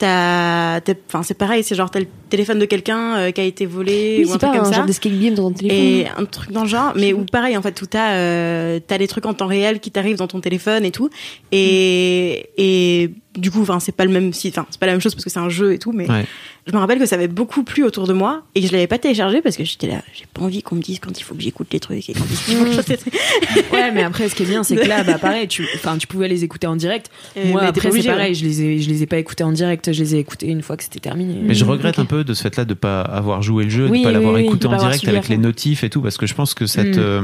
[0.00, 4.16] enfin, c'est pareil, c'est genre t'as le téléphone de quelqu'un euh, qui a été volé
[4.18, 4.76] Oui, ou un c'est truc pas comme un ça.
[4.78, 5.78] genre d'escape game dans ton téléphone.
[5.78, 8.98] Et un truc dans le genre, mais où pareil, en fait, où t'as, euh, t'as
[8.98, 11.08] des trucs en temps réel qui t'arrivent dans ton téléphone et tout.
[11.52, 15.00] Et, et du coup, enfin, c'est pas le même site, enfin, c'est pas la même
[15.00, 16.24] chose parce que c'est un jeu et tout, mais Ouais.
[16.66, 18.86] je me rappelle que ça avait beaucoup plu autour de moi et que je l'avais
[18.86, 21.34] pas téléchargé parce que j'étais là, j'ai pas envie qu'on me dise quand il faut
[21.34, 23.72] que j'écoute les trucs et quand il faut que je trucs.
[23.72, 26.06] Ouais, mais après, ce qui est bien, c'est que là, bah, pareil, tu, enfin, tu
[26.06, 27.10] pouvais les écouter en direct.
[27.36, 28.34] Euh, Moi, après, c'est pareil, ouais.
[28.34, 29.92] je les ai, je les ai pas écoutés en direct.
[29.92, 31.34] Je les ai écoutés une fois que c'était terminé.
[31.42, 32.02] Mais je Mm, regrette ok.
[32.04, 34.34] un peu de ce fait-là de pas avoir joué le jeu, Oui, de pas l'avoir
[34.34, 36.92] oui, écouté en direct avec les notifs et tout, parce que je pense que Mm.
[36.98, 37.22] euh,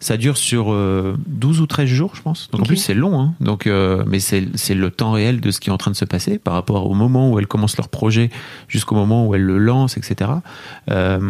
[0.00, 2.48] ça dure sur euh, 12 ou 13 jours, je pense.
[2.52, 3.34] Donc en plus c'est long, hein.
[3.40, 6.04] Donc, euh, mais c'est le temps réel de ce qui est en train de se
[6.04, 8.30] passer par rapport au moment où elles commencent leur projet
[8.68, 10.30] jusqu'au moment où elles le lancent, etc.
[10.90, 11.20] Euh,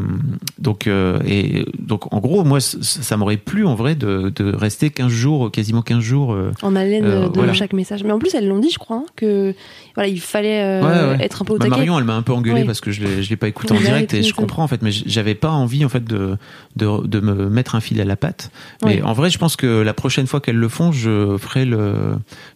[0.59, 4.91] donc, euh, et donc en gros, moi, ça m'aurait plu en vrai de, de rester
[4.91, 6.33] 15 jours, quasiment 15 jours.
[6.33, 7.53] euh, En haleine Euh, de voilà.
[7.53, 8.05] chaque message.
[8.05, 9.55] Mais en plus, elles l'ont dit, je crois, hein, que
[9.95, 10.81] voilà, il fallait euh,
[11.13, 11.25] Ouais, ouais.
[11.25, 11.77] être un peu au Bah, taquet.
[11.77, 12.65] Marion, elle m'a un peu engueulé Ouais.
[12.67, 14.83] parce que je l'ai, je l'ai pas écouté en direct et je comprends en fait,
[14.83, 16.37] mais j'avais pas envie en fait de,
[16.77, 18.51] de, de me mettre un fil à la patte.
[18.85, 19.03] Mais Ouais.
[19.03, 21.95] en vrai, je pense que la prochaine fois qu'elles le font, je ferai le,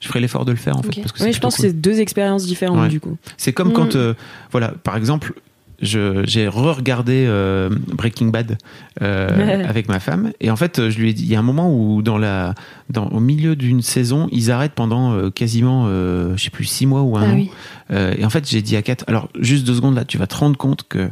[0.01, 1.01] je ferai l'effort de le faire en fait.
[1.01, 1.65] Parce que je pense cool.
[1.67, 2.89] que c'est deux expériences différentes Ouais.
[2.89, 3.17] du coup.
[3.37, 3.73] C'est comme Mm.
[3.73, 4.14] quand, euh,
[4.53, 5.35] voilà, par exemple,
[5.81, 8.57] j'ai re-regardé euh, Breaking Bad
[9.03, 11.43] euh, avec ma femme et en fait, je lui ai dit, il y a un
[11.43, 12.55] moment où dans la,
[12.91, 16.87] dans, au milieu d'une saison, ils arrêtent pendant euh, quasiment, euh, je sais plus, six
[16.87, 17.35] mois ou un Ah an.
[17.35, 17.51] oui.
[17.93, 20.27] Euh, et en fait, j'ai dit à Kat, alors juste deux secondes là, tu vas
[20.27, 21.11] te rendre compte que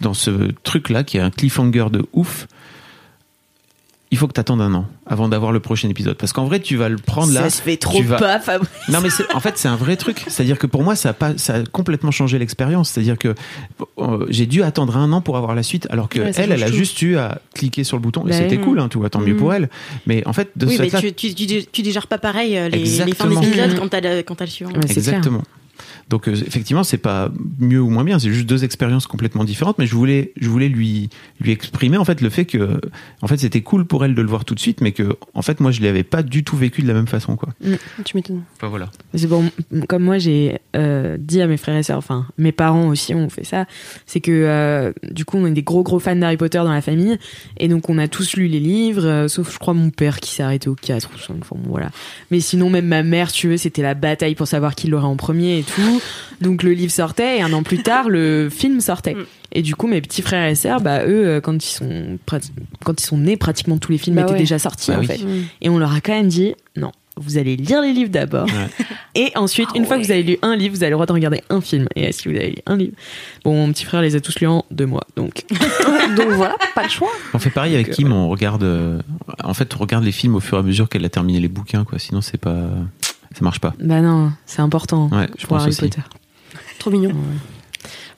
[0.00, 0.30] dans ce
[0.62, 2.46] truc-là, qui est un cliffhanger de ouf,
[4.14, 6.16] il faut que tu attendes un an avant d'avoir le prochain épisode.
[6.16, 7.42] Parce qu'en vrai, tu vas le prendre là.
[7.42, 8.70] Ça se fait trop vas- pas, Fabrice.
[8.88, 10.24] Non, mais en fait, c'est un vrai truc.
[10.28, 12.90] C'est-à-dire que pour moi, ça a, pas, ça a complètement changé l'expérience.
[12.90, 13.34] C'est-à-dire que
[13.98, 16.62] euh, j'ai dû attendre un an pour avoir la suite, alors que Ouais, elle, elle
[16.62, 16.76] a tout.
[16.76, 18.24] juste eu à cliquer sur le bouton.
[18.26, 19.38] Et Bah c'était cool, hein, vois, tant mieux Mm.
[19.38, 19.68] pour elle.
[20.06, 22.68] Mais en fait, de Oui, ce mais tu, tu, tu, tu digères pas pareil euh,
[22.68, 23.40] les, les fins Exactement.
[23.40, 23.78] d'épisode Mhm.
[23.80, 24.70] quand t'as le, suivant.
[24.70, 25.42] Clair.
[26.08, 29.78] Donc euh, effectivement, c'est pas mieux ou moins bien, c'est juste deux expériences complètement différentes.
[29.78, 31.08] Mais je voulais, je voulais lui
[31.40, 32.80] lui exprimer en fait le fait que,
[33.22, 35.42] en fait, c'était cool pour elle de le voir tout de suite, mais que en
[35.42, 37.48] fait, moi, je l'avais pas du tout vécu de la même façon, quoi.
[38.04, 38.42] Tu m'étonnes.
[38.56, 38.90] Enfin voilà.
[39.14, 39.50] C'est bon,
[39.88, 43.28] comme moi j'ai euh, dit à mes frères et sœurs, enfin mes parents aussi ont
[43.28, 43.66] fait ça,
[44.06, 46.80] c'est que euh, du coup on est des gros gros fans d'Harry Potter dans la
[46.80, 47.18] famille
[47.58, 50.30] et donc on a tous lu les livres, euh, sauf je crois mon père qui
[50.30, 51.90] s'est arrêté au 4 ou 5, enfin bon, voilà.
[52.30, 55.16] Mais sinon même ma mère, tu veux, c'était la bataille pour savoir qui l'aurait en
[55.16, 56.00] premier et tout.
[56.40, 59.14] Donc le livre sortait et un an plus tard le film sortait.
[59.14, 59.24] Mm.
[59.52, 63.00] Et du coup mes petits frères et sœurs, bah eux euh, quand ils sont quand
[63.00, 64.38] ils sont nés pratiquement tous les films Bah étaient ouais.
[64.38, 65.06] déjà sortis Bah en oui.
[65.06, 65.20] fait.
[65.60, 68.46] Et on leur a quand même dit non, vous allez lire les livres d'abord.
[68.46, 68.84] Ouais.
[69.14, 71.12] Et ensuite, une fois que vous avez lu un livre, vous avez le droit de
[71.12, 71.86] regarder un film.
[71.94, 72.94] Et si vous avez lu un livre,
[73.44, 75.04] bon, mon petit frère les a tous lus en deux mois.
[75.14, 75.44] Donc,
[76.16, 77.12] Donc voilà, pas le choix.
[77.32, 78.98] On fait pareil avec Donc, Kim, on regarde, euh,
[79.44, 81.46] en fait, on regarde les films au fur et à mesure qu'elle a terminé les
[81.46, 82.00] bouquins, quoi.
[82.00, 82.56] Sinon, c'est pas,
[83.34, 83.74] ça marche pas.
[83.80, 85.80] bah non, c'est important Ouais, je pour pense Harry aussi.
[85.82, 86.02] Potter.
[86.78, 87.12] Trop mignon.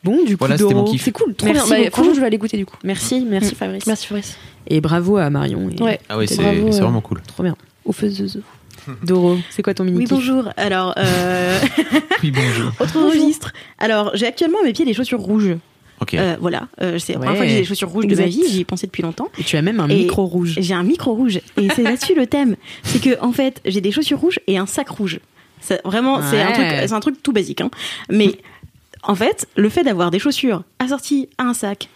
[0.04, 1.02] Bon, du coup, Voilà, mon Doro, kiff.
[1.02, 1.84] C'est cool, trop Merci bien.
[1.84, 2.76] Bah, franchement, je vais aller goûter du coup.
[2.84, 3.56] Merci, merci Mm.
[3.56, 3.86] Fabrice.
[3.86, 4.36] Merci Fabrice.
[4.68, 5.68] Et bravo à Marion.
[5.70, 7.20] et- Ouais, Ah oui, c'est Bravo, c'est euh, vraiment cool.
[7.26, 7.56] Trop bien.
[7.84, 8.40] aux faiseuses.
[9.04, 10.48] Doro, c'est quoi ton mini Oui, bonjour.
[10.56, 11.58] Alors, euh,
[12.22, 12.70] Oui, bonjour.
[12.80, 13.52] autre registre.
[13.78, 15.56] Alors, j'ai actuellement à mes pieds des chaussures rouges.
[16.14, 17.36] Euh, voilà, euh, c'est la première Ouais.
[17.38, 18.42] fois que j'ai des chaussures rouges de ma vie.
[18.48, 19.28] J'y ai pensé depuis longtemps.
[19.38, 20.56] Et tu as même un Et- micro rouge.
[20.60, 21.40] J'ai un micro rouge.
[21.56, 22.56] Et c'est là-dessus le thème.
[22.82, 25.20] C'est que, en fait, j'ai des chaussures rouges et un sac rouge.
[25.60, 26.52] Ça, vraiment, c'est un, Ouais.
[26.52, 27.60] truc, c'est un truc tout basique.
[27.60, 27.70] Hein.
[28.10, 28.38] Mais
[29.02, 31.88] en fait, le fait d'avoir des chaussures assorties à un sac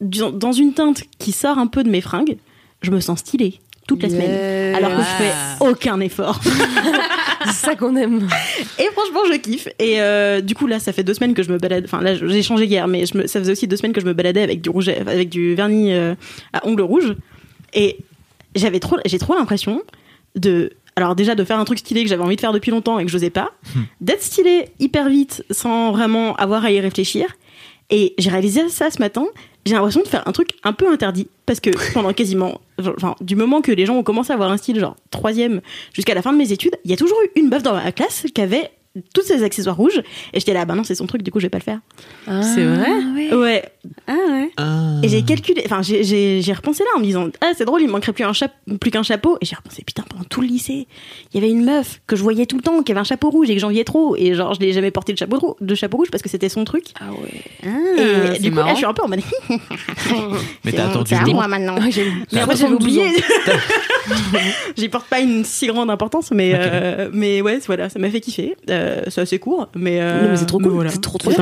[0.00, 2.36] dans dans une teinte qui sort un peu de mes fringues,
[2.82, 4.74] je me sens stylée toute la semaine.
[4.74, 6.40] Alors que je fais aucun effort.
[7.46, 8.26] C'est ça qu'on aime.
[8.78, 9.68] Et franchement, je kiffe.
[9.78, 11.84] Et euh, du coup, là, ça fait deux semaines que je me balade.
[11.84, 14.06] Enfin, là, j'ai changé hier, mais je me- ça faisait aussi deux semaines que je
[14.06, 16.14] me baladais avec du rouge, avec du vernis euh,
[16.52, 17.14] à ongles rouges.
[17.74, 17.98] Et
[18.56, 19.82] j'avais trop, j'ai trop l'impression
[20.34, 20.72] de.
[20.98, 23.04] Alors déjà de faire un truc stylé que j'avais envie de faire depuis longtemps et
[23.04, 23.52] que j'osais pas,
[24.00, 27.26] d'être stylé hyper vite sans vraiment avoir à y réfléchir.
[27.90, 29.26] Et j'ai réalisé ça ce matin.
[29.66, 31.28] J'ai l'impression de faire un truc un peu interdit.
[31.44, 34.56] Parce que pendant quasiment, enfin, du moment que les gens ont commencé à avoir un
[34.56, 35.60] style genre troisième
[35.92, 37.92] jusqu'à la fin de mes études, il y a toujours eu une meuf dans ma
[37.92, 38.70] classe qui avait
[39.14, 39.98] tous ces accessoires rouges
[40.32, 41.80] et j'étais là, bah non, c'est son truc, du coup, je vais pas le faire.
[42.26, 43.34] C'est vrai ouais.
[43.34, 43.64] Ouais.
[44.08, 44.50] Ah ouais.
[44.56, 44.94] Ah.
[45.02, 47.80] Et j'ai calculé, enfin, j'ai- j'ai j'ai repensé là en me disant, ah, c'est drôle,
[47.82, 49.36] il me manquerait plus un chape- plus qu'un chapeau.
[49.40, 50.86] Et j'ai repensé, putain, pendant tout le lycée,
[51.32, 53.30] il y avait une meuf que je voyais tout le temps, qui avait un chapeau
[53.30, 54.16] rouge et que j'enviais trop.
[54.16, 56.48] Et genre, je l'ai jamais porté de chapeau, rouge- de chapeau rouge parce que c'était
[56.48, 56.84] son truc.
[57.00, 57.42] Ah ouais.
[57.64, 59.20] Ah, et du coup, là, je suis un peu en mode.
[60.64, 61.76] Mais t'as attendu c'est moi maintenant.
[61.80, 61.86] Ah.
[62.32, 63.04] Mais après, j'avais oublié.
[64.76, 68.20] J'y porte pas une si grande importance, mais, euh, mais ouais, voilà, ça m'a fait
[68.20, 68.56] kiffer.
[68.70, 70.00] Euh, c'est assez court, mais.
[70.00, 70.72] euh, Non, mais c'est trop cool.
[70.72, 70.90] voilà.
[70.90, 71.36] C'est trop, trop si-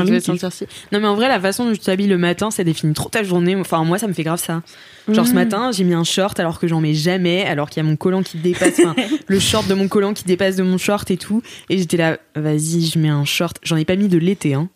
[0.92, 3.22] Non mais en vrai la façon dont tu t'habilles le matin ça définit trop ta
[3.22, 3.57] journée.
[3.57, 4.62] Enfin moi ça me fait grave ça.
[5.11, 5.34] Genre ce Mhm.
[5.36, 7.97] matin j'ai mis un short alors que j'en mets jamais alors qu'il y a mon
[7.97, 8.95] collant qui dépasse enfin,
[9.26, 12.16] le short de mon collant qui dépasse de mon short et tout et j'étais là
[12.34, 14.68] vas-y je mets un short j'en ai pas mis de l'été hein.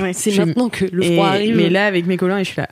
[0.00, 1.56] Ouais, C'est maintenant que le Et- froid arrive.
[1.56, 2.68] Mais là avec mes collants et je suis là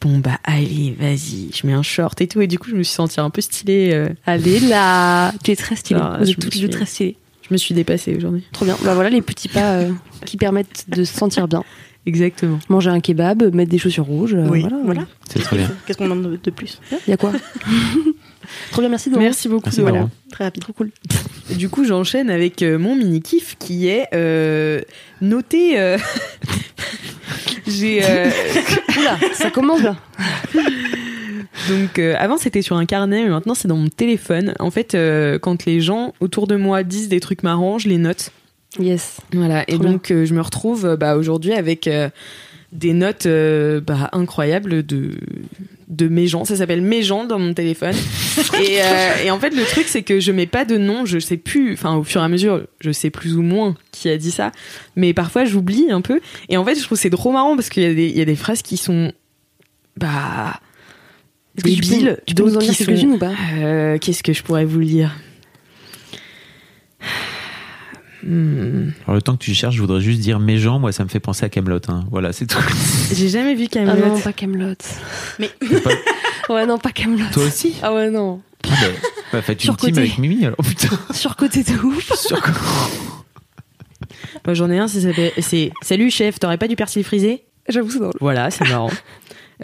[0.00, 2.82] bon bah allez vas-y je mets un short et tout et du coup je me
[2.82, 3.90] suis sentie un peu stylée.
[3.92, 6.00] euh, Allez là, tu es très stylée.
[6.02, 7.16] Ah, Vous je êtes toutes suis- très stylées.
[7.48, 8.44] Je me suis dépassée aujourd'hui.
[8.52, 8.76] Trop bien.
[8.84, 9.90] Bah voilà les petits pas euh,
[10.26, 11.64] qui permettent de se sentir bien.
[12.06, 12.58] Exactement.
[12.70, 14.34] Manger un kebab, mettre des chaussures rouges.
[14.34, 14.76] euh, Oui, voilà.
[14.84, 15.06] voilà.
[15.28, 15.70] C'est très bien.
[15.86, 16.80] Qu'est-ce qu'on demande de, de plus?
[17.06, 17.32] Il y a quoi?
[18.70, 19.20] Trop bien, merci Doro.
[19.20, 19.64] Merci beaucoup.
[19.66, 19.92] Merci, Doro.
[19.92, 20.10] Laurent.
[20.32, 20.62] Très rapide.
[20.62, 20.90] Trop cool.
[21.56, 24.80] Du coup, j'enchaîne avec euh, mon mini kiff qui est euh,
[25.20, 25.78] noté.
[25.78, 25.98] euh,
[27.66, 28.30] J'ai euh,
[28.98, 29.96] Oula, ça commence bien.
[31.68, 34.54] donc euh, avant c'était sur un carnet, mais maintenant c'est dans mon téléphone.
[34.58, 37.98] En fait, euh, quand les gens autour de moi disent des trucs marrants, je les
[37.98, 38.30] note.
[38.78, 39.18] Yes.
[39.32, 39.64] Voilà.
[39.68, 41.88] Et donc euh, je me retrouve bah, aujourd'hui avec
[42.72, 45.12] des notes bah, incroyables de
[45.88, 46.44] de mes gens.
[46.44, 47.94] Ça s'appelle mes gens dans mon téléphone.
[48.62, 48.78] et,
[49.24, 51.06] et en fait, le truc, c'est que je mets pas de nom.
[51.06, 51.72] Je sais plus.
[51.72, 54.52] Enfin, au fur et à mesure, je sais plus ou moins qui a dit ça.
[54.96, 56.20] Mais parfois, j'oublie un peu.
[56.50, 58.20] Et en fait, je trouve c'est trop marrant parce qu'il y a des, il y
[58.20, 59.12] a des phrases qui sont
[59.96, 62.18] bah Est-ce que tu peux- débiles.
[62.26, 64.80] Tu peux nous en dire quelques-unes sont- ou pas euh, Qu'est-ce que je pourrais vous
[64.80, 65.14] lire
[68.24, 68.90] Hmm.
[69.04, 71.08] Alors, le temps que tu cherches, je voudrais juste dire mes gens, moi, ça me
[71.08, 71.78] fait penser à Camelot.
[72.10, 72.58] Voilà, c'est tout.
[73.14, 74.06] J'ai jamais vu Ah Camelot.
[74.08, 74.74] non, pas Camelot.
[75.38, 75.50] Mais-
[76.48, 77.26] Ouais, non, pas Camelot.
[77.32, 78.40] Toi aussi Ah ouais, non.
[78.64, 78.86] Ah bah,
[79.34, 79.92] bah, faites une Surcoté.
[79.92, 80.56] team avec Mimi alors.
[80.66, 80.98] Putain.
[81.12, 82.12] Surcoté de ouf.
[82.16, 82.40] Sur-
[84.44, 87.44] Moi, j'en ai un, c'est Salut chef, t'aurais pas du persil frisé?
[87.68, 88.12] J'avoue, c'est drôle.
[88.20, 88.90] Voilà, c'est marrant.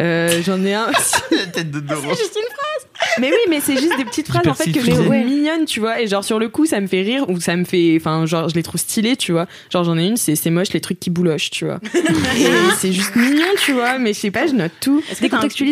[0.01, 0.87] Euh, j'en ai un.
[1.31, 2.09] La tête de Doro.
[2.11, 3.19] Juste une phrase.
[3.21, 5.79] mais oui, mais c'est juste des petites phrases en fait que je trouve mignonnes, tu
[5.81, 6.01] vois.
[6.01, 8.49] Et genre sur le coup, ça me fait rire ou ça me fait, enfin genre
[8.49, 9.47] je les trouve stylées, tu vois.
[9.71, 11.79] Genre j'en ai une, c'est c'est moche les trucs qui boulochent, tu vois.
[11.95, 12.47] Et
[12.79, 13.99] c'est juste mignon, tu vois.
[13.99, 15.03] Mais je sais pas, je note tout.
[15.11, 15.29] Est-ce que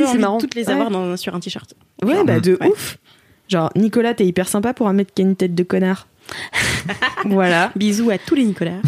[0.06, 0.38] c'est marrant.
[0.38, 2.68] toutes les avoir dans, sur un t-shirt Ouais, bah de Ouais.
[2.68, 2.98] ouf.
[3.48, 6.06] Genre Nicolas, t'es hyper sympa pour un mec qui a une tête de connard.
[7.24, 7.72] voilà.
[7.76, 8.80] Bisous à tous les Nicolas.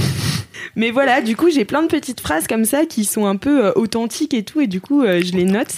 [0.77, 3.67] Mais voilà, du coup, j'ai plein de petites phrases comme ça qui sont un peu
[3.67, 5.69] euh, authentiques et tout, et du coup, euh, je les note.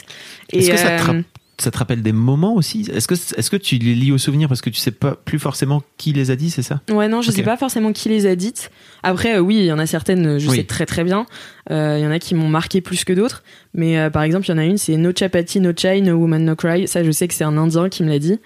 [0.52, 1.22] Est-ce que ça te, euh,
[1.58, 2.86] ça te rappelle des moments aussi?
[2.92, 5.38] Est-ce que, est-ce que tu les lis au souvenir parce que tu sais pas plus
[5.38, 6.82] forcément qui les a dit, c'est ça?
[6.90, 7.36] Ouais, non, je Ok.
[7.36, 8.70] sais pas forcément qui les a dites.
[9.02, 10.56] Après, euh, oui, il y en a certaines, je Oui.
[10.56, 11.26] sais très très bien.
[11.70, 13.42] Il y en a qui m'ont marqué plus que d'autres.
[13.74, 16.44] Mais par exemple, il y en a une, c'est No chapati, no chai, no woman,
[16.44, 16.86] no cry.
[16.86, 18.38] Ça, je sais que c'est un Indien qui me l'a dit.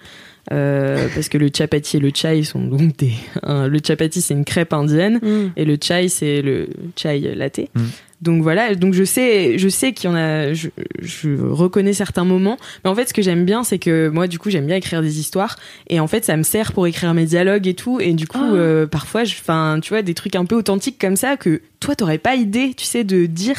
[0.51, 3.13] Euh, parce que le chapati et le chai sont donc des.
[3.43, 5.19] le chapati, c'est une crêpe indienne.
[5.21, 5.51] Mm.
[5.55, 7.59] Et le chai, c'est le chai latte.
[7.73, 7.81] Mm.
[8.21, 10.67] Donc voilà, donc je sais, je sais qu'il y en a, je,
[11.01, 14.37] je reconnais certains moments, mais en fait ce que j'aime bien c'est que moi du
[14.37, 15.55] coup j'aime bien écrire des histoires
[15.87, 18.37] et en fait ça me sert pour écrire mes dialogues et tout et du coup
[18.39, 18.53] Ah.
[18.53, 21.95] euh, parfois je, enfin tu vois des trucs un peu authentiques comme ça que toi
[21.95, 23.57] t'aurais pas idée tu sais de dire,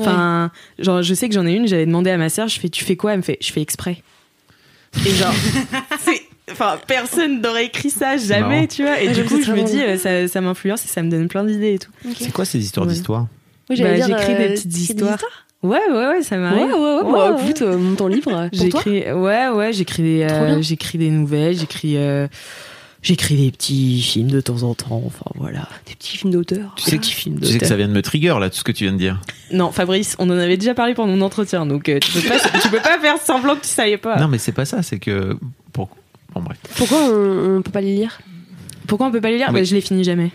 [0.00, 0.50] enfin
[0.80, 2.82] genre je sais que j'en ai une j'avais demandé à ma sœur je fais tu
[2.84, 3.12] fais quoi?
[3.12, 4.02] Elle me fait je fais exprès
[5.06, 5.34] et genre
[6.00, 6.22] c'est
[6.52, 9.00] Enfin, personne n'aurait écrit ça jamais, tu vois.
[9.00, 11.26] Et Ouais, du coup, je me dis, euh, ça, ça m'influence et ça me donne
[11.26, 11.90] plein d'idées et tout.
[12.18, 12.92] C'est quoi ces histoires Ouais.
[12.92, 13.26] d'histoire
[13.70, 15.18] Oui, Bah, j'écris des euh, petites des histoires.
[15.62, 16.66] Ouais, ouais, ouais, ça Ouais, m'arrive.
[16.66, 17.02] ouais, ouais.
[17.02, 17.42] Ouais, Bah, ouais.
[17.44, 18.24] écoute, euh, mon temps libre.
[18.30, 22.28] Pour toi J'écris, ouais, ouais, j'écris des, euh, j'écris des nouvelles, j'écris, euh,
[23.04, 25.00] j'écris des petits films de temps en temps.
[25.06, 26.74] Enfin voilà, Des petits films d'auteur.
[26.76, 27.68] Tu sais, petits films tu sais que d'auteur.
[27.68, 29.20] ça vient de me trigger là, tout ce que tu viens de dire.
[29.52, 32.40] Non, Fabrice, on en avait déjà parlé pendant mon entretien, donc euh, tu peux pas,
[32.40, 34.18] tu peux pas faire semblant que tu savais pas.
[34.18, 35.38] Non, mais c'est pas ça, c'est que.
[35.72, 35.88] Pour...
[36.34, 36.58] Bon, bref.
[36.76, 38.18] Pourquoi on, on peut pas les lire?
[38.88, 39.48] Pourquoi on peut pas les lire?
[39.50, 39.60] Oui.
[39.60, 40.32] Bah, Je les finis jamais.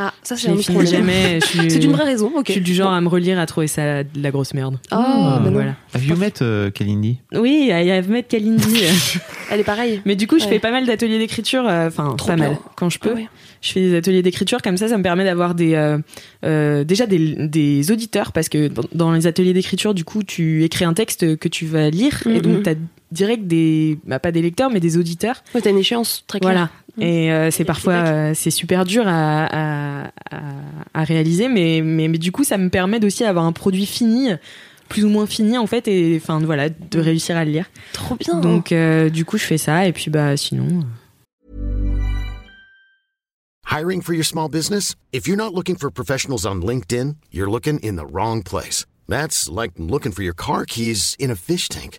[0.00, 0.86] Ah, ça Je c'est un autre problème.
[0.92, 1.40] jamais.
[1.40, 2.44] je suis- C'est une vraie raison, ok.
[2.46, 4.78] Je suis du genre à me relire, à trouver ça de la grosse merde.
[4.92, 5.74] Ah, bah voilà.
[5.92, 8.84] Have you met euh, Kalindi Oui, y a Ahmed Kalindi.
[9.50, 10.00] Elle est pareille.
[10.04, 10.50] Mais du coup, je Ouais.
[10.50, 12.48] fais pas mal d'ateliers d'écriture, euh, enfin pas bien.
[12.50, 13.10] mal, quand je peux.
[13.12, 13.28] Ah ouais.
[13.60, 15.98] Je fais des ateliers d'écriture comme ça, ça me permet d'avoir des euh,
[16.44, 20.62] euh, déjà des, des auditeurs parce que dans, dans les ateliers d'écriture, du coup, tu
[20.62, 22.40] écris un texte que tu vas lire et Mhm.
[22.40, 22.74] donc t'as
[23.12, 25.42] direct des bah, pas des lecteurs mais des auditeurs.
[25.54, 26.52] Ouais, t'as une échéance très claire.
[26.52, 26.70] Voilà.
[26.96, 27.02] Mhm.
[27.04, 30.40] Et euh, c'est parfois euh, c'est super dur à, à, à,
[30.94, 34.30] à réaliser, mais, mais mais du coup, ça me permet aussi d'avoir un produit fini
[34.88, 38.16] plus ou moins fini en fait et enfin voilà de réussir à le lire Trop
[38.16, 38.40] bien.
[38.40, 40.82] donc euh, du coup je fais ça et puis bah sinon euh,
[43.70, 44.94] Hiring for your small business?
[45.12, 48.86] If you're not looking for professionals on LinkedIn, you're looking in the wrong place.
[49.08, 51.98] That's like looking for your car keys in a fish tank.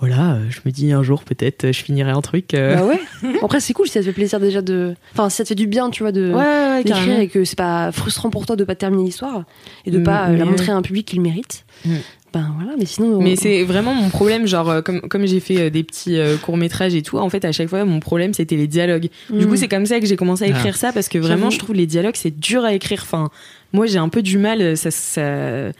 [0.00, 2.84] Voilà euh, je me dis un jour peut-être euh, je finirai un truc euh, Bah
[2.84, 3.00] ouais.
[3.42, 4.94] Après, c'est cool si ça te fait plaisir déjà de.
[5.12, 6.30] Enfin, si ça te fait du bien, tu vois, de.
[6.30, 9.44] ouais, ouais, d'écrire et que c'est pas frustrant pour toi de pas terminer l'histoire
[9.86, 11.64] et de Mm, pas euh, la montrer à un public qui le mérite.
[11.86, 11.94] Mm.
[12.34, 13.20] Ben voilà, mais sinon.
[13.22, 16.94] Mais on- c'est vraiment mon problème, genre comme comme j'ai fait des petits courts métrages
[16.94, 19.08] et tout, en fait à chaque fois mon problème c'était les dialogues.
[19.30, 19.48] Du Mm.
[19.48, 21.76] coup c'est comme ça que j'ai commencé à écrire ça parce que vraiment je trouve
[21.76, 23.00] les dialogues c'est dur à écrire.
[23.02, 23.30] Enfin
[23.72, 25.70] moi j'ai un peu du mal, ça, ça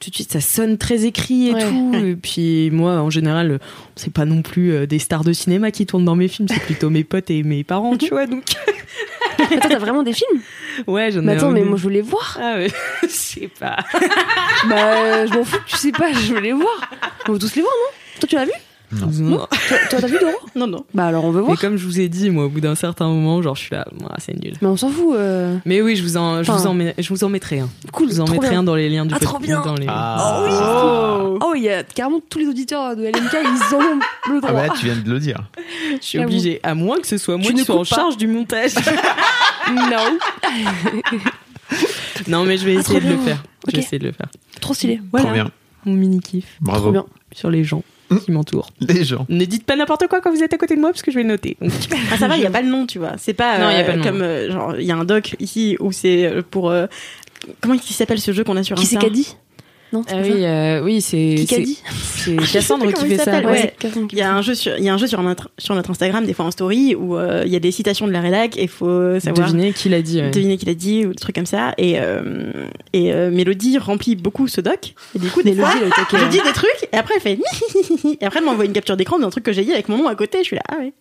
[0.00, 1.68] tout de suite ça sonne très écrit et Ouais.
[1.68, 1.92] tout.
[1.94, 3.60] Et puis moi en général
[3.96, 6.60] c'est pas non plus euh, des stars de cinéma qui tournent dans mes films, c'est
[6.60, 8.26] plutôt mes potes et mes parents, tu vois.
[8.26, 8.44] Donc
[9.38, 10.40] Attends, t'as vraiment des films?
[10.86, 11.24] Ouais j'en ai.
[11.24, 12.38] Mais attends, un mais moi je les voir.
[12.42, 12.68] ah ouais,
[13.02, 13.76] je sais pas.
[14.68, 16.90] bah, je m'en fous tu sais pas, je les voir.
[17.28, 18.20] On veut tous les voir, non?
[18.20, 18.52] Toi, tu l'as vu?
[18.92, 19.36] Non.
[19.36, 19.48] Toi,
[19.88, 20.84] toi, t'as vu Doro Non, non.
[20.94, 21.60] Bah alors, on veut Mais voir.
[21.60, 23.86] comme je vous ai dit, moi, au bout d'un certain moment, genre, je suis là,
[24.00, 24.54] moi, c'est nul.
[24.60, 25.14] Mais on s'en fout.
[25.14, 25.56] euh.
[25.64, 27.68] Mais oui, je vous en, je Enfin, vous en, mets- je vous en mettrai un.
[27.92, 28.58] Cool, Je vous en mettrai bien.
[28.60, 29.60] un dans les liens du Ah, trop bien.
[29.62, 30.44] dans les- Ah,
[31.42, 33.96] Oh, il y a carrément tous les auditeurs de LMK, ils en ont
[34.28, 34.52] le Ah droit.
[34.52, 35.40] bah là, tu viens de le dire.
[36.00, 38.26] Je suis obligée, à moins que ce soit moi Tu qui sois en charge du
[38.26, 38.72] montage.
[39.72, 40.18] Non.
[42.28, 43.42] non, mais je vais Ah, essayer trop de le faire.
[43.66, 43.74] Je Ok.
[43.74, 44.26] vais essayer de le faire.
[44.60, 45.00] Trop stylé.
[45.10, 45.50] Voilà, Trop bien.
[45.84, 46.80] mon mini kiff Bravo.
[46.82, 47.04] Trop bien.
[47.32, 47.82] sur les gens
[48.18, 48.70] qui m'entourent.
[48.80, 49.26] Les gens.
[49.28, 51.16] Ne dites pas n'importe quoi quand vous êtes à côté de moi parce que je
[51.18, 51.56] vais noter.
[51.60, 51.70] Donc,
[52.12, 53.12] Ah, ça va, il y a pas le nom, tu vois.
[53.18, 54.04] C'est pas, Non, y a euh, pas le nom.
[54.04, 56.86] comme euh, genre il y a un doc ici où c'est euh, pour euh,
[57.60, 59.36] comment il s'appelle ce jeu qu'on a sur Qui c'est Insta qu'a dit?
[59.92, 63.40] Non, Ah oui, euh, oui, c'est c'est- Cassandre qui fait il ça.
[63.40, 63.74] ouais.
[64.12, 65.90] Il y a un jeu sur il y a un jeu sur notre sur notre
[65.90, 68.56] Instagram des fois en story où euh, il y a des citations de la rédac
[68.56, 70.20] et il faut savoir Devinez qui l'a dit.
[70.20, 70.30] ouais.
[70.30, 72.52] deviner qui l'a dit ou des trucs comme ça et euh,
[72.92, 76.28] et euh, Mélodie remplit beaucoup ce doc et du coup des Mélodie, fois je hein.
[76.30, 77.38] dis des trucs et après elle fait
[78.20, 80.06] et après elle m'envoie une capture d'écran d'un truc que j'ai dit avec mon nom
[80.08, 80.92] à côté je suis là ah ouais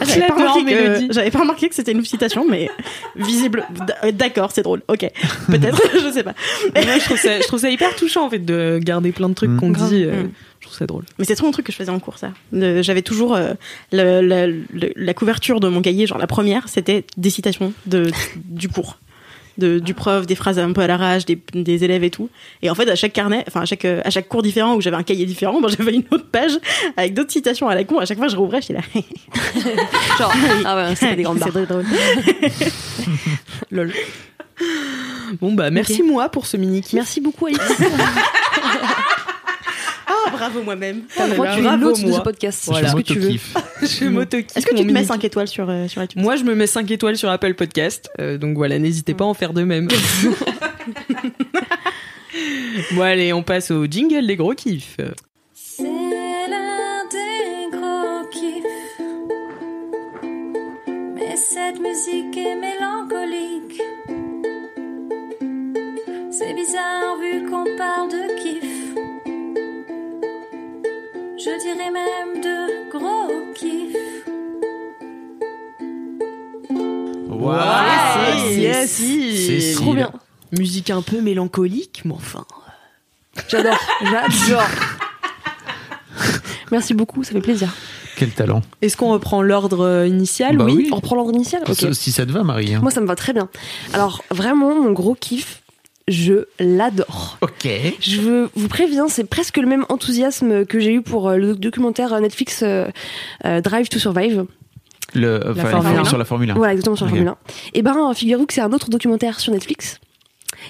[0.00, 1.08] Ah, J'avais pas, remarqué que- Mélodie.
[1.10, 2.68] j'avais pas remarqué que c'était une citation, mais
[3.16, 3.64] visible.
[4.12, 4.82] D'accord, c'est drôle.
[4.88, 5.00] Ok,
[5.48, 6.34] peut-être, je sais pas.
[6.74, 9.34] Moi, je trouve ça, je trouve ça hyper touchant en fait de garder plein de
[9.34, 9.60] trucs Mm.
[9.60, 10.04] qu'on dit.
[10.04, 10.30] euh, Mm.
[10.60, 11.04] Je trouve ça drôle.
[11.18, 12.30] Mais c'est trop un truc que je faisais en cours, ça.
[12.52, 13.52] J'avais toujours euh,
[13.92, 18.10] le- le- le- la couverture de mon cahier, genre la première, c'était des citations de,
[18.36, 18.98] du cours.
[19.56, 22.28] De, du prof, des phrases un peu à l'arrache, des, des élèves et tout.
[22.62, 24.80] Et en fait, à chaque carnet, enfin à chaque, euh, à chaque cours différent où
[24.80, 26.58] j'avais un cahier différent, moi j'avais une autre page
[26.96, 27.98] avec d'autres citations à la con.
[27.98, 28.80] À chaque fois, je rouvrais, j'étais là.
[30.18, 30.32] Genre,
[30.64, 31.50] ah ouais, c'était des grandes barres.
[31.52, 31.84] C'est drôle.
[33.70, 33.92] Lol.
[35.40, 36.94] Bon bah merci moi pour ce mini kiff.
[36.94, 37.60] Merci beaucoup, Alice.
[40.06, 41.02] Ah, bravo moi-même.
[41.18, 42.18] Oh là, tu es bravo, l'hôte de moi.
[42.18, 42.64] ce podcast.
[42.66, 42.88] Voilà.
[42.88, 43.28] C'est ce que tu veux.
[43.28, 43.54] M'auto-kiffe.
[44.00, 46.22] Je m'auto-kiffe Est-ce que tu te mets mini 5 étoiles sur, euh, sur iTunes?
[46.22, 48.10] Moi, je me mets 5 étoiles sur Apple Podcast.
[48.20, 49.88] euh, donc voilà, n'hésitez pas à en faire de même.
[52.92, 54.96] bon, allez, on passe au jingle des gros kiffs.
[55.54, 59.00] C'est l'un des gros kiffs.
[61.14, 63.80] Mais cette musique est mélancolique.
[66.30, 68.23] C'est bizarre vu qu'on parle de
[71.44, 73.94] Je dirais même de gros kiff.
[77.28, 78.38] Waouh.
[78.48, 78.90] c'est yes.
[78.90, 79.60] si.
[79.60, 80.10] C'est Trop bien.
[80.56, 82.46] Musique un peu mélancolique, mais enfin.
[83.48, 83.78] J'adore.
[84.46, 84.62] J'adore.
[86.70, 87.74] Merci beaucoup, ça fait plaisir.
[88.16, 88.62] Quel talent.
[88.80, 90.56] Est-ce qu'on reprend l'ordre euh, initial?
[90.56, 90.88] Bah oui.
[90.92, 92.74] On reprend l'ordre initial Si ça te va, Marie.
[92.74, 92.80] hein.
[92.80, 93.50] Moi, ça me va très bien.
[93.92, 95.62] Alors, vraiment, mon gros kiff,
[96.08, 97.38] je l'adore.
[97.40, 97.68] Ok.
[98.00, 101.54] Je veux- vous préviens, c'est presque le même enthousiasme que j'ai eu pour euh, le
[101.56, 102.86] documentaire Netflix euh,
[103.44, 104.44] euh, Drive to Survive.
[105.14, 106.04] Le, enfin, Formule 1.
[106.04, 106.54] sur la Formule 1.
[106.54, 107.10] Voilà, exactement sur la.
[107.10, 107.36] Formule 1.
[107.74, 110.00] Et ben, figurez-vous que c'est un autre documentaire sur Netflix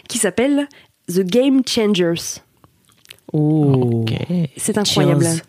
[0.09, 0.68] qui s'appelle
[1.09, 2.41] The Game Changers.
[3.32, 4.05] Oh.
[4.57, 5.24] C'est incroyable.
[5.24, 5.41] Cheers.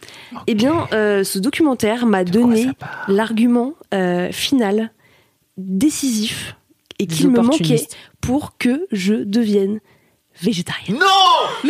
[0.48, 2.68] Eh bien, euh, ce documentaire m'a donné
[3.08, 4.92] l'argument euh, final,
[5.58, 6.56] décisif,
[7.00, 7.88] et qu'il me manquait
[8.22, 9.80] pour que je devienne
[10.41, 10.98] végétarienne.
[11.00, 11.70] Non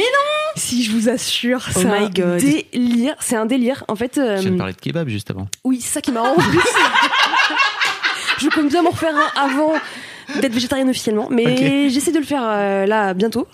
[0.55, 2.38] Si je vous assure, Oh c'est un God.
[2.39, 3.15] délire.
[3.19, 3.84] C'est un délire.
[3.88, 5.47] En fait, euh, Je viens de parler de kebab juste avant.
[5.63, 6.59] oui, c'est ça qui m'a en plus.
[8.41, 9.73] je compte bien m'en refaire un avant
[10.41, 13.47] d'être végétarienne officiellement, mais j'essaie de le faire euh, là bientôt.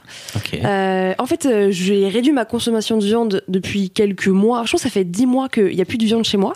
[0.53, 4.63] Euh, en fait, euh, j'ai réduit ma consommation de viande depuis quelques mois.
[4.65, 6.53] Je pense que ça fait 10 mois qu'il n'y a plus de viande chez moi.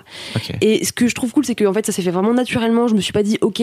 [0.62, 2.88] Et ce que je trouve cool, c'est que en fait, ça s'est fait vraiment naturellement.
[2.88, 3.62] Je me suis pas dit, ok,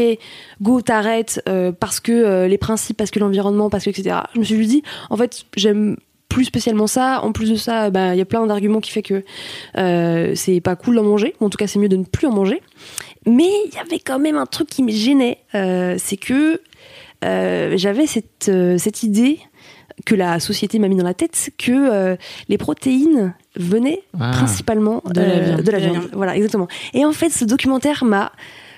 [0.60, 1.42] go, t'arrêtes
[1.80, 4.16] parce que les principes, parce que l'environnement, parce que etc.
[4.34, 5.96] Je me suis juste dit, en fait, j'aime
[6.32, 7.20] plus spécialement ça.
[7.22, 9.22] En plus de ça, bah, il y a plein d'arguments qui fait que
[9.78, 11.34] euh, c'est pas cool d'en manger.
[11.40, 12.62] Ou en tout cas, c'est mieux de ne plus en manger.
[13.26, 16.60] Mais il y avait quand même un truc qui me gênait, euh, c'est que
[17.24, 19.38] euh, j'avais cette, euh, cette idée
[20.06, 22.16] que la société m'a mis dans la tête que euh,
[22.48, 24.30] les protéines venaient Ah.
[24.32, 25.44] principalement De la viande.
[25.44, 25.92] de la De la viande.
[25.92, 26.10] viande.
[26.14, 26.66] Voilà, exactement.
[26.94, 28.32] Et en fait, ce documentaire m'a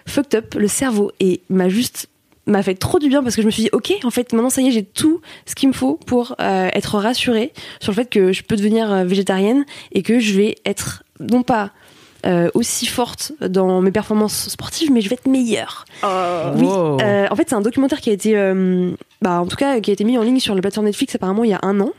[0.07, 2.09] fucked up le cerveau et m'a juste
[2.47, 4.51] m'a fait trop du bien parce que je me suis dit ok en fait maintenant
[4.51, 7.97] ça y est j'ai tout ce qu'il me faut pour euh, être rassurée sur le
[7.97, 11.71] fait que je peux devenir euh, végétarienne et que je vais être non pas
[12.27, 17.01] euh, aussi forte dans mes performances sportives mais je vais être meilleure oui, Wow.
[17.01, 18.91] euh, en fait, c'est un documentaire qui a été, euh,
[19.23, 21.45] bah, en tout cas, qui a été mis en ligne sur la plateforme Netflix apparemment
[21.45, 21.91] il y a un an.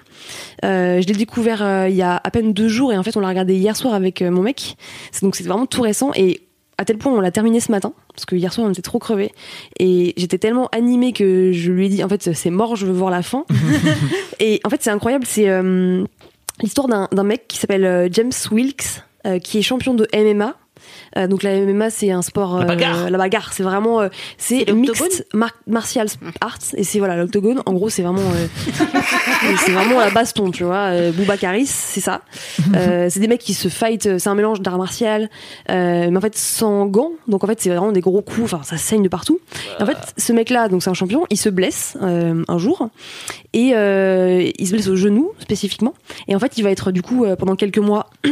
[0.63, 3.15] Euh, je l'ai découvert euh, il y a à peine deux jours et en fait,
[3.17, 4.75] on l'a regardé hier soir avec euh, mon mec.
[5.21, 6.41] Donc, c'est vraiment tout récent et
[6.78, 8.99] à tel point on l'a terminé ce matin parce que hier soir on était trop
[8.99, 9.32] crevés
[9.80, 12.93] et j'étais tellement animée que je lui ai dit en fait c'est mort, je veux
[12.93, 13.45] voir la fin.
[14.39, 16.03] et en fait, c'est incroyable, c'est euh,
[16.61, 20.55] l'histoire d'un mec qui s'appelle euh, James Wilkes euh, qui est champion de MMA.
[21.18, 23.05] Euh, donc la MMA c'est un sport La bagarre.
[23.05, 26.07] euh, la bagarre c'est vraiment euh, c'est mixed mar- martial
[26.41, 27.61] arts et c'est voilà l'octogone.
[27.66, 28.47] En gros c'est vraiment euh,
[29.66, 32.22] c'est vraiment la baston tu vois euh, Boubacaris c'est ça.
[32.76, 35.30] Euh, c'est des mecs qui se fight c'est un mélange d'art martial
[35.70, 37.11] euh, mais en fait sans gants.
[37.28, 39.39] Donc en fait c'est vraiment des gros coups enfin ça saigne de partout.
[39.80, 42.57] Et en fait ce mec là donc c'est un champion il se blesse euh, un
[42.57, 42.89] jour
[43.53, 45.93] et euh, il se blesse au genou spécifiquement.
[46.28, 48.09] Et en fait il va être du coup euh, pendant quelques mois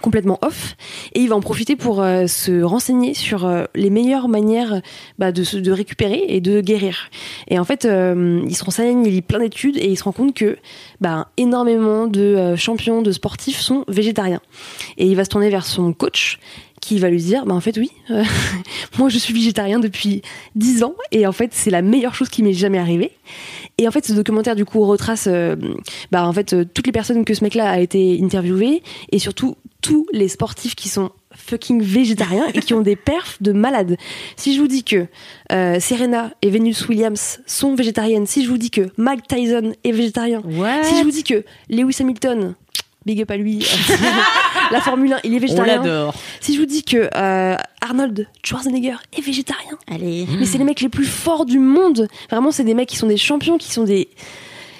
[0.00, 0.76] complètement off
[1.14, 4.80] et il va en profiter pour euh, se renseigner sur euh, les meilleures manières
[5.18, 7.10] bah, de, se- de récupérer et de guérir.
[7.48, 10.12] Et en fait, euh, il se renseigne, il lit plein d'études et il se rend
[10.12, 10.56] compte que
[11.00, 14.40] bah, énormément de champions, de sportifs sont végétariens.
[14.98, 16.38] Et il va se tourner vers son coach
[16.82, 17.90] qui va lui dire bah en fait oui
[18.98, 20.22] moi je suis végétarien depuis
[20.56, 23.12] 10 ans et en fait c'est la meilleure chose qui m'est jamais arrivée
[23.78, 25.26] et en fait ce documentaire du coup retrace
[26.12, 29.56] bah en fait toutes les personnes que ce mec là a été interviewé et surtout
[29.86, 33.96] tous les sportifs qui sont fucking végétariens et qui ont des perfs de malades.
[34.36, 35.06] Si je vous dis que
[35.52, 39.92] euh, Serena et Venus Williams sont végétariennes, si je vous dis que Mike Tyson est
[39.92, 40.42] végétarien,
[40.82, 42.54] si je vous dis que Lewis Hamilton
[43.04, 43.64] big up à lui.
[44.72, 45.76] la Formule 1, il est On végétarien.
[45.76, 46.14] l'adore.
[46.40, 50.26] Si je vous dis que euh, Arnold Schwarzenegger est végétarien, Allez.
[50.38, 52.08] mais c'est les mecs les plus forts du monde.
[52.30, 54.08] Vraiment, c'est des mecs qui sont des champions, qui sont des.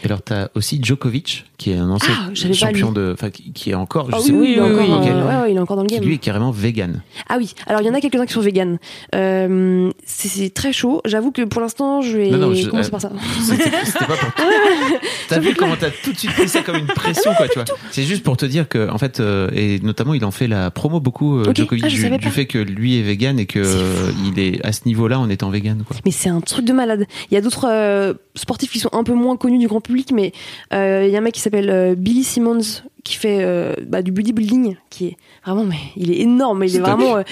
[0.07, 3.11] Et alors, t'as aussi Djokovic, qui est un ancien Ah, champion de.
[3.12, 4.09] Enfin, qui, qui est encore.
[4.09, 5.26] Je Ah sais oui, oui, il est oui, encore, oui, euh, oui.
[5.34, 6.04] ouais, ouais, il est encore dans le qui game.
[6.04, 7.00] lui est carrément vegan.
[7.28, 8.78] Ah oui, alors il y en a quelques-uns qui sont véganes.
[9.16, 11.00] Euh, c'est très chaud.
[11.07, 13.11] J'avoue que pour l'instant, je vais Non, non, je- commencer euh, par ça.
[13.42, 14.30] C'était pas pour.
[15.28, 17.64] T'as vu comment t'as tout de suite pris ça comme une pression, quoi, tu vois.
[17.90, 20.70] C'est juste pour te dire que, en fait, euh, et notamment, il en fait la
[20.70, 21.57] promo beaucoup, Ok.
[21.57, 24.82] Djokovic, Ah, du, fait que lui est vegan et que euh, il est à ce
[24.86, 25.96] niveau-là en étant vegan, quoi.
[26.04, 27.07] Mais c'est un truc de malade.
[27.30, 30.32] Il y a d'autres sportifs qui sont un peu moins connus du grand public, mais
[30.72, 34.03] euh, il y a un mec qui s'appelle euh, Billy Simmons qui fait euh, bah,
[34.03, 36.64] du bodybuilding, qui est vraiment, mais il est énorme.
[36.64, 37.22] Il est vraiment, euh,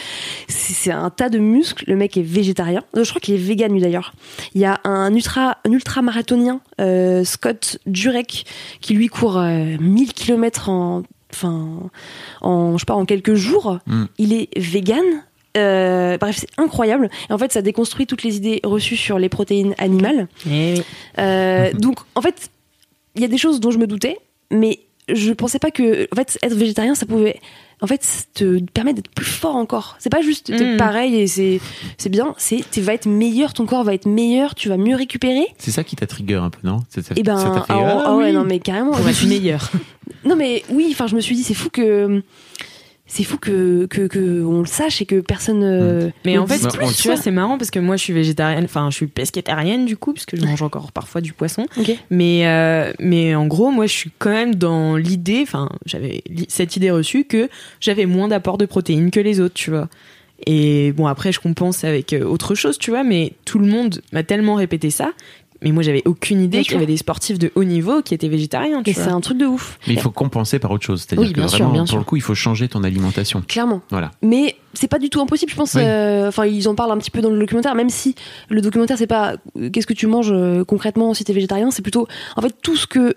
[0.47, 1.85] c'est un tas de muscles.
[1.89, 2.85] Le mec est végétarien.
[2.95, 4.13] Je crois qu'il est vegan lui d'ailleurs.
[4.55, 6.61] Il y a un ultra, un ultra marathonien,
[7.25, 8.47] Scott Jurek,
[8.81, 11.03] qui lui court euh, 1000 km en,
[11.33, 11.91] enfin,
[12.41, 13.79] en, je sais pas, en quelques jours.
[13.87, 14.05] Mm.
[14.19, 15.25] Il est vegan.
[15.57, 17.09] Euh, bref, c'est incroyable.
[17.31, 20.29] Et en fait, ça déconstruit toutes les idées reçues sur les protéines animales.
[20.47, 20.83] Eh oui.
[21.19, 22.51] Euh, donc, en fait,
[23.15, 24.19] il y a des choses dont je me doutais,
[24.51, 27.39] mais je pensais pas que, en fait, être végétarien, ça pouvait,
[27.83, 28.01] en fait,
[28.35, 29.97] te permettre d'être plus fort encore.
[30.01, 30.77] C'est pas juste t'es Mm.
[30.79, 31.61] pareil et c'est,
[31.99, 32.35] c'est bien.
[32.39, 35.47] C'est, tu vas être meilleur, ton corps va être meilleur, tu vas mieux récupérer.
[35.59, 36.81] C'est ça qui t'a trigger un peu, non?
[36.89, 38.33] Ça t'a- Et ben, ça t'a fait, ah, ah ah ouais, oui.
[38.33, 38.93] non mais carrément.
[38.93, 39.71] Pour être meilleur.
[40.25, 42.23] non mais oui, enfin, je me suis dit, c'est fou que,
[43.07, 45.63] c'est fou que, que, que on le sache et que personne.
[45.63, 48.65] euh, Mais en fait, Bah, tu vois, c'est marrant parce que moi, je suis végétarienne,
[48.65, 51.67] enfin, je suis pescétarienne du coup, parce que je mange encore parfois du poisson.
[52.11, 56.77] Mais, euh, mais en gros, moi, je suis quand même dans l'idée, enfin, j'avais cette
[56.77, 57.49] idée reçue que
[57.81, 59.89] j'avais moins d'apport de protéines que les autres, tu vois.
[60.47, 64.01] Et bon, après, je compense avec euh, autre chose, tu vois, mais tout le monde
[64.13, 65.13] m'a tellement répété ça.
[65.65, 68.29] Mais moi, j'avais aucune idée qu'il y avait des sportifs de haut niveau qui étaient
[68.29, 69.79] végétariens, tu c'est un truc de ouf.
[69.89, 71.01] Mais il faut compenser par autre chose.
[71.03, 71.99] C'est-à-dire Oui, que bien sûr, vraiment, bien pour sûr.
[71.99, 73.43] le coup, il faut changer ton alimentation.
[73.49, 73.81] Clairement.
[73.91, 74.11] Voilà.
[74.23, 75.75] Mais c'est pas du tout impossible, je pense.
[75.75, 75.81] Oui.
[75.85, 78.15] euh, Enfin, ils en parlent un petit peu dans le documentaire, même si
[78.49, 81.83] le documentaire c'est pas euh, qu'est-ce que tu manges euh, concrètement si t'es végétarien, c'est
[81.83, 82.07] plutôt
[82.37, 83.17] en fait tout ce que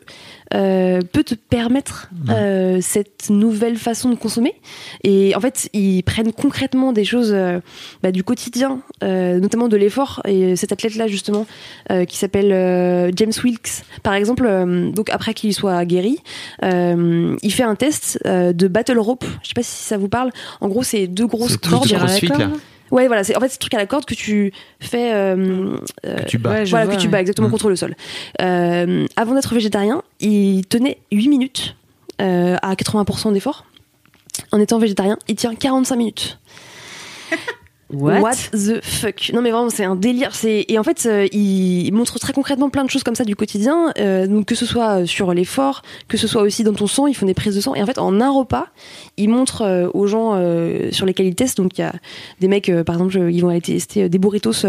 [0.53, 4.53] euh, peut te permettre euh, cette nouvelle façon de consommer.
[5.03, 7.59] Et en fait, ils prennent concrètement des choses euh,
[8.03, 10.21] bah, du quotidien, euh, notamment de l'effort.
[10.25, 11.45] Et cet athlète-là justement,
[11.91, 16.17] euh, qui s'appelle euh, James Wilkes, par exemple, euh, donc après qu'il soit guéri,
[16.63, 19.25] euh, il fait un test euh, de battle rope.
[19.43, 20.31] Je sais pas si ça vous parle.
[20.61, 21.77] En gros, c'est deux grosses C'est le
[22.19, 22.51] truc cordes.
[22.89, 23.25] Ouais, voilà.
[23.25, 25.11] C'est en fait ce truc à la corde que tu fais.
[25.13, 25.75] euh,
[26.05, 26.51] euh, Que tu bats.
[26.51, 27.11] Ouais, je voilà, vois, que tu ouais.
[27.11, 27.51] bats exactement Mm.
[27.51, 27.95] contre le sol.
[28.41, 31.76] Euh, avant d'être végétarien, il tenait 8 minutes
[32.22, 33.65] euh, à 80% d'effort.
[34.51, 36.39] En étant végétarien, il tient 45 minutes.
[37.89, 39.32] What, the fuck?
[39.34, 40.36] Non mais vraiment c'est un délire.
[40.36, 43.38] C'est et en fait euh, il montre très concrètement plein de choses comme ça du
[43.38, 43.93] quotidien.
[43.97, 47.13] Euh, donc que ce soit sur l'effort, que ce soit aussi dans ton sang, ils
[47.13, 47.76] font des prises de sang.
[47.76, 48.68] Et en fait en un repas,
[49.15, 50.34] il montre euh, aux gens
[50.91, 51.57] sur lesquels ils testent.
[51.57, 51.93] Donc il y a
[52.41, 54.65] des mecs par exemple ils vont aller tester des burritos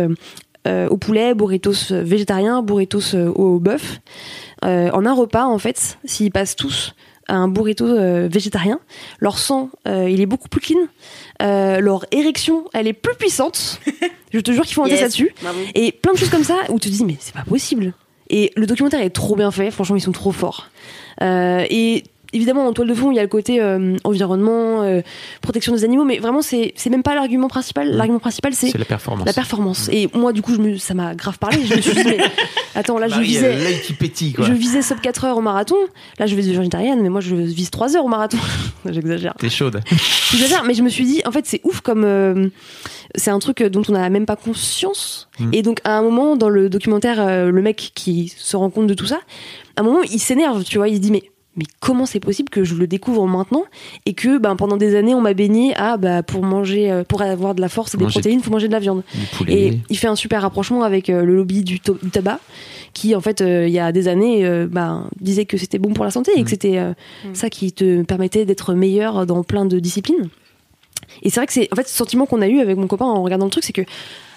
[0.88, 4.00] au poulet, burritos euh, végétariens, burritos euh, au bœuf.
[4.64, 6.94] Euh, en un repas en fait, s'ils passent tous
[7.28, 8.80] à un burrito euh, végétarien,
[9.20, 10.78] leur sang euh, il est beaucoup plus clean.
[11.42, 13.80] Euh, leur érection, elle est plus puissante.
[14.32, 15.34] Je te jure qu'ils font un test là-dessus.
[15.74, 17.92] Et plein de choses comme ça où tu te dis, mais c'est pas possible.
[18.30, 20.68] Et le documentaire est trop bien fait, franchement, ils sont trop forts.
[21.22, 25.00] Euh, et évidemment, en toile de fond, il y a le côté euh, environnement, euh,
[25.40, 27.90] protection des animaux, mais vraiment, c'est même pas l'argument principal.
[27.90, 29.26] L'argument principal, c'est C'est la performance.
[29.26, 29.88] la performance.
[29.92, 31.64] Et moi, du coup, je me, ça m'a grave parlé.
[31.64, 32.18] Je me suis dit, mais
[32.74, 33.80] attends, là, je Marie, elle a visais.
[33.80, 34.44] qui pétille, quoi.
[34.44, 35.76] Je visais sub 4 heures au marathon.
[36.18, 38.38] Là, je vais végétarienne, mais moi, je vise 3 heures au marathon.
[38.86, 39.34] J'exagère.
[39.38, 39.80] T'es chaude.
[40.30, 42.04] J'exagère, mais je me suis dit, en fait, c'est ouf comme.
[42.04, 42.48] euh,
[43.14, 45.28] c'est un truc dont on n'a même pas conscience.
[45.38, 45.50] Mm.
[45.54, 48.94] Et donc, à un moment, dans le documentaire, le mec qui se rend compte de
[48.94, 49.18] tout ça,
[49.76, 50.88] à un moment, il s'énerve, tu vois.
[50.88, 51.22] Il se dit, mais.
[51.58, 53.64] Mais comment c'est possible que je le découvre maintenant
[54.06, 57.20] et que ben, pendant des années on m'a baigné à bah, pour manger euh, pour
[57.20, 59.02] avoir de la force et des Manger- protéines faut manger de la viande
[59.48, 62.38] et il fait un super rapprochement avec euh, le lobby du, tabac,
[62.94, 65.92] qui en fait, euh, il y a des années, euh, bah, disait que c'était bon
[65.92, 66.44] pour la santé et Mm.
[66.44, 66.92] que c'était euh,
[67.24, 67.34] Mm.
[67.34, 70.28] ça qui te permettait d'être meilleur dans plein de disciplines.
[71.22, 73.04] Et c'est vrai que c'est en fait ce sentiment qu'on a eu avec mon copain
[73.06, 73.82] en regardant le truc, c'est que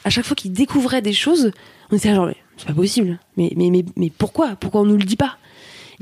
[0.05, 1.51] à chaque fois qu'il découvrait des choses,
[1.91, 3.19] on était là genre c'est pas possible.
[3.37, 4.55] Mais mais mais mais pourquoi?
[4.59, 5.37] Pourquoi on nous le dit pas?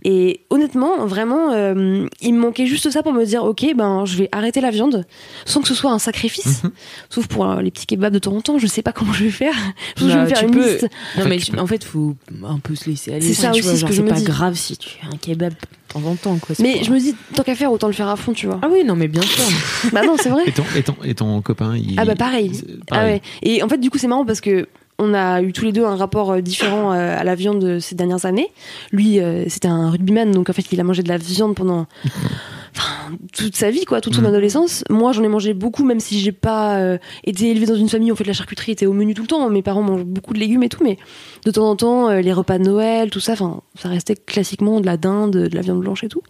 [0.04, 4.18] Et honnêtement, vraiment, euh, il me manquait juste ça pour me dire, ok, ben, je
[4.18, 5.06] vais arrêter la viande,
[5.46, 6.64] sans que ce soit un sacrifice.
[6.64, 6.72] Mhm.
[7.10, 9.26] Sauf pour euh, les petits kebabs de temps en temps, je sais pas comment je
[9.26, 9.54] vais faire.
[9.98, 10.84] Je vais Bah, me faire une peux- liste.
[10.84, 13.22] Non, En fait, mais tu en fait, faut un peu se laisser aller.
[13.22, 14.24] C'est ça tu aussi vois, ce genre, que je c'est pas dis.
[14.24, 15.58] grave si tu fais un kebab de
[15.94, 16.56] temps en temps, quoi.
[16.60, 18.60] Mais je me dis, tant qu'à faire, autant le faire à fond, tu vois.
[18.62, 19.44] Ah oui, non, mais bien sûr.
[19.92, 20.44] bah non, c'est vrai.
[20.46, 22.00] Et ton, et ton, et ton copain, il...
[22.00, 22.52] Ah bah pareil.
[22.54, 23.14] c'est Ah pareil.
[23.16, 23.22] ouais.
[23.42, 24.68] Et en fait, du coup, c'est marrant parce que
[25.00, 27.96] on a eu tous les deux un rapport euh, différent euh, à la viande ces
[27.96, 28.50] dernières années.
[28.92, 31.88] Lui, euh, c'était un rugbyman, donc en fait, il a mangé de la viande pendant
[33.36, 34.28] toute sa vie, quoi, toute son Mhm.
[34.28, 34.84] adolescence.
[34.90, 38.12] Moi, j'en ai mangé beaucoup, même si j'ai pas euh, été élevée dans une famille
[38.12, 39.50] où en fait la charcuterie était au menu tout le temps.
[39.50, 40.98] Mes parents mangent beaucoup de légumes et tout, mais
[41.46, 44.80] de temps en temps, euh, les repas de Noël, tout ça, enfin, ça restait classiquement
[44.82, 46.22] de la dinde, de la viande blanche et tout.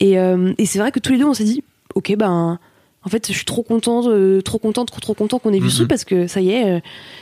[0.00, 1.62] Et, euh, et c'est vrai que tous les deux, on s'est dit,
[1.94, 2.58] ok, ben,
[3.04, 5.64] en fait, je suis trop contente, euh, trop contente, trop trop content qu'on ait vu
[5.64, 5.70] Mhm.
[5.70, 6.80] ce truc parce que ça y est, euh,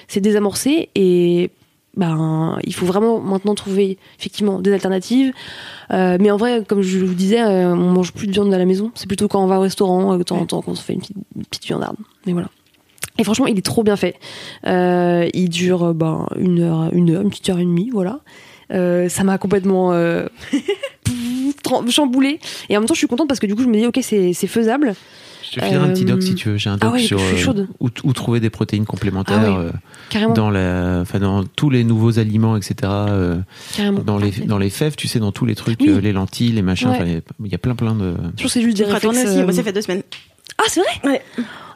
[0.08, 1.50] c'est désamorcé et
[1.96, 5.32] ben, il faut vraiment maintenant trouver effectivement des alternatives.
[5.92, 8.64] Euh, mais en vrai, comme je vous disais, on mange plus de viande à la
[8.66, 8.90] maison.
[8.94, 11.00] C'est plutôt quand on va au restaurant, de temps en temps, qu'on se fait une
[11.00, 11.96] petite, une petite viandarde.
[12.26, 12.48] Mais voilà.
[13.18, 14.14] Et franchement, il est trop bien fait.
[14.64, 18.20] Il dure ben, une heure, une heure, une petite heure et demie, voilà.
[18.70, 20.26] Ça m'a complètement euh,
[21.64, 22.38] tram- chamboulé.
[22.68, 23.98] Et en même temps, je suis contente parce que du coup, je me dis, ok,
[24.02, 24.94] c'est faisable.
[25.50, 26.56] Je te filerai un petit doc Euh, si tu veux.
[26.56, 29.66] J'ai un ah doc ouais, sur euh, où, où trouver des protéines complémentaires Ah ouais.
[29.66, 29.70] euh,
[30.10, 30.34] Carrément.
[30.34, 32.74] dans, la, enfin, dans tous les nouveaux aliments, etc.
[32.84, 33.38] euh,
[33.74, 34.00] carrément.
[34.00, 35.88] dans, les, dans les fèves, tu sais, dans tous les trucs, Oui.
[35.90, 36.90] euh, les lentilles, les machins.
[37.00, 38.12] Il y a- il y a plein, plein de.
[38.12, 39.06] Je trouve que c'est juste des réflexes.
[39.24, 39.38] aussi.
[39.38, 40.02] euh, Moi, ça fait deux semaines.
[40.58, 40.90] Ah, c'est vrai?
[41.10, 41.22] Ouais.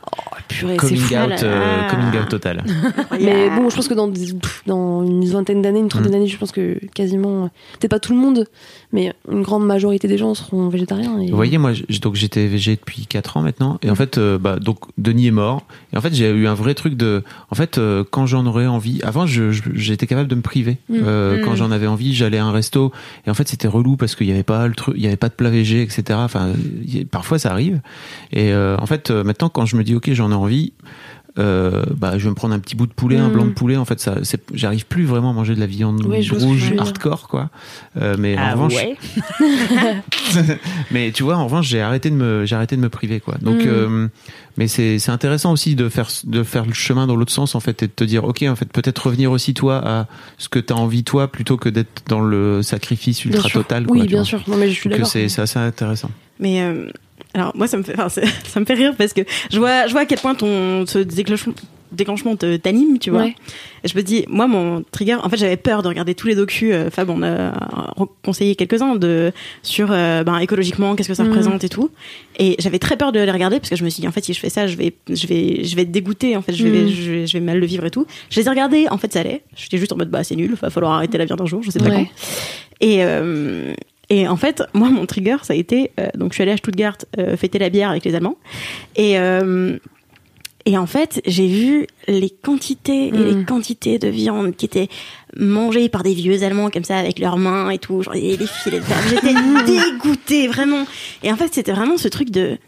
[0.04, 1.14] Oh, purée, c'est Coming fou.
[1.14, 2.64] out, euh, coming out total.
[3.20, 6.12] Mais bon, je pense que dans, des- pff, dans une vingtaine d'années, une trentaine Mm.
[6.14, 7.48] d'années, je pense que quasiment,
[7.78, 8.46] peut-être pas tout le monde,
[8.92, 11.18] mais une grande majorité des gens seront végétariens.
[11.20, 11.30] Et...
[11.30, 11.72] Vous voyez, moi,
[12.02, 15.30] donc j'étais végé depuis 4 ans maintenant, et en fait, euh, bah, donc Denis est
[15.32, 18.44] mort, et en fait, j'ai eu un vrai truc de, en fait, euh, quand j'en
[18.46, 20.78] aurais envie, avant, j'étais capable de me priver.
[20.88, 20.94] Mm.
[21.04, 21.44] Euh, Mm.
[21.44, 22.92] Quand j'en avais envie, j'allais à un resto,
[23.26, 25.16] et en fait, c'était relou parce qu'il y avait pas le truc, il y avait
[25.16, 26.02] pas de plat végé, etc.
[26.22, 26.52] Enfin,
[26.86, 27.80] y- parfois, ça arrive.
[28.32, 30.72] Et euh, en fait, euh, maintenant, quand je me dis, ok, j'en ai envie.
[31.38, 33.32] Euh, bah, je vais me prendre un petit bout de poulet, un Mm.
[33.32, 33.76] blanc de poulet.
[33.78, 37.26] En fait, ça, c'est- j'arrive plus vraiment à manger de la viande Ouais, rouge hardcore,
[37.26, 37.48] quoi.
[37.98, 38.96] Euh, mais en Ah revanche, ouais.
[40.90, 43.36] mais tu vois, en revanche, j'ai arrêté de me, j'ai arrêté de me priver, quoi.
[43.40, 43.68] Donc, Mm.
[43.68, 44.08] euh,
[44.56, 47.60] mais c'est, c'est intéressant aussi de faire, de faire le chemin dans l'autre sens, en
[47.60, 50.06] fait, et de te dire, ok, en fait, peut-être revenir aussi toi à
[50.38, 53.62] ce que t'as envie toi, plutôt que d'être dans le sacrifice Bien ultra sûr.
[53.62, 53.86] total.
[53.86, 54.24] Quoi, Oui, bien vois.
[54.26, 54.42] sûr.
[54.48, 55.10] Non, mais je suis Donc, d'accord.
[55.10, 56.10] c'est, c'est assez intéressant.
[56.40, 56.88] Mais euh,
[57.34, 58.08] alors moi ça me fait, enfin,
[58.44, 60.98] ça me fait rire parce que je vois, je vois à quel point ton ce
[61.94, 63.24] déclenchement, t'anime, tu vois.
[63.24, 63.34] Ouais.
[63.84, 66.34] Et je me dis, moi mon trigger, en fait j'avais peur de regarder tous les
[66.34, 66.70] docus.
[66.72, 67.52] euh, Fab on a
[68.24, 69.30] conseillé quelques uns de
[69.62, 71.28] sur euh, ben, écologiquement qu'est-ce que ça Mhm.
[71.30, 71.90] représente et tout.
[72.38, 74.24] Et j'avais très peur de les regarder parce que je me suis dit en fait
[74.24, 76.66] si je fais ça je vais je vais je vais être dégoûtée en fait je
[76.66, 76.88] vais Mhm.
[76.88, 78.06] je vais, je vais mal le vivre et tout.
[78.30, 79.42] Je les ai regardés en fait ça allait.
[79.54, 81.70] J'étais juste en mode bah c'est nul, va falloir arrêter la viande un jour, je
[81.70, 82.04] sais pas Ouais.
[82.06, 82.06] quand.
[82.80, 83.74] Et, euh,
[84.14, 85.90] et en fait, moi, mon trigger, ça a été.
[85.98, 88.36] euh, donc, je suis allée à Stuttgart euh, fêter la bière avec les Allemands.
[88.96, 89.18] Et.
[89.18, 89.78] euh,
[90.64, 93.46] et en fait, j'ai vu les quantités et les Mm.
[93.46, 94.86] quantités de viande qui étaient
[95.36, 98.46] mangées par des vieux Allemands comme ça avec leurs mains et tout, genre et les
[98.46, 99.00] filets de viande.
[99.10, 99.34] J'étais
[99.66, 100.86] dégoûtée vraiment.
[101.24, 102.58] Et en fait, c'était vraiment ce truc de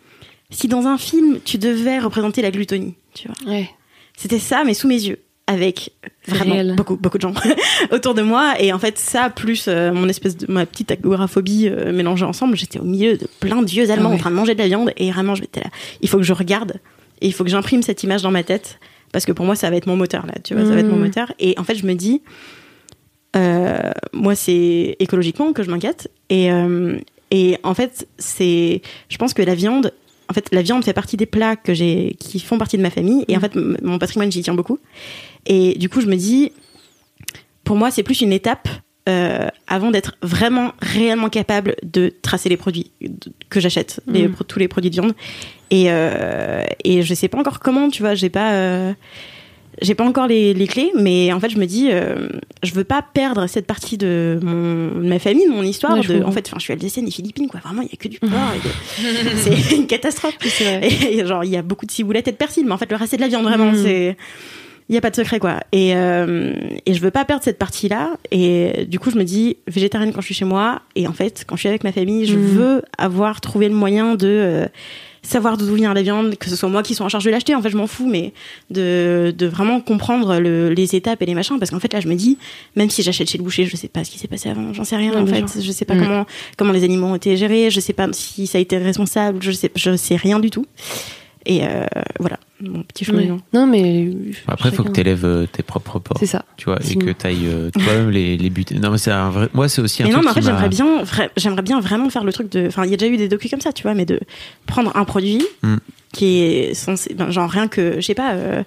[0.50, 3.52] si dans un film tu devais représenter la glutonie, tu vois.
[3.52, 3.70] Ouais.
[4.16, 5.90] C'était ça, mais sous mes yeux, avec
[6.26, 6.74] vraiment réel.
[6.76, 7.34] beaucoup, beaucoup de gens
[7.92, 8.54] autour de moi.
[8.60, 12.56] Et en fait, ça, plus euh, mon espèce de ma petite agoraphobie euh, mélangée ensemble,
[12.56, 14.14] j'étais au milieu de plein de vieux Allemands Ah ouais.
[14.16, 14.92] en train de manger de la viande.
[14.96, 15.70] Et vraiment, j'étais là.
[16.00, 16.74] Il faut que je regarde
[17.20, 18.78] et il faut que j'imprime cette image dans ma tête.
[19.12, 20.32] Parce que pour moi, ça va être mon moteur, là.
[20.42, 21.02] Tu vois, ça va être mon Mhm.
[21.04, 21.32] moteur.
[21.38, 22.22] Et en fait, je me dis,
[23.36, 23.78] euh,
[24.12, 26.10] moi, c'est écologiquement que je m'inquiète.
[26.30, 26.98] Et, euh,
[27.30, 29.92] et en fait, c'est, je pense que la viande,
[30.30, 32.90] en fait, la viande fait partie des plats que j'ai, qui font partie de ma
[32.90, 33.24] famille.
[33.28, 34.78] Et en fait, m- mon patrimoine, j'y tiens beaucoup.
[35.46, 36.52] Et du coup, je me dis,
[37.64, 38.68] pour moi, c'est plus une étape
[39.08, 42.90] euh, avant d'être vraiment, réellement capable de tracer les produits
[43.50, 45.12] que j'achète, pro- tous les produits de viande.
[45.70, 48.52] Et, euh, et je sais pas encore comment, tu vois, j'ai pas.
[48.54, 48.92] euh,
[49.82, 52.28] j'ai pas encore les, les clés, mais en fait, je me dis, euh,
[52.62, 55.94] je veux pas perdre cette partie de, mon, de ma famille, de mon histoire.
[55.94, 57.58] Ouais, de, en fait, je suis alsacienne et philippine, quoi.
[57.58, 58.30] Vraiment, il y a que du porc.
[58.30, 60.34] de- c'est une catastrophe.
[61.10, 62.96] Et genre, il y a beaucoup de ciboulette et de persil, mais en fait, le
[62.96, 63.72] reste, c'est de la viande, vraiment.
[63.72, 63.82] Mm.
[63.82, 64.16] C'est.
[64.90, 65.60] Il n'y a pas de secret, quoi.
[65.72, 66.52] Et, euh,
[66.84, 68.10] et je veux pas perdre cette partie-là.
[68.30, 70.82] Et du coup, je me dis, végétarienne quand je suis chez moi.
[70.94, 72.42] Et en fait, quand je suis avec ma famille, je Mm.
[72.42, 74.66] veux avoir trouvé le moyen de euh,
[75.22, 77.54] savoir d'où vient la viande, que ce soit moi qui soit en charge de l'acheter.
[77.54, 78.34] En fait, je m'en fous, mais
[78.70, 81.58] de, de vraiment comprendre le- les étapes et les machins.
[81.58, 82.36] Parce qu'en fait, là, je me dis,
[82.76, 84.74] même si j'achète chez le boucher, je sais pas ce qui s'est passé avant.
[84.74, 85.62] J'en sais rien, en fait.
[85.62, 86.00] Je sais pas Mm.
[86.02, 86.26] comment,
[86.58, 87.70] comment les animaux ont été gérés.
[87.70, 89.38] Je sais pas si ça a été responsable.
[89.40, 90.66] Je sais, je sais rien du tout.
[91.46, 91.84] Et euh,
[92.20, 93.24] voilà, mon petit Ouais.
[93.26, 93.38] chemin.
[93.52, 94.08] Non, mais.
[94.48, 96.18] Après, il faut que tu élèves tes propres porcs.
[96.18, 96.44] C'est ça.
[96.56, 98.76] Tu vois, et que tu ailles toi-même les, les buter.
[98.76, 99.48] Non, mais c'est un vrai.
[99.52, 101.80] Moi, c'est aussi un Mais non, truc mais en fait, j'aimerais bien, vra- j'aimerais bien
[101.80, 102.66] vraiment faire le truc de.
[102.68, 104.20] Enfin, il y a déjà eu des docus comme ça, tu vois, mais de
[104.66, 105.76] prendre un produit Mm.
[106.14, 108.62] qui est censé, ben, genre rien que, je sais pas, euh,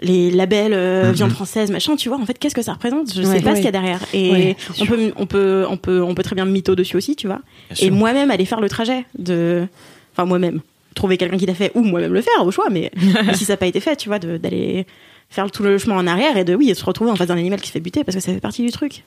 [0.00, 1.12] les labels euh, Mhm.
[1.14, 2.18] viande française, machin, tu vois.
[2.18, 3.12] En fait, qu'est-ce que ça représente?
[3.14, 3.26] Je Ouais.
[3.26, 3.56] sais pas Ouais.
[3.56, 4.00] ce qu'il y a derrière.
[4.14, 7.14] Et Ouais, on peut, on peut, on peut, on peut très bien mytho dessus aussi,
[7.16, 7.40] tu vois.
[7.74, 9.66] Bien Et moi-même aller faire le trajet de,
[10.12, 10.60] enfin moi-même
[10.96, 12.90] trouver quelqu'un qui l'a fait ou moi-même le faire au choix, mais,
[13.26, 14.86] mais si ça n'a pas été fait, tu vois, de- d'aller
[15.28, 17.60] faire tout le chemin en arrière et de oui, se retrouver en face d'un animal
[17.60, 19.04] qui se fait buter parce que ça fait partie du truc.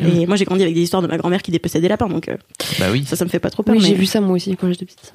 [0.00, 2.28] Et moi, j'ai grandi avec des histoires de ma grand-mère qui dépeçait des lapins, donc
[2.28, 2.36] euh,
[2.80, 3.04] Bah oui.
[3.06, 3.74] ça, ça me fait pas trop peur.
[3.74, 5.14] Oui, mais- j'ai vu ça moi aussi quand j'étais petite.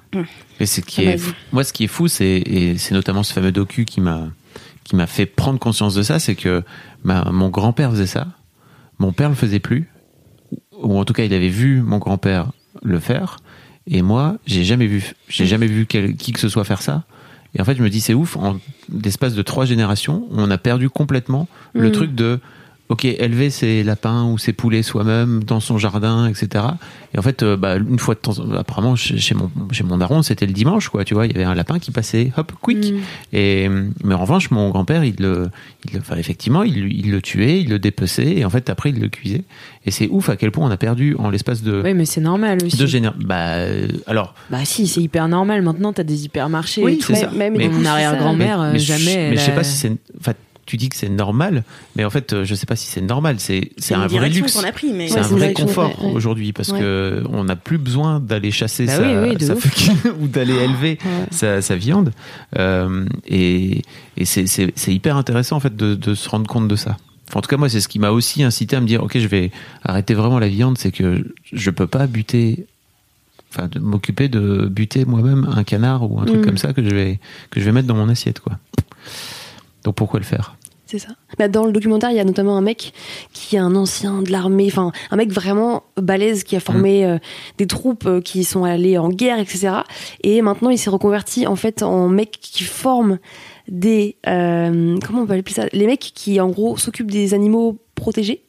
[0.59, 2.93] Et c'est qui Ça m'a est fou- moi ce qui est fou c'est et c'est
[2.93, 4.27] notamment ce fameux docu qui m'a
[4.83, 6.63] qui m'a fait prendre conscience de ça c'est que
[7.03, 8.27] ma, mon grand-père faisait ça
[8.99, 9.89] mon père le faisait plus
[10.73, 12.51] ou en tout cas il avait vu mon grand-père
[12.83, 13.37] le faire
[13.87, 17.03] et moi j'ai jamais vu j'ai jamais vu quel- qui que ce soit faire ça
[17.55, 18.57] et en fait je me dis c'est ouf en
[19.03, 21.91] l'espace de trois générations on a perdu complètement le Mm.
[21.91, 22.39] truc de
[22.91, 26.63] ok élever ses lapins ou ses poulets soi-même dans son jardin etc
[27.13, 29.97] et en fait euh, bah, une fois de temps apparemment chez, chez mon chez mon
[29.97, 32.51] daron c'était le dimanche quoi tu vois il y avait un lapin qui passait hop
[32.61, 32.97] quick Mm.
[33.33, 33.69] et
[34.03, 35.49] mais en revanche mon grand-père il le
[35.85, 38.99] il le enfin, effectivement il, le tuait il le dépeçait et en fait après il
[38.99, 39.43] le cuisait
[39.85, 42.21] et c'est ouf à quel point on a perdu en l'espace de Oui, mais c'est
[42.21, 42.77] normal aussi.
[42.77, 45.63] deux générations bah euh, alors Bah si, c'est hyper normal.
[45.63, 46.83] Maintenant, t'as des hypermarchés.
[46.83, 47.13] Oui, et tout.
[47.13, 47.31] c'est ça.
[47.35, 49.29] Mais, mais Mon arrière-grand-mère, euh, mais je- jamais.
[49.31, 50.33] mais je sais pas a- si c'est enfin
[50.71, 51.63] tu dis que c'est normal
[51.97, 54.53] mais en fait euh, je sais pas si c'est normal c'est un vrai luxe.
[54.53, 56.13] qu'on a pris, mais c'est Ouais, un vrai confort ouais, ouais.
[56.13, 59.53] aujourd'hui parce que on n'a plus besoin d'aller chasser Bah sa, oui, sa
[60.21, 60.97] ou d'aller élever
[61.29, 62.13] sa, sa viande.
[62.57, 63.81] Euh, et,
[64.17, 64.47] et c'est,
[64.87, 66.95] hyper intéressant en fait de, de se rendre compte de ça.
[67.27, 69.17] Enfin, en tout cas moi c'est ce qui m'a aussi incité à me dire ok
[69.17, 69.51] je vais
[69.83, 72.65] arrêter vraiment la viande c'est que je peux pas buter
[73.53, 76.45] enfin de m'occuper de buter moi-même un canard ou un truc Mm.
[76.45, 77.19] comme ça que je vais
[77.49, 78.57] que je vais mettre dans mon assiette quoi.
[79.83, 80.55] Donc pourquoi le faire?
[80.91, 81.13] C'est ça.
[81.37, 82.91] Bah, dans le documentaire, il y a notamment un mec
[83.31, 87.17] qui est un ancien de l'armée, enfin un mec vraiment balèze qui a formé euh,
[87.57, 89.69] des troupes euh, qui sont allées en guerre, etc.
[90.21, 93.19] Et maintenant, il s'est reconverti en fait en mec qui forme
[93.69, 95.67] des euh, comment on peut appeler ça?
[95.71, 98.43] Les mecs qui en gros s'occupent des animaux protégés.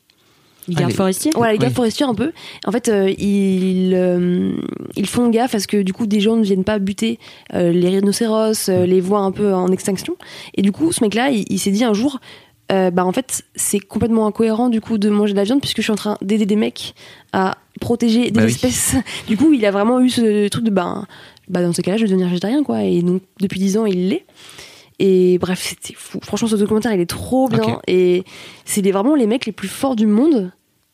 [0.68, 1.76] Les gardes forestiers Voilà, les gardes Oui.
[1.76, 2.32] forestiers un peu.
[2.66, 4.52] En fait, euh, ils, euh,
[4.96, 7.18] ils font gaffe à ce que du coup des gens ne viennent pas buter
[7.54, 10.16] euh, les rhinocéros, euh, les voient un peu en extinction.
[10.54, 12.20] Et du coup, ce mec-là, il, il s'est dit un jour,
[12.70, 15.78] euh, bah en fait, c'est complètement incohérent du coup de manger de la viande puisque
[15.78, 16.94] je suis en train d'aider des mecs
[17.32, 18.52] à protéger des Bah oui.
[18.52, 18.94] espèces.
[19.26, 21.04] Du coup, il a vraiment eu ce truc de bah,
[21.48, 22.82] bah dans ces cas-là, je vais devenir végétarien quoi.
[22.84, 24.24] Et donc depuis 10 ans, il l'est.
[25.04, 26.20] Et bref, c'était fou.
[26.22, 27.80] Franchement, ce documentaire, il est trop bien.
[27.88, 28.22] Et
[28.64, 30.52] c'est les- vraiment les mecs les plus forts du monde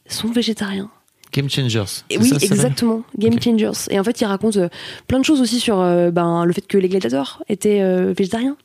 [0.09, 0.91] sont végétariens.
[1.31, 3.03] Game Changers Et oui, ça, exactement.
[3.19, 3.39] Game.
[3.39, 3.73] Changers.
[3.91, 4.71] Et en fait, il raconte euh,
[5.09, 8.57] plein de choses aussi sur euh, ben, le fait que les gladiateurs étaient euh, végétariens.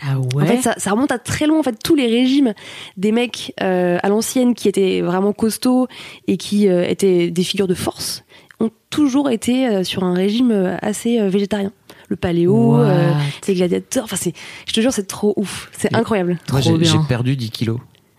[0.00, 1.58] Ah ouais En fait, ça, ça remonte à très loin.
[1.58, 2.54] En fait, tous les régimes
[2.96, 5.88] des mecs euh, à l'ancienne qui étaient vraiment costauds
[6.28, 8.22] et qui euh, étaient des figures de force
[8.60, 11.72] ont toujours été euh, sur un régime assez euh, végétarien.
[12.08, 13.12] Le paléo, euh,
[13.48, 14.04] les gladiateurs.
[14.04, 14.32] Enfin, c'est,
[14.66, 15.70] je te jure, c'est trop ouf.
[15.76, 16.38] C'est Et- incroyable.
[16.52, 17.78] moi Trop j'ai, perdu 10 kilos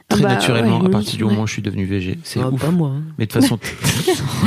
[0.10, 1.44] Ah très bah, naturellement ouais, à oui, partir du moment ouais.
[1.44, 2.92] où je suis devenu végé c'est Ah, ouf Pas moi.
[3.18, 3.58] mais de toute façon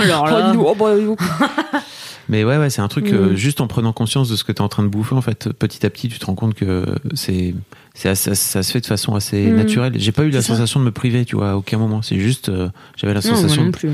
[0.03, 0.53] Alors Oh, là.
[0.53, 0.95] donc, oh, bah.
[2.31, 3.37] Mais ouais, ouais, c'est un truc, euh, Mm.
[3.37, 5.51] juste en prenant conscience de ce que tu es en train de bouffer, en fait,
[5.53, 6.85] petit à petit, tu te rends compte que
[7.15, 7.55] c'est,
[7.95, 9.57] c'est assez- ça, se fait de façon assez Mm.
[9.57, 9.93] naturelle.
[9.97, 10.55] J'ai pas eu la C'est ça.
[10.55, 12.03] sensation de me priver, tu vois, à aucun moment.
[12.03, 13.63] C'est juste, euh, j'avais la Non, moi sensation.
[13.65, 13.89] non de-.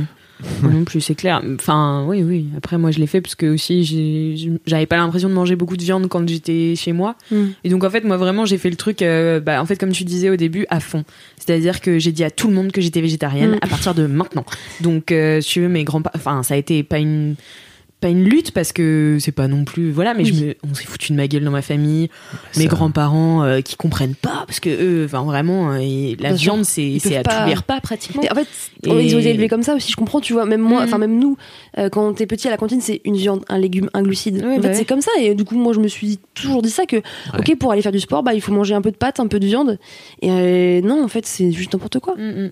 [0.62, 1.43] Moi non plus, c'est clair.
[1.55, 2.47] Enfin, oui, oui.
[2.57, 5.82] Après, moi, je l'ai fait parce que aussi, j'avais pas l'impression de manger beaucoup de
[5.82, 7.14] viande quand j'étais chez moi.
[7.30, 7.45] Mm.
[7.62, 9.93] Et donc, en fait, moi, vraiment, j'ai fait le truc, euh, bah, en fait, comme
[9.93, 11.05] tu disais au début, à fond.
[11.39, 13.59] C'est-à-dire que j'ai dit à tout le monde que j'étais végétarienne Mm.
[13.62, 14.45] à partir de maintenant.
[14.80, 17.37] Donc, euh, si tu veux, mes grands enfin, ça a été pas une
[18.05, 20.84] pas une lutte parce que c'est pas non plus voilà mais je me, on s'est
[20.84, 22.11] foutu de ma gueule dans ma famille
[22.59, 26.64] mes grands-parents euh, qui comprennent pas parce que eux enfin vraiment euh, et la viande
[26.64, 28.46] c'est à pas- tous les repas pratiquement Et en fait,
[28.84, 30.44] Et- ils ont été élevés comme ça aussi, je comprends, tu vois.
[30.44, 30.84] Même moi, Mm.
[30.84, 31.36] enfin, même nous,
[31.78, 34.36] euh, quand t'es petit à la cantine, c'est une viande, un légume, un glucide.
[34.44, 34.74] Oui, en bah fait, ouais.
[34.74, 35.11] c'est comme ça.
[35.20, 36.96] Et du coup, moi, je me suis toujours dit ça que,
[37.38, 39.26] ok, pour aller faire du sport, bah, il faut manger un peu de pâtes, un
[39.26, 39.78] peu de viande.
[40.20, 42.14] Et euh, non, en fait, c'est juste n'importe quoi.
[42.16, 42.50] Mm, mm.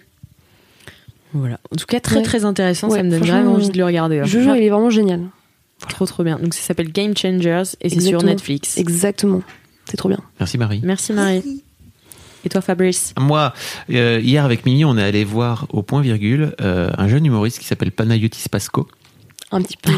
[1.35, 1.59] Voilà.
[1.71, 2.23] En tout cas, très Ouais.
[2.23, 2.89] très intéressant.
[2.91, 4.19] ça me donne vraiment envie de le regarder.
[4.19, 4.25] là.
[4.25, 5.21] Je jure, il est vraiment génial.
[5.89, 6.39] Trop trop bien.
[6.39, 8.23] Donc ça s'appelle Game Changers et c'est sur.
[8.23, 8.79] Netflix.
[8.79, 9.43] Exactement.
[9.87, 10.21] C'est trop bien.
[10.39, 10.81] Merci Marie.
[10.85, 11.63] Merci Marie.
[12.45, 13.53] Et toi Fabrice Moi,
[13.91, 17.59] euh, hier avec Mimi, on est allé voir au point virgule euh, un jeune humoriste
[17.61, 18.89] qui s'appelle Panayotis Pasco,
[19.53, 19.93] Un petit peu.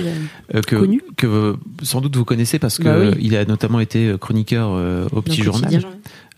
[0.54, 1.02] euh, que, Connu.
[1.16, 3.18] que sans doute vous connaissez parce que Bah oui.
[3.22, 5.82] il a notamment été chroniqueur euh, au Petit Dans Journal.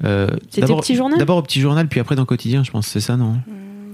[0.05, 2.87] Euh, C'était d'abord- Petit Journal D'abord au Petit Journal, puis après dans Quotidien, je pense,
[2.87, 3.39] c'est ça, non?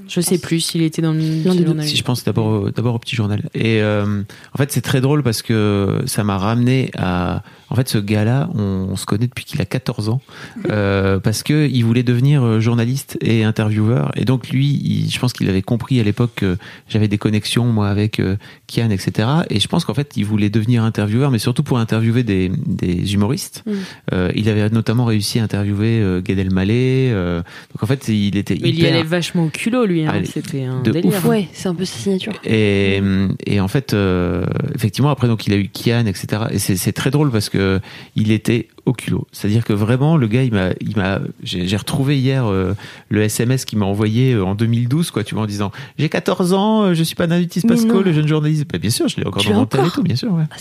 [0.08, 1.86] Je sais plus s'il était dans le journal.
[1.86, 3.42] Si je pense d'abord au- d'abord au petit journal.
[3.54, 4.22] Et euh,
[4.54, 7.42] en fait, c'est très drôle parce que ça m'a ramené à.
[7.70, 10.20] En fait, ce gars-là, on, on se connaît depuis qu'il a 14 ans
[10.70, 14.12] euh, parce que il voulait devenir euh, journaliste et intervieweur.
[14.14, 17.64] Et donc lui, il- je pense qu'il avait compris à l'époque que j'avais des connexions
[17.64, 18.36] moi avec euh,
[18.66, 19.26] Kian, etc.
[19.48, 23.14] Et je pense qu'en fait, il voulait devenir intervieweur, mais surtout pour interviewer des, des
[23.14, 23.62] humoristes.
[23.66, 23.70] Mm.
[24.12, 27.10] Euh, il avait notamment réussi à interviewer euh, Gad Elmaleh.
[27.12, 27.38] euh,
[27.72, 29.91] donc en fait, il était Mais il y allait vachement au culot lui.
[30.00, 30.22] Hein.
[30.24, 31.18] C'était un délire.
[31.18, 31.24] ouf.
[31.24, 32.32] Ouais, c'est un peu sa signature.
[32.44, 33.00] Et,
[33.46, 36.44] et en fait, euh, effectivement, après, donc, il a eu Kian, etc.
[36.50, 37.80] Et c'est très drôle parce que
[38.16, 39.26] il était au culot.
[39.30, 42.74] C'est-à-dire que vraiment, le gars, il m'a, il m'a, j'ai retrouvé hier euh,
[43.10, 46.52] le SMS qu'il m'a envoyé euh, en 2012, quoi, tu vois, en disant, j'ai 14
[46.52, 48.66] ans, je suis pas Mais Pasco, le jeune journaliste.
[48.70, 50.44] Bah, bien sûr, je l'ai encore Tu dans mon et tout, bien sûr, ouais.
[50.50, 50.56] Ah,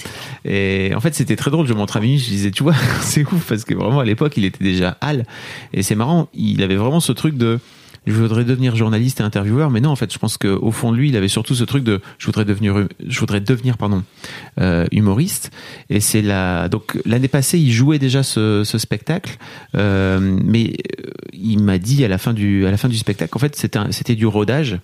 [0.45, 1.67] Et en fait, c'était très drôle.
[1.67, 4.34] Je montre à Mimi, je disais, tu vois, c'est ouf parce que vraiment à l'époque,
[4.38, 5.25] il était déjà Hal.
[5.73, 7.59] Et c'est marrant, il avait vraiment ce truc de
[8.08, 10.97] je voudrais devenir journaliste et intervieweur, mais non, en fait, je pense qu'au fond de
[10.97, 14.04] lui, il avait surtout ce truc de je voudrais devenir, je voudrais devenir, pardon,
[14.60, 15.52] euh, humoriste.
[15.89, 19.38] Et c'est la, donc l'année passée, il jouait déjà ce, ce spectacle,
[19.76, 23.32] euh, mais euh, il m'a dit à la fin du, à la fin du spectacle,
[23.36, 24.80] en fait, c'était du rodage.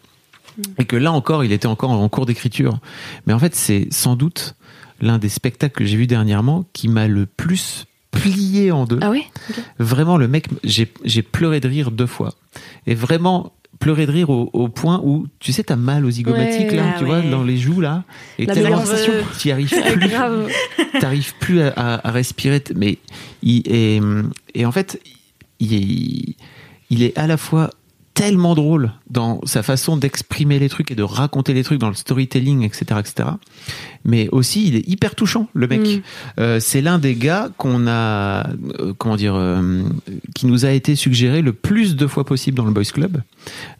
[0.79, 2.79] Et que là encore, il était encore en cours d'écriture.
[3.27, 4.55] Mais en fait, c'est sans doute
[5.01, 7.85] l'un des spectacles que j'ai vu dernièrement qui m'a le plus
[8.21, 8.99] plié en deux.
[9.01, 9.23] Ah ouais
[9.79, 12.33] Vraiment, le mec, j'ai pleuré de rire deux fois.
[12.85, 16.71] Et vraiment, pleuré de rire au, au point où, tu sais, t'as mal aux zygomatiques,
[16.71, 18.03] Ouais, là, tu vois, dans les joues, là.
[18.39, 18.81] Et La tellement
[19.37, 20.09] t'y arrives plus
[20.99, 22.63] t'arrives plus à, à- à respirer.
[22.75, 22.97] Mais
[23.43, 24.01] il est,
[24.55, 24.99] et en fait,
[25.59, 26.35] il est,
[26.89, 27.69] il est à la fois
[28.17, 31.93] tellement drôle dans sa façon d'exprimer les trucs et de raconter les trucs dans le
[31.93, 33.29] storytelling, etc., etc.
[34.05, 35.81] Mais aussi, il est hyper touchant, le mec.
[35.81, 36.01] Mm.
[36.39, 38.49] Euh, c'est l'un des gars qu'on a,
[38.79, 39.83] euh, comment dire, euh,
[40.33, 43.21] qui nous a été suggéré le plus de fois possible dans le Boys Club.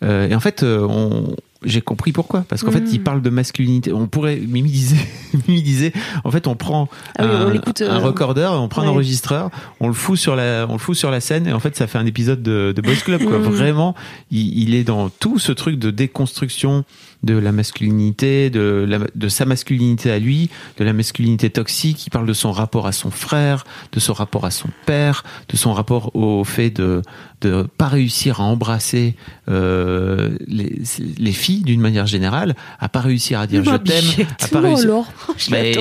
[0.04, 2.46] Et en fait, on, j'ai compris pourquoi.
[2.48, 2.90] Parce qu'en fait, Mm.
[2.92, 3.92] il parle de masculinité.
[3.94, 4.98] On pourrait, Mimi disait,
[5.48, 5.94] Mimi disait,
[6.24, 6.88] en fait, on prend
[7.18, 9.50] Ah oui, on un, l'écoute, euh, un recorder, on prend un enregistreur,
[9.80, 11.88] on le fout sur la, on le fout sur la scène, et en fait, ça
[11.88, 13.24] fait un épisode de, de Boys Club.
[13.24, 13.40] Quoi.
[13.40, 13.44] Mm.
[13.44, 13.96] Vraiment,
[14.32, 16.84] il, il est dans tout ce truc de déconstruction
[17.24, 22.06] de la masculinité, de, la, de sa masculinité à lui, de la masculinité toxique.
[22.06, 25.58] Il parle de son rapport à son frère, de son rapport à son père, de
[25.58, 27.02] son rapport au fait de
[27.42, 29.16] de pas réussir à embrasser
[29.48, 30.82] euh, les,
[31.20, 34.04] les filles d'une manière générale, à pas réussir à dire je t'aime,
[34.42, 34.86] à pas réussir.
[34.86, 35.12] alors.
[35.52, 35.72] Mais-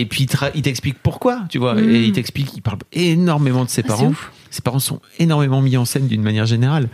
[0.00, 3.82] et puis il t'explique pourquoi, tu vois, et il t'explique, il parle énormément de ses
[3.84, 4.12] Ah, parents.
[4.50, 6.88] Ses parents sont énormément mis en scène d'une manière générale.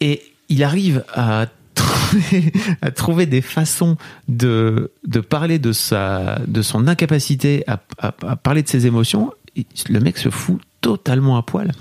[0.00, 3.96] Et il arrive à trouver, à trouver des façons
[4.28, 9.32] de, de parler de, sa, de son incapacité à, à- à parler de ses émotions.
[9.56, 11.72] Et le mec se fout totalement à poil.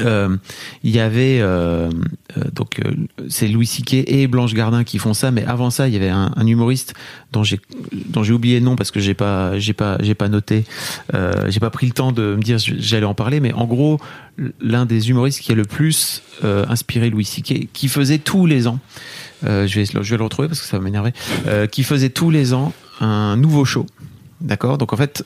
[0.00, 0.36] Euh,
[0.82, 1.88] il y avait euh,
[2.36, 2.94] euh, donc euh,
[3.28, 3.94] c'est Louis C.K.
[4.06, 6.94] et Blanche Gardin qui font ça, mais avant ça il y avait un, humoriste
[7.32, 7.60] dont j'ai
[7.92, 10.64] dont j'ai oublié le nom parce que j'ai pas j'ai pas j'ai pas noté,
[11.14, 14.00] euh, j'ai pas pris le temps de me dire j'allais en parler, mais en gros
[14.60, 17.68] l'un des humoristes qui a le plus euh, inspiré Louis C.K.
[17.72, 18.80] qui faisait tous les ans,
[19.46, 21.12] euh, je vais je vais le retrouver parce que ça va m'énerver,
[21.46, 23.86] euh, qui faisait tous les ans un nouveau show,
[24.40, 24.78] d'accord?
[24.78, 25.24] Donc en fait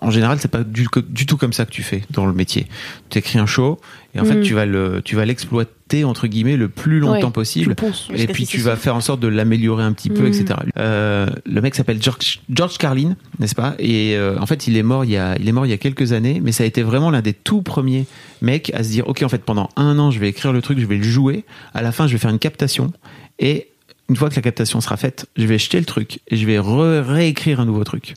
[0.00, 2.66] en général, c'est pas du, du tout comme ça que tu fais dans le métier.
[3.08, 3.80] Tu écris un show
[4.14, 4.42] et en fait, Mm.
[4.42, 7.74] tu vas le, tu vas l'exploiter entre guillemets le plus longtemps Ouais, possible.
[8.14, 10.26] Et puis tu vas faire en sorte de l'améliorer un petit peu, Mm.
[10.26, 10.44] etc.
[10.78, 13.74] Euh, le mec s'appelle George, George Carlin, n'est-ce pas?
[13.78, 15.72] Et euh, en fait, il est mort il y a, il est mort il y
[15.72, 18.06] a quelques années, mais ça a été vraiment l'un des tout premiers
[18.42, 20.78] mecs à se dire, ok, en fait, pendant un an, je vais écrire le truc,
[20.78, 21.44] je vais le jouer.
[21.74, 22.92] À la fin, je vais faire une captation
[23.38, 23.68] et
[24.08, 26.58] une fois que la captation sera faite, je vais jeter le truc et je vais
[26.58, 28.14] re- réécrire un nouveau truc.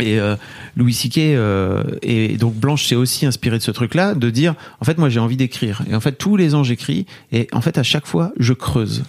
[0.00, 0.36] Et euh,
[0.76, 1.18] Louis C.K.
[1.18, 5.08] euh, et donc Blanche s'est aussi inspirée de ce truc-là, de dire en fait moi
[5.08, 8.06] j'ai envie d'écrire et en fait tous les ans j'écris et en fait à chaque
[8.06, 9.04] fois je creuse,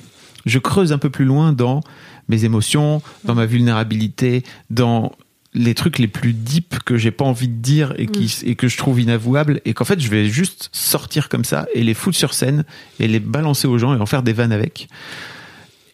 [0.45, 1.81] je creuse un peu plus loin dans
[2.27, 5.11] mes émotions, dans ma vulnérabilité, dans
[5.53, 8.67] les trucs les plus deep que j'ai pas envie de dire et, qui, et que
[8.67, 12.17] je trouve inavouables et qu'en fait je vais juste sortir comme ça et les foutre
[12.17, 12.63] sur scène
[12.99, 14.87] et les balancer aux gens et en faire des vannes avec.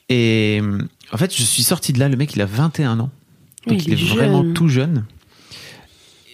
[0.09, 0.61] Et
[1.11, 3.09] en fait je suis sorti de là, le mec il a 21 ans.
[3.67, 5.05] Donc il est vraiment tout jeune.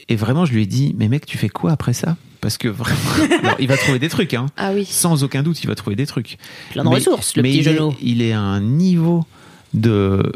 [0.09, 2.17] Et vraiment, je lui ai dit, mais mec, tu fais quoi après ça?
[2.41, 2.99] Parce que vraiment,
[3.43, 4.47] Alors, il va trouver des trucs, hein.
[4.57, 4.85] Ah oui.
[4.85, 6.37] Sans aucun doute, il va trouver des trucs.
[6.71, 7.95] Plein de Mais- ressources, le mais petit il est, genou.
[8.01, 9.25] il est à un niveau
[9.73, 10.31] de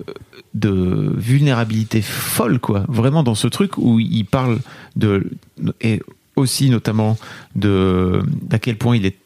[0.54, 2.86] de vulnérabilité folle, quoi.
[2.88, 4.60] Vraiment dans ce truc où il parle
[4.96, 5.30] de
[5.82, 6.02] et
[6.36, 7.18] aussi notamment
[7.56, 9.18] de d'à quel point il est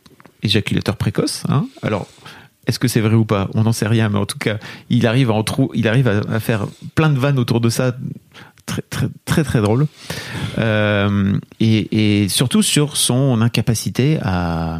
[0.43, 1.43] éjaculateur précoce.
[1.49, 1.67] Hein.
[1.83, 2.07] Alors.
[2.67, 3.49] Est-ce que c'est vrai ou pas?
[3.55, 4.57] On n'en sait rien, mais en tout cas,
[4.89, 7.69] il arrive à en trou- il arrive à, à faire plein de vannes autour de
[7.69, 7.95] ça,
[8.65, 9.87] très très très très drôle,
[10.59, 14.77] Euh, et, et surtout sur son incapacité à,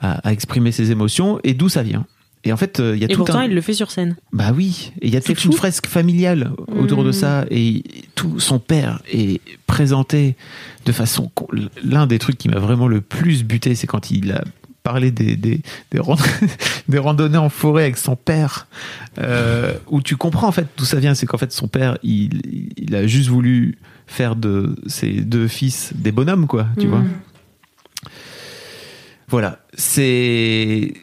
[0.00, 2.06] à à exprimer ses émotions et d'où ça vient.
[2.44, 3.90] Et en fait, euh, il y a Et tout pourtant, un il le fait sur
[3.90, 4.16] scène.
[4.32, 7.12] bah oui, et il y a toute une fresque familiale autour de Mmh.
[7.12, 7.82] ça et
[8.14, 10.36] tout son père est présenté
[10.86, 11.30] de façon
[11.82, 14.44] l'un des trucs qui m'a vraiment le plus buté, c'est quand il a
[14.88, 15.60] parlé des des,
[15.92, 16.16] des, rand-
[16.88, 18.66] des randonnées en forêt avec son père
[19.18, 22.72] euh, où tu comprends en fait d'où ça vient, c'est qu'en fait son père il,
[22.76, 26.90] il a juste voulu faire de ses deux fils des bonhommes quoi, tu Mmh.
[26.90, 27.04] vois.
[29.28, 30.94] Voilà, c'est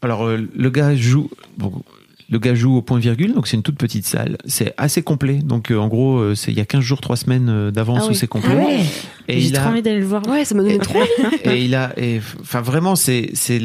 [0.00, 1.28] Alors, euh, le gars joue.
[1.58, 1.82] bon,
[2.30, 4.38] le gars joue au point virgule, donc c'est une toute petite salle.
[4.46, 5.34] C'est assez complet.
[5.34, 8.00] Donc, euh, en gros, euh, c'est il y a 15 jours, 3 semaines euh, d'avance
[8.02, 8.14] Ah où oui.
[8.14, 8.56] c'est complet.
[8.58, 8.80] Ah ouais.
[9.28, 10.26] Et J'ai il trop a, envie d'aller le voir.
[10.26, 11.36] Ouais, ça m'a donné trop envie.
[11.44, 13.60] et il a, et, enfin vraiment, c'est, c'est,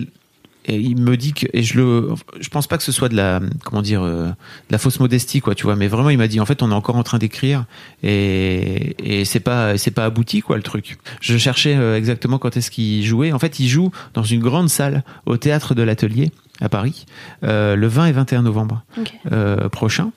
[0.66, 2.10] et il me dit que, et je le,
[2.40, 4.34] je pense pas que ce soit de la, comment dire, euh, de
[4.72, 6.76] la fausse modestie, quoi, tu vois, mais vraiment, il m'a dit, en fait, on est
[6.76, 7.66] encore en train d'écrire,
[8.04, 10.98] et, et c'est pas, c'est pas abouti, quoi, le truc.
[11.22, 13.32] Je cherchais euh, exactement quand est-ce qu'il jouait.
[13.32, 16.32] En fait, il joue dans une grande salle au théâtre de l'Atelier
[16.62, 17.06] à Paris,
[17.44, 18.84] euh, le 20 et 21 novembre
[19.32, 20.12] euh, prochain.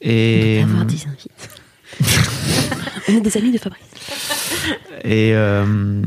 [0.00, 0.96] Et, Avoir des.
[3.08, 3.82] On est des amis de Fabrice.
[5.04, 6.02] Et euh,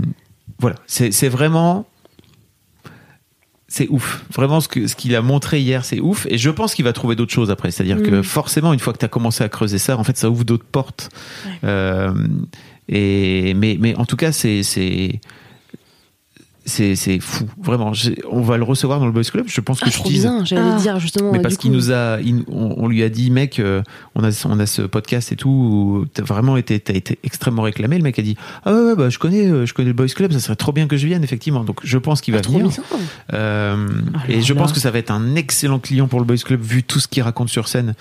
[0.59, 1.87] voilà, c'est c'est vraiment.
[3.77, 4.23] C'est ouf.
[4.33, 6.25] Vraiment, ce qu'il a montré hier, c'est ouf.
[6.29, 7.71] Et je pense qu'il va trouver d'autres choses après.
[7.71, 8.23] C'est-à-dire que Mm.
[8.23, 10.63] forcément, une fois que tu as commencé à creuser ça, en fait, ça ouvre d'autres
[10.63, 11.09] portes.
[11.65, 12.13] Euh,
[12.87, 14.61] et, mais, mais en tout cas, c'est.
[16.65, 17.91] C'est c'est fou vraiment
[18.31, 20.21] on va le recevoir dans le Boys Club je pense que Ah, je trop tease.
[20.23, 20.79] bien, j'allais Ah.
[20.79, 21.31] dire justement.
[21.31, 23.81] Mais parce qu'il nous a, il- on, on lui a dit, mec, euh,
[24.15, 27.61] on a, on a ce podcast et tout, où t'as vraiment été, t'as été extrêmement
[27.61, 27.97] réclamé.
[27.97, 28.35] Le mec a dit,
[28.65, 30.71] ah ouais, ouais, bah, je connais, euh, je connais le Boys Club, ça serait trop
[30.71, 31.63] bien que je vienne, effectivement.
[31.63, 32.71] Donc, je pense qu'il va Ah, trop venir.
[33.33, 33.87] Euh,
[34.27, 34.61] et je là.
[34.61, 37.07] pense que ça va être un excellent client pour le Boys Club, vu tout ce
[37.07, 37.93] qu'il raconte sur scène.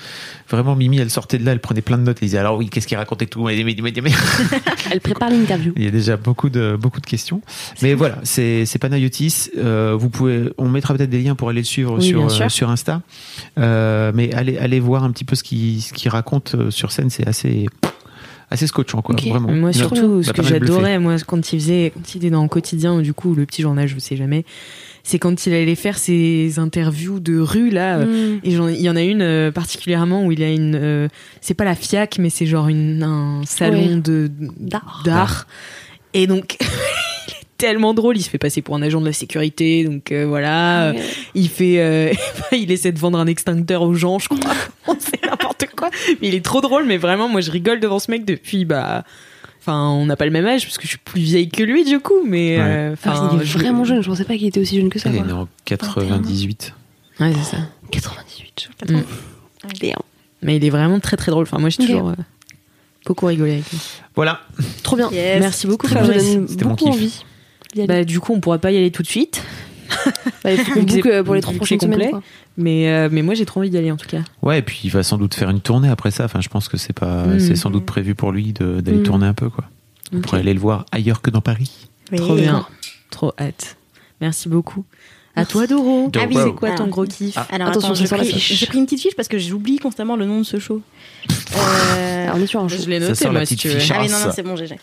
[0.48, 2.68] Vraiment, Mimi, elle sortait de là, elle prenait plein de notes, elle disait, alors oui,
[2.70, 3.48] qu'est-ce qu'il racontait tout?
[3.48, 5.72] Elle prépare l'interview.
[5.76, 7.40] il y a déjà beaucoup de beaucoup de questions.
[7.82, 9.50] Mais voilà, c'est c'est Panayotis.
[9.56, 12.48] Euh, vous pouvez, on mettra peut-être des liens pour aller le suivre Oui, sur euh,
[12.48, 13.02] sur Insta.
[13.58, 16.92] Euh, mais allez allez voir un petit peu ce qu'il ce qu'il raconte euh, sur
[16.92, 17.10] scène.
[17.10, 17.66] C'est assez
[18.50, 19.14] assez scotchant quoi.
[19.14, 19.26] Ok.
[19.26, 19.52] Vraiment.
[19.52, 22.94] Moi surtout, ce que j'adorais, moi, quand il faisait, quand il était dans le quotidien,
[22.94, 24.44] ou du coup, le petit journal, je sais jamais,
[25.02, 27.98] c'est quand il allait faire ses interviews de rue, là.
[27.98, 28.40] Mm.
[28.44, 31.08] Et il y en a une euh, particulièrement où il a une, euh,
[31.40, 33.96] c'est pas la FIAC, mais c'est genre une, un salon Ouais.
[33.96, 34.30] de
[35.04, 35.46] D'art.
[36.14, 36.56] Et donc,
[37.58, 38.16] tellement drôle.
[38.16, 40.92] Il se fait passer pour un agent de la sécurité, donc euh, voilà.
[40.92, 41.02] Ouais.
[41.34, 42.12] Il fait, euh,
[42.52, 44.38] il essaie de vendre un extincteur aux gens, je crois.
[44.86, 45.90] On sait n'importe quoi.
[46.20, 46.84] Mais il est trop drôle.
[46.86, 49.04] Mais vraiment, moi, je rigole devant ce mec depuis, bah,
[49.60, 51.84] enfin, on n'a pas le même âge parce que je suis plus vieille que lui,
[51.84, 52.22] du coup.
[52.26, 52.62] Mais, Ouais.
[52.64, 54.90] euh, Ah, enfin, il est je- vraiment jeune, je pensais pas qu'il était aussi jeune
[54.90, 55.08] que ça.
[55.10, 56.74] Il est né en 98.
[57.20, 57.62] Ouais, c'est ça.
[57.90, 58.68] 98.
[58.88, 58.98] Mm.
[60.42, 61.44] Mais il est vraiment très très drôle.
[61.44, 61.88] Enfin, moi, j'ai Ok.
[61.88, 62.14] toujours euh,
[63.06, 63.78] beaucoup rigolé avec lui.
[64.14, 64.40] Voilà.
[64.82, 65.08] Trop bien.
[65.10, 65.40] Yes.
[65.40, 66.34] Merci beaucoup, Ça me Fabrice.
[66.34, 66.94] donne C'était mon beaucoup kiff.
[66.94, 67.24] envie.
[67.74, 67.88] D'y aller.
[67.88, 69.42] Bah, du coup, on pourra pas y aller tout de suite.
[70.42, 72.10] Bah, il faut book euh, pour les trois prochaines semaines.
[72.10, 72.22] quoi.
[72.56, 74.22] Mais, euh, mais moi, j'ai trop envie d'y aller en tout cas.
[74.42, 76.24] Ouais, et puis il va sans doute faire une tournée après ça.
[76.24, 77.38] Enfin, je pense que c'est pas, Mm.
[77.40, 79.02] c'est sans doute prévu pour lui de- d'aller Mm.
[79.04, 79.64] tourner un peu quoi.
[80.12, 80.22] On Ok.
[80.22, 81.88] pourrait aller le voir ailleurs que dans Paris.
[82.12, 82.18] Oui.
[82.18, 82.66] Trop bien.
[83.10, 83.76] Trop hâte.
[84.20, 84.84] Merci beaucoup.
[85.36, 86.10] À toi, Doro.
[86.16, 86.36] Ah oui.
[86.42, 86.88] C'est quoi ton Ah.
[86.88, 87.46] gros kiff Ah.
[87.50, 88.52] Alors, Attention, attends, ça j'ai pris, fiche.
[88.58, 90.80] j'ai pris une petite fiche parce que j'oublie constamment le nom de ce show.
[91.56, 92.76] Euh, Alors, on est sur un show.
[92.82, 93.78] Je l'ai Ça noté, moi, si petite tu veux.
[93.78, 93.92] fiche.
[93.94, 94.76] Ah oui, non, non, c'est bon, GG.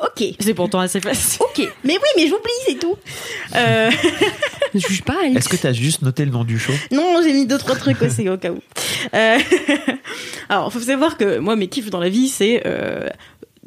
[0.00, 0.22] Ok.
[0.38, 1.40] C'est pourtant assez facile.
[1.40, 1.66] Ok.
[1.84, 2.94] Mais oui, mais j'oublie, c'est tout.
[3.54, 3.90] Euh,
[4.74, 5.16] Ne juge pas.
[5.34, 6.72] Est-ce que tu as juste noté le nom du show?
[6.92, 8.58] Non, j'ai mis deux, trois trucs aussi au cas où.
[9.14, 9.38] Euh,
[10.50, 13.08] Alors, faut savoir que moi, mes kiffs dans la vie, c'est euh,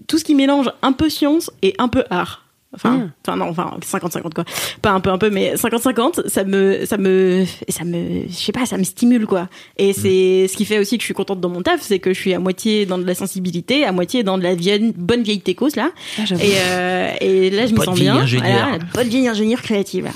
[0.08, 2.43] tout ce qui mélange un peu science et un peu art.
[2.76, 3.12] Enfin, Mm.
[3.28, 4.46] enfin non, enfin 50-50 quoi.
[4.82, 8.52] Pas un peu, un peu, mais 50-50, ça me, ça me, ça me, je sais
[8.52, 9.48] pas, ça me stimule quoi.
[9.78, 12.14] Et c'est ce qui fait aussi que je suis contente dans mon taf, c'est que
[12.14, 15.24] je suis à moitié dans de la sensibilité, à moitié dans de la vieille, bonne
[15.24, 15.92] vieille techos là.
[16.20, 16.24] Ah.
[16.42, 18.22] Et, euh, et là, je me Bonne sens vieille bien.
[18.22, 18.68] ingénieure.
[18.70, 20.10] Voilà, bonne vieille ingénieure créative.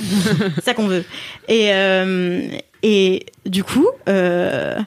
[0.56, 1.04] C'est ça qu'on veut.
[1.48, 2.48] Et, euh,
[2.84, 4.78] et du coup, euh,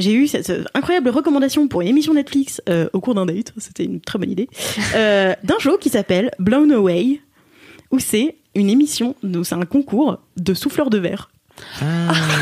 [0.00, 3.52] j'ai eu cette incroyable recommandation pour une émission Netflix euh, au cours d'un date.
[3.58, 4.48] C'était une très bonne idée.
[4.94, 7.20] Euh, d'un show qui s'appelle Blown Away,
[7.90, 9.14] où c'est une émission,
[9.44, 11.30] c'est un concours de souffleurs de verre.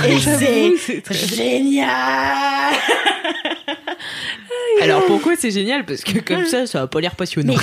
[0.06, 2.72] Et c'est génial
[4.80, 5.84] Alors pourquoi c'est génial?
[5.84, 7.56] Parce que comme ça, ça va pas l'air passionnant.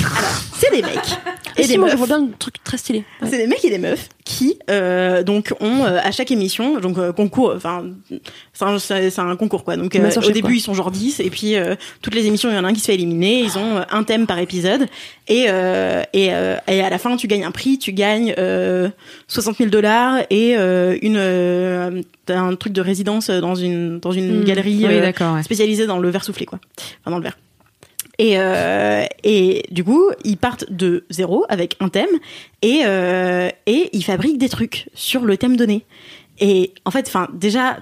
[0.57, 1.17] C'est des mecs
[1.57, 3.03] Et et si, des moi, je vois bien un truc très stylé.
[3.21, 3.29] Ouais.
[3.29, 6.97] C'est des mecs et des meufs qui euh, donc ont euh, à chaque émission donc
[6.97, 7.85] euh, concours enfin
[8.79, 10.51] c'est un, un concours quoi donc euh, au début quoi.
[10.53, 12.73] ils sont genre 10 et puis euh, toutes les émissions il y en a un
[12.73, 14.87] qui se fait éliminer ils ont euh, un thème par épisode
[15.27, 18.89] et euh, et, euh, et à la fin tu gagnes un prix tu gagnes euh,
[19.27, 24.41] 60 000 dollars et euh, une euh, un truc de résidence dans une dans une
[24.41, 24.43] Mm.
[24.45, 25.35] galerie Oui, euh, d'accord.
[25.35, 25.43] ouais.
[25.43, 26.59] spécialisé dans le verre soufflé, quoi.
[27.01, 27.37] Enfin, dans le verre.
[28.17, 32.09] Et, euh, et du coup, ils partent de zéro avec un thème
[32.61, 35.83] et, euh, et ils fabriquent des trucs sur le thème donné.
[36.39, 37.77] Et en fait, enfin, déjà,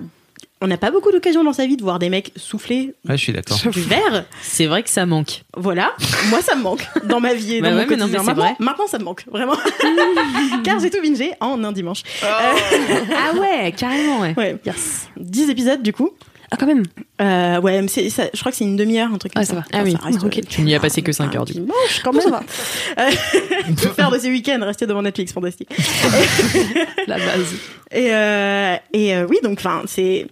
[0.62, 3.24] on n'a pas beaucoup d'occasion dans sa vie de voir des mecs souffler Ouais, je
[3.24, 3.58] suis d'accord.
[3.72, 4.26] du verre.
[4.42, 5.44] C'est vrai que ça manque.
[5.58, 5.92] Voilà,
[6.30, 8.20] moi ça me manque dans ma vie et Bah dans ouais, mon mais non, quotidien.
[8.22, 8.56] mais c'est maintenant, vrai.
[8.60, 9.58] maintenant, ça me manque, vraiment.
[10.64, 12.02] Car j'ai tout bingé en un dimanche.
[12.24, 14.34] ah ouais, carrément, ouais.
[14.38, 14.58] Ouais.
[15.18, 16.12] 10 épisodes du coup.
[16.54, 16.84] Ah, quand même.
[17.22, 19.54] Euh, ouais, mais ça- je crois que c'est une demi-heure, un truc comme Ah, ça.
[19.54, 19.66] ça va.
[19.74, 19.96] Ah oui.
[20.02, 20.38] reste, Ok.
[20.38, 21.60] euh, Tu n'y as passé que 5 un heures, du coup.
[21.62, 22.22] dimanche, quand même.
[22.22, 22.44] Ça va.
[23.76, 25.70] Que faire de ces week-ends Rester devant Netflix, fantastique.
[27.08, 27.56] La base.
[27.92, 30.28] Et, euh, et euh, oui, donc, enfin, c'est.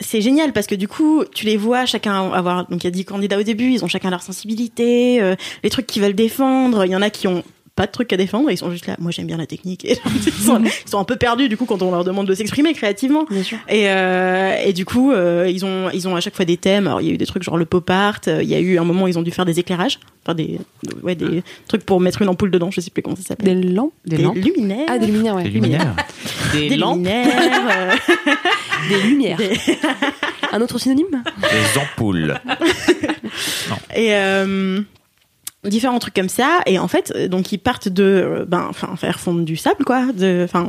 [0.00, 2.66] C'est génial parce que du coup, tu les vois chacun avoir.
[2.68, 5.70] Donc, il y a 10 candidats au début, ils ont chacun leur sensibilité, euh, les
[5.70, 6.84] trucs qu'ils veulent défendre.
[6.84, 7.44] Il y en a qui ont
[7.76, 8.94] pas de trucs à défendre, ils sont juste là.
[9.00, 9.84] Moi, j'aime bien la technique.
[9.84, 12.34] Et ils, sont, ils sont un peu perdus du coup quand on leur demande de
[12.34, 13.24] s'exprimer créativement.
[13.28, 13.58] Bien sûr.
[13.68, 16.86] Et, euh, et du coup, euh, ils ont ils ont à chaque fois des thèmes.
[16.86, 18.20] Alors il y a eu des trucs genre le pop art.
[18.28, 20.34] euh, Il y a eu un moment où ils ont dû faire des éclairages, enfin
[20.34, 20.60] des
[21.02, 22.70] ouais des trucs pour mettre une ampoule dedans.
[22.70, 23.60] Je sais plus comment ça s'appelle.
[23.60, 23.92] Des lampes.
[24.06, 24.36] Des lampes.
[24.36, 24.86] luminaires.
[24.88, 25.44] Ah, des luminaires, ouais.
[25.44, 25.96] Les luminaires.
[26.52, 26.96] Des, Des lampes.
[26.98, 27.26] luminaires.
[27.76, 27.92] euh,
[28.88, 29.36] Des lumières.
[29.38, 29.50] Des-
[30.52, 31.24] Un autre synonyme?
[31.42, 32.34] Des ampoules.
[33.96, 34.80] et euh,
[35.64, 38.96] différents trucs comme ça et en fait euh, donc ils partent de euh, ben enfin
[38.96, 40.68] faire fondre du sable quoi de enfin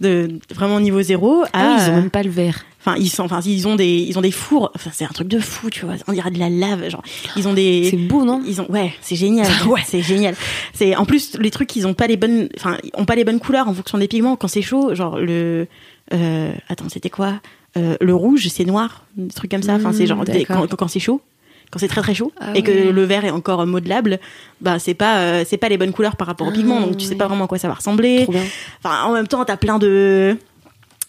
[0.00, 2.64] de vraiment niveau zéro à Ah, ils ont même pas le verre.
[2.80, 5.28] enfin ils sont enfin ils ont des ils ont des fours enfin c'est un truc
[5.28, 7.02] de fou tu vois on dirait de la lave genre
[7.36, 8.42] ils ont des C'est beau, non?
[8.46, 9.80] Ils ont ouais c'est génial ouais.
[9.86, 10.34] c'est génial.
[10.74, 13.24] C'est en plus les trucs ils ont pas les bonnes enfin ils ont pas les
[13.24, 14.36] bonnes couleurs en fonction des pigments.
[14.36, 15.66] Quand c'est chaud genre le
[16.12, 17.40] euh, attends c'était quoi?
[17.76, 19.74] Euh, le rouge c'est noir des trucs comme ça.
[19.74, 20.66] Enfin c'est genre des- d'accord.
[20.68, 21.20] quand, quand c'est chaud
[21.70, 24.18] quand c'est très très chaud Ah et que le vert est encore modelable
[24.60, 27.04] bah c'est pas euh, c'est pas les bonnes couleurs par rapport au pigment donc tu
[27.04, 28.26] sais pas vraiment à quoi ça va ressembler
[28.82, 30.36] enfin en même temps t'as plein de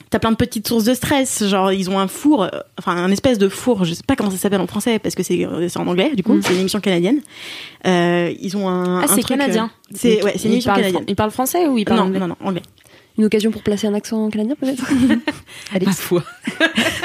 [0.10, 2.48] T'as plein de petites sources de stress, genre ils ont un four, euh,
[2.80, 5.22] enfin un espèce de four, je sais pas comment ça s'appelle en français parce que
[5.22, 6.42] c'est euh, c'est en anglais du coup, Mm.
[6.44, 7.20] c'est une émission canadienne.
[7.86, 9.70] Euh, ils ont un, Ah, un c'est canadien.
[9.94, 11.02] C'est ouais, c'est une émission parle canadienne.
[11.02, 12.62] fran- Il parle français ou il parle Non, anglais non, non, anglais.
[13.18, 14.86] Une occasion pour placer un accent canadien, peut-être
[15.74, 16.24] Allez, Ma foi.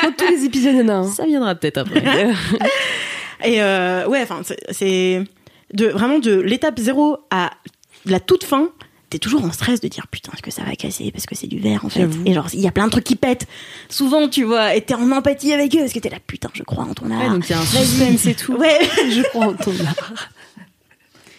[0.04, 1.04] dans tous les épisodes, il y en a un.
[1.10, 2.02] Ça viendra peut-être après.
[3.44, 5.22] Et euh, ouais, enfin c'est-
[5.74, 7.50] de vraiment de l'étape zéro à
[8.04, 8.68] la toute fin.
[9.10, 11.46] T'es toujours en stress de dire putain est-ce que ça va casser parce que c'est
[11.46, 13.46] du verre en fait et genre il y a plein de trucs qui pètent
[13.90, 16.62] souvent tu vois et t'es en empathie avec eux parce que t'es là putain je
[16.62, 18.54] crois en ton art Ouais, donc il y a un suspense et tout.
[18.54, 18.78] ouais
[19.10, 20.28] Je crois en ton art.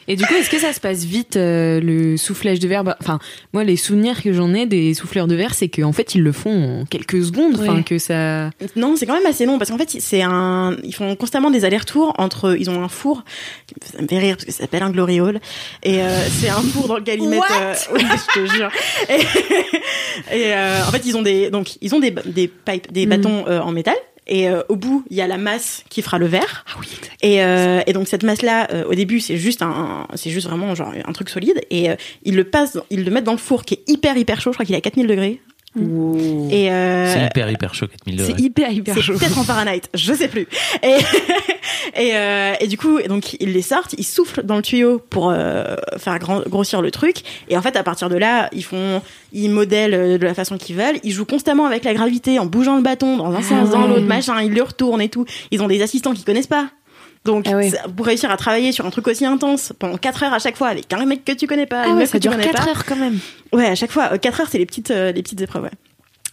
[0.08, 2.84] Et du coup, est-ce que ça se passe vite euh, le soufflage de verre?
[2.84, 3.20] Bah, Enfin,
[3.54, 6.32] moi, les souvenirs que j'en ai des souffleurs de verre, c'est qu'en fait, ils le
[6.32, 7.56] font en quelques secondes.
[7.60, 7.84] Enfin, Ouais.
[7.84, 8.50] que ça.
[8.76, 11.66] Non, c'est quand même assez long parce qu'en fait, c'est un, ils font constamment des
[11.66, 13.24] allers-retours entre, ils ont un four,
[13.84, 15.40] ça me fait rire parce que ça s'appelle un glory hall
[15.84, 18.70] et euh, c'est un four dans lequel ils mettent, euh, je te jure.
[19.10, 19.14] Et,
[20.38, 23.46] et, euh, en fait, ils ont des, donc ils ont des, des pipes, des bâtons
[23.48, 23.96] euh, en métal.
[24.28, 26.66] Et euh, au bout, il y a la masse qui fera le verre.
[26.68, 26.88] Ah oui.
[27.22, 30.76] Et, euh, et donc cette masse-là, euh, au début, c'est juste un, c'est juste vraiment
[30.76, 31.62] genre un truc solide.
[31.70, 34.40] Et euh, ils le passent, ils le mettent dans le four qui est hyper hyper
[34.40, 34.52] chaud.
[34.52, 35.42] Je crois qu'il est à 4000 degrés.
[35.76, 38.34] Et euh, C'est hyper, hyper chaud, 4000 degrés.
[38.38, 39.14] C'est hyper, hyper c'est chaud.
[39.18, 40.48] peut-être en Fahrenheit, je sais plus.
[40.84, 40.98] Et,
[42.00, 45.32] et, euh, et du coup, donc ils les sortent, ils soufflent dans le tuyau pour
[45.32, 47.18] euh, faire grand- grossir le truc.
[47.50, 49.02] Et en fait, à partir de là, ils font,
[49.32, 51.00] ils modèlent de la façon qu'ils veulent.
[51.04, 54.02] Ils jouent constamment avec la gravité en bougeant le bâton dans un sens, dans l'autre,
[54.06, 54.42] machin.
[54.42, 55.26] Ils le retournent et tout.
[55.52, 56.68] Ils ont des assistants qu'ils connaissent pas.
[57.26, 60.40] Donc, Ah pour réussir à travailler sur un truc aussi intense pendant 4 heures à
[60.40, 62.22] chaque fois avec un mec que tu connais pas, Ah une ouais, meuf ça que
[62.22, 62.70] dure connais 4 pas.
[62.70, 63.20] heures quand même.
[63.54, 64.18] Ouais, à chaque fois.
[64.18, 65.72] 4 heures, c'est les petites, euh, les petites épreuves, ouais.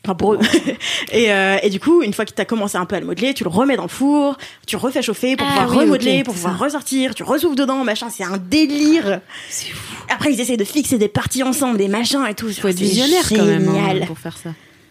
[0.04, 0.38] Enfin, pour eux.
[1.12, 3.06] et, euh, et du coup, une fois que tu as commencé un peu à le
[3.06, 4.36] modeler, tu le remets dans le four,
[4.66, 6.64] tu refais chauffer pour Ah pouvoir oui, remodeler, pour pouvoir ça.
[6.64, 9.20] ressortir, tu ressouffles dedans, machin, c'est un délire.
[9.50, 9.94] C'est fou.
[10.08, 12.48] Après, ils essaient de fixer des parties ensemble, des machins et tout.
[12.50, 14.06] Faut être C'est visionnaire quand même hein, génial.
[14.06, 14.50] pour faire ça.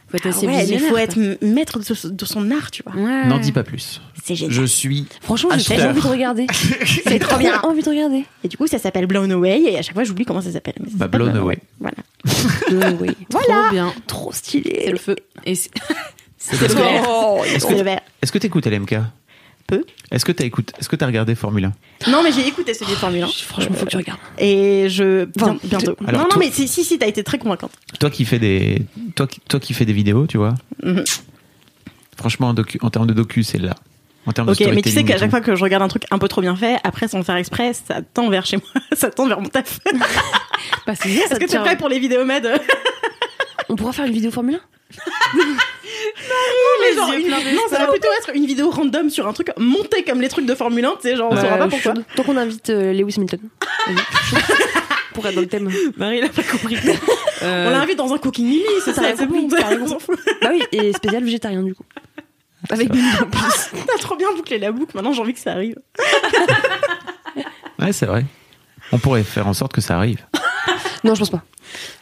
[0.10, 0.90] Faut être Ah ouais, visionnaire.
[0.90, 3.00] faut être maître de, son art, tu vois.
[3.00, 3.26] Ouais.
[3.28, 4.02] N'en dis pas plus.
[4.24, 4.54] C'est génial.
[4.54, 5.06] Je suis.
[5.22, 6.48] Franchement, j'ai envie de regarder.
[7.06, 7.60] C'est trop bien.
[7.62, 8.26] envie de regarder.
[8.44, 10.74] Et du coup, ça s'appelle Blown Away, et à chaque fois, j'oublie comment ça s'appelle.
[10.80, 11.60] mais ça Bah, s'appelle Blown Away.
[11.80, 11.98] Voilà.
[13.30, 13.94] Trop bien.
[14.08, 14.82] Trop stylé.
[14.86, 15.16] C'est le feu.
[15.46, 15.70] Et c'est-
[16.38, 16.76] C'est le.
[17.08, 18.02] Oh, le verre.
[18.22, 18.96] Est-ce que t'écoutes LMK
[19.68, 19.84] Peu.
[20.12, 21.66] Est-ce que t'as écouté Est-ce que t'as regardé Formule
[22.08, 23.28] 1 Non, mais j'ai écouté celui de Formule 1.
[23.28, 24.20] Franchement, faut que tu regardes.
[24.40, 25.28] Et je.
[25.40, 25.96] Enfin, bien- bientôt.
[26.08, 27.72] Alors, non, non, toi- mais si, si, si, t'as été très convaincante.
[28.00, 28.82] Toi qui fais des,
[29.16, 30.56] toi, qui- toi qui fais des vidéos, tu vois.
[30.84, 31.04] Mhm.
[32.18, 33.76] Franchement, en, docu- en termes de docu, c'est là.
[34.26, 36.04] En termes de Ok, mais tu sais qu'à chaque fois que je regarde un truc
[36.12, 38.66] un peu trop bien fait, après sans le faire exprès, ça tend vers chez moi,
[38.94, 39.80] ça tend vers mon taf.
[40.86, 41.62] Bah, Est-ce que t'es tient.
[41.62, 42.46] prêt pour les vidéos med?
[43.70, 44.60] On pourra faire une vidéo Formule 1
[46.82, 50.04] Mais genre, une- Non, ça va plutôt être une vidéo random sur un truc monté
[50.04, 51.94] comme les trucs de Formule 1, tu sais, genre on saura pas pourquoi.
[52.16, 53.40] Tant qu'on invite euh, Lewis Hamilton.
[55.14, 55.70] Pour être dans le thème.
[55.98, 56.78] Marie l'a pas compris.
[57.42, 59.48] Euh, On l'invite dans un cooking mini, c'est ça, c'est bon,
[59.82, 60.20] on s'en fout.
[60.42, 61.86] Bah oui, et spécial végétarien du coup.
[62.70, 63.82] Avec en plus.
[63.88, 65.76] T'as trop bien bouclé la boucle, maintenant j'ai envie que ça arrive.
[67.80, 68.26] Ouais, c'est vrai.
[68.92, 70.26] On pourrait faire en sorte que ça arrive.
[71.06, 71.42] Non, je pense pas.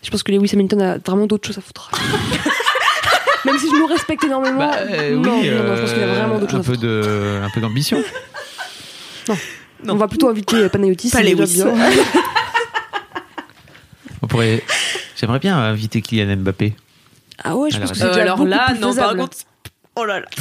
[0.03, 1.91] Je pense que Lewis Hamilton a vraiment d'autres choses à foutre.
[3.45, 4.59] Même si je le respecte énormément.
[4.59, 6.69] Bah, euh, non, oui, non, non, je pense qu'il a euh, vraiment d'autres un choses
[6.69, 6.81] à foutre.
[6.81, 8.03] de, un peu d'ambition.
[9.87, 11.11] On va plutôt inviter euh, Panayotis.
[11.11, 11.53] Pas Lewis.
[11.53, 11.67] bien.
[14.21, 14.63] On pourrait.
[15.15, 16.75] J'aimerais bien inviter Kylian Mbappé.
[17.43, 19.37] Ah ouais, je Alors, pense que c'est euh, alors là, plus non, par contre.
[19.95, 20.25] Oh là là.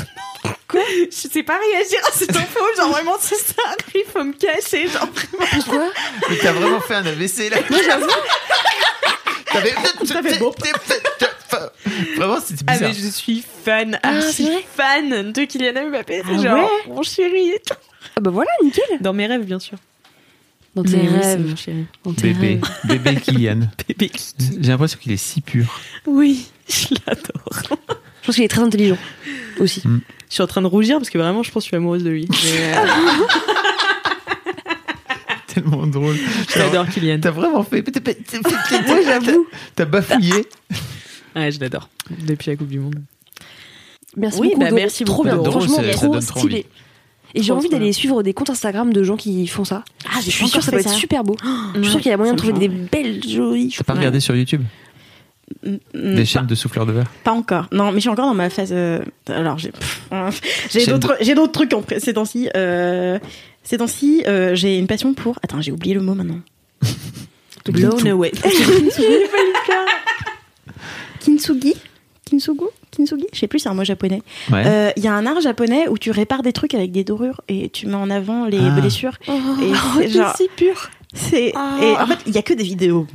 [0.73, 4.89] Je sais pas réagir à cette info, genre vraiment si ça arrive, faut me cacher,
[4.89, 5.09] genre
[5.53, 5.91] Pourquoi
[6.29, 7.59] Mais t'as vraiment fait un AVC là.
[7.71, 8.07] Moi j'avoue.
[12.17, 12.89] Vraiment, c'était Ah bizarre.
[12.91, 17.03] mais je suis fan, Ah, archi fan de Kylian Mbappé, c'est Ah genre ouais mon
[17.03, 17.75] chéri et tout.
[18.17, 18.85] Ah bah voilà, nickel.
[19.01, 19.79] Dans mes rêves bien sûr.
[20.75, 21.47] Dans tes Mais rêves.
[21.49, 21.87] mon chéri.
[22.05, 22.71] Dans tes Bébé, rêves.
[23.03, 23.61] bébé Kylian.
[23.89, 24.11] Bébé.
[24.39, 25.81] J'ai l'impression qu'il est si pur.
[26.07, 27.79] Oui, je l'adore.
[28.23, 28.99] Je pense qu'il est très intelligent
[29.61, 29.83] aussi.
[30.29, 32.03] Je suis en train de rougir parce que vraiment je pense que je suis amoureuse
[32.05, 32.29] de lui.
[32.29, 32.87] Mais, euh,
[35.57, 36.17] Tellement drôle.
[36.55, 37.19] J'adore Kylian.
[37.21, 37.83] T'as vraiment fait.
[37.87, 39.47] Ouais, j'avoue.
[39.75, 40.47] T'as bafouillé.
[41.37, 41.91] Ouais, je l'adore.
[42.27, 42.95] Depuis la Coupe du Monde.
[44.17, 44.61] Merci Oui, beaucoup.
[44.61, 45.51] bah, merci trop beaucoup, bien.
[45.51, 46.55] Franchement, c'est- ça trop stylé.
[46.55, 46.65] envie.
[47.35, 49.85] Et j'ai envie d'aller suivre des comptes Instagram de gens qui font ça.
[50.07, 51.37] Ah, je suis sûre que ça doit être super beau.
[51.75, 54.21] Je suis sûre qu'il y a moyen de trouver des belles, jolies T'as pas regardé
[54.21, 54.63] sur YouTube
[55.65, 55.77] Mm,
[56.17, 57.67] des chaînes de souffleurs de verre Pas encore.
[57.71, 58.71] Non, mais je suis encore dans ma phase.
[58.73, 59.71] euh, Alors, j'ai
[60.71, 62.49] j'ai d'autres j'ai d'autres trucs en pré- ces temps-ci.
[62.57, 63.19] Euh,
[63.69, 65.39] ces temps-ci, euh, j'ai une passion pour.
[65.43, 66.41] Attends, j'ai oublié le mot maintenant.
[67.69, 68.33] Blown away.
[71.21, 71.75] Kintsugi?
[72.29, 72.67] Kintsugu?
[72.91, 73.27] Kintsugi?
[73.33, 74.23] Je sais plus, c'est un mot japonais.
[74.51, 74.63] Ouais.
[74.67, 77.41] Euh, Il y a un art japonais où tu répares des trucs avec des dorures
[77.49, 78.71] et tu mets en avant les Ah.
[78.81, 79.17] blessures.
[79.29, 79.33] Oh,
[79.63, 79.73] Et
[80.03, 80.91] c'est genre- si pur.
[81.17, 81.77] C'est Ah.
[81.83, 83.07] et en fait il y a que des vidéos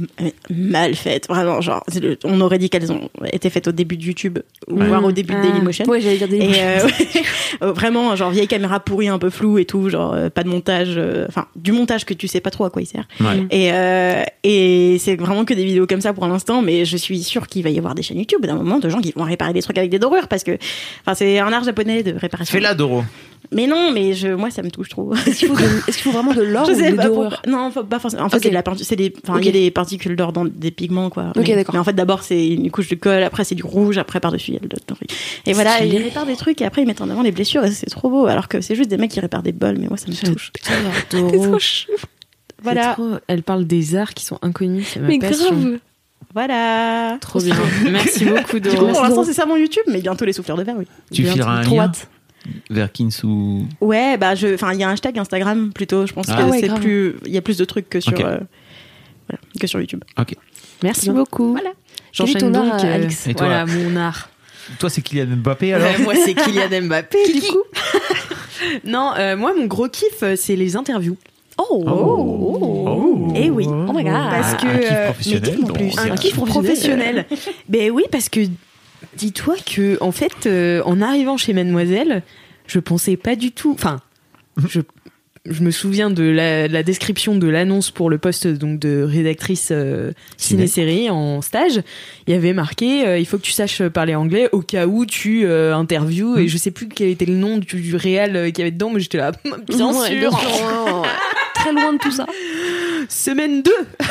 [0.50, 4.04] mal faites vraiment genre le- on aurait dit qu'elles ont été faites au début de
[4.04, 4.88] YouTube ou Ouais.
[4.88, 5.86] voire au début de Dailymotion.
[5.86, 6.86] Ouais, j'allais dire Et Dailymotion.
[6.88, 7.24] ouais,
[7.64, 10.50] euh, vraiment, genre vieille caméra pourrie, un peu floue et tout, genre euh, pas de
[10.50, 13.08] montage, euh, enfin du montage que tu sais pas trop à quoi il sert.
[13.20, 13.46] Ouais.
[13.52, 17.22] Et, euh, et c'est vraiment que des vidéos comme ça pour l'instant, mais je suis
[17.24, 19.54] sûre qu'il va y avoir des chaînes YouTube d'un moment de gens qui vont réparer
[19.54, 20.58] des trucs avec des dorures parce que,
[21.06, 22.52] enfin c'est un art japonais de réparation.
[22.54, 23.04] Fais-la, Doro.
[23.54, 25.14] Mais non, mais je, moi ça me touche trop.
[25.14, 25.50] Est-ce qu'il
[26.04, 27.52] faut, vraiment de l'or ou sais des pas dorures pourquoi.
[27.52, 28.24] Non, faut- pas forcément.
[28.24, 28.84] En fait, c'est de la peinture.
[28.84, 29.14] C'est des.
[29.28, 31.26] Enfin, il y a des particules d'or dans des pigments, quoi.
[31.36, 31.76] Ok, mais, d'accord.
[31.76, 33.22] Mais en fait, d'abord, c'est une couche de colle.
[33.22, 34.00] Après, c'est du rouge.
[34.00, 35.06] Après, par-dessus, il y a le doré.
[35.46, 37.64] Et voilà, ils réparent des trucs et après, ils mettent en avant les blessures.
[37.64, 38.26] Et c'est trop beau.
[38.26, 39.78] Alors que c'est juste des mecs qui réparent des bols.
[39.80, 40.52] Mais moi, ça me touche.
[42.64, 42.94] Voilà.
[42.94, 44.88] Trop- Elle parle des arts qui sont inconnus.
[44.94, 45.50] C'est ma Mais passion.
[45.52, 45.80] grave.
[46.34, 47.18] Voilà.
[47.20, 47.56] Trop bien.
[47.92, 48.88] Merci beaucoup, Doro.
[48.88, 49.84] pour l'instant, c'est ça mon YouTube.
[49.88, 50.86] Mais bientôt, les souffleurs de verre, oui.
[51.12, 51.92] Tu Bien, fileras un lien
[52.46, 52.54] hâte.
[52.70, 53.28] vers Kinsu.
[53.82, 54.54] Ouais, bah, je.
[54.54, 56.06] Enfin, il y a un hashtag Instagram plutôt.
[56.06, 57.16] Je pense Ah que ouais, c'est plus.
[57.26, 58.14] Il y a plus de trucs que sur.
[58.14, 58.20] Ok.
[58.22, 58.40] euh,
[59.28, 60.04] voilà, que sur YouTube.
[60.84, 61.14] Merci Bien.
[61.14, 61.52] beaucoup.
[61.52, 61.72] Voilà.
[62.12, 62.74] J'enchaîne ton donc.
[62.74, 64.30] art, euh, Et toi Voilà, mon art.
[64.80, 67.64] Toi, c'est Kylian Mbappé alors Ouais, moi, c'est Kylian Mbappé, du coup.
[68.86, 71.18] non, euh, moi, mon gros kiff, c'est les interviews.
[71.58, 71.84] Oh.
[71.88, 73.34] Oh.
[73.36, 73.66] Eh oui.
[73.68, 74.14] Oh my god.
[74.14, 75.66] Parce que, un kiff professionnel.
[76.04, 77.26] mais un kiff professionnel.
[77.70, 78.42] ben oui, parce que
[79.18, 82.24] dis-toi que en fait, euh, en arrivant chez Mademoiselle,
[82.68, 83.72] je pensais pas du tout.
[83.74, 84.00] Enfin,
[84.68, 84.82] je,
[85.50, 89.02] je me souviens de la, de la description de l'annonce pour le poste donc de
[89.02, 90.68] rédactrice euh, Ciné.
[90.68, 91.82] ciné-série en stage.
[92.28, 95.06] Il y avait marqué euh, il faut que tu saches parler anglais au cas où
[95.06, 96.38] tu euh, interviews.
[96.38, 98.72] Et je sais plus quel était le nom du, du réel euh, qu'il y avait
[98.72, 99.32] dedans, mais j'étais là,
[99.68, 100.30] bien Ouais, sûr.
[100.30, 101.06] bien sûr.
[101.56, 102.26] Très loin de tout ça.
[103.10, 103.72] Semaine 2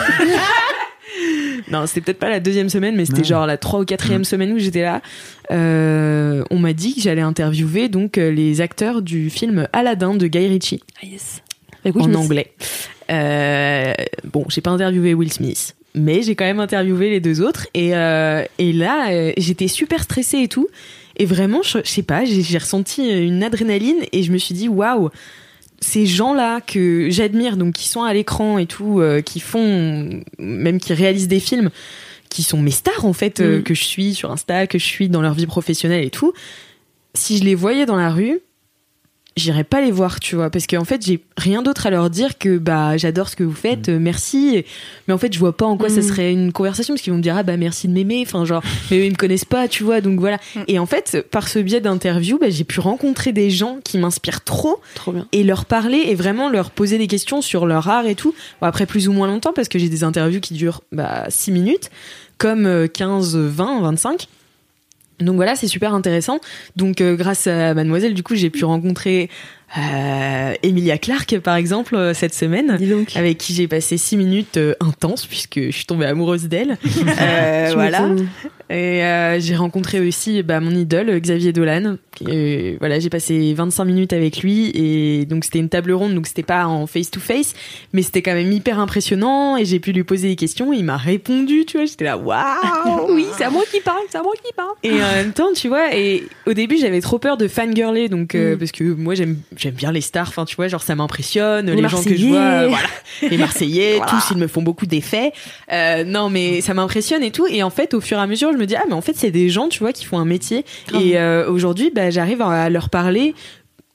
[1.70, 4.52] Non, c'était peut-être pas la deuxième semaine, mais c'était genre la trois ou quatrième semaine
[4.52, 5.02] où j'étais là.
[5.50, 10.26] Euh, on m'a dit que j'allais interviewer donc euh, les acteurs du film Aladdin de
[10.26, 11.42] Guy Ritchie Ah, yes.
[11.84, 12.52] Bah, écoute, en anglais.
[13.10, 13.92] Euh,
[14.24, 17.66] bon, j'ai pas interviewé Will Smith, mais j'ai quand même interviewé les deux autres.
[17.74, 20.68] Et, euh, et là, j'étais super stressée et tout.
[21.16, 24.68] Et vraiment, je, je sais pas, j'ai ressenti une adrénaline et je me suis dit,
[24.68, 25.10] waouh,
[25.80, 30.78] ces gens-là que j'admire, donc qui sont à l'écran et tout, euh, qui font, même
[30.78, 31.70] qui réalisent des films,
[32.28, 33.62] qui sont mes stars en fait, euh, Mm.
[33.62, 36.32] que je suis sur Insta, que je suis dans leur vie professionnelle et tout.
[37.14, 38.40] Si je les voyais dans la rue,
[39.36, 42.36] j'irais pas les voir, tu vois, parce qu'en fait, j'ai rien d'autre à leur dire
[42.38, 44.64] que bah j'adore ce que vous faites, euh, merci.
[45.08, 46.02] Mais en fait, je vois pas en quoi ça Mhm.
[46.02, 48.62] serait une conversation parce qu'ils vont me dire ah bah merci de m'aimer, enfin genre
[48.90, 50.38] mais eux, ils me connaissent pas, tu vois, donc voilà.
[50.56, 50.64] Mhm.
[50.68, 54.42] Et en fait, par ce biais d'interview, bah, j'ai pu rencontrer des gens qui m'inspirent
[54.44, 55.26] trop Trop bien.
[55.32, 58.34] et leur parler et vraiment leur poser des questions sur leur art et tout.
[58.60, 61.52] Bon, après plus ou moins longtemps parce que j'ai des interviews qui durent bah 6
[61.52, 61.90] minutes
[62.38, 64.26] comme euh, 15, 20, 25.
[65.20, 66.40] Donc voilà, c'est super intéressant.
[66.76, 69.28] Donc euh, grâce à Mademoiselle, du coup, j'ai pu rencontrer
[69.78, 73.16] euh, Emilia Clarke par exemple euh, cette semaine Dis donc.
[73.16, 76.76] avec qui j'ai passé six minutes euh, intenses puisque je suis tombée amoureuse d'elle.
[77.20, 78.08] Euh, voilà.
[78.70, 81.96] Et euh, j'ai rencontré aussi bah, mon idole Xavier Dolan.
[82.28, 86.26] Et, voilà, j'ai passé 25 minutes avec lui et donc c'était une table ronde, donc
[86.26, 87.54] c'était pas en face to face,
[87.92, 90.72] mais c'était quand même hyper impressionnant et j'ai pu lui poser des questions.
[90.72, 94.02] Et il m'a répondu, tu vois, j'étais là, waouh, Oui, c'est à moi qui parle,
[94.10, 94.74] c'est à moi qui parle.
[94.82, 98.34] et en même temps, tu vois, et au début, j'avais trop peur de fangirler, donc
[98.34, 98.58] euh, Mm.
[98.58, 100.28] parce que moi, j'aime, j'aime bien les stars.
[100.28, 101.70] Enfin, tu vois, genre ça m'impressionne.
[101.70, 102.28] Les, Les gens que je Marseillais.
[102.28, 102.88] vois, voilà,
[103.30, 105.32] les Marseillais, tous ils me font beaucoup d'effets.
[105.72, 107.46] Euh, non, mais ça m'impressionne et tout.
[107.48, 109.16] Et en fait, au fur et à mesure, je me dis ah mais en fait
[109.16, 110.64] c'est des gens, tu vois, qui font un métier.
[110.88, 111.02] Grave.
[111.02, 113.34] Et euh, aujourd'hui, bah, j'arrive à leur parler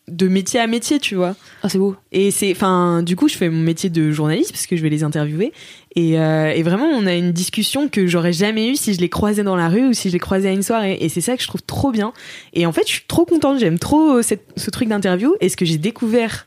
[0.07, 1.35] de métier à métier, tu vois.
[1.63, 1.95] Ah, c'est beau.
[2.11, 4.89] Et c'est, enfin, du coup, je fais mon métier de journaliste parce que je vais
[4.89, 5.51] les interviewer.
[5.95, 9.09] Et, euh, et vraiment, on a une discussion que j'aurais jamais eue si je les
[9.09, 10.95] croisais dans la rue ou si je les croisais à une soirée.
[11.01, 12.13] Et c'est ça que je trouve trop bien.
[12.53, 13.59] Et en fait, je suis trop contente.
[13.59, 15.33] J'aime trop cette- ce truc d'interview.
[15.41, 16.45] Et ce que j'ai découvert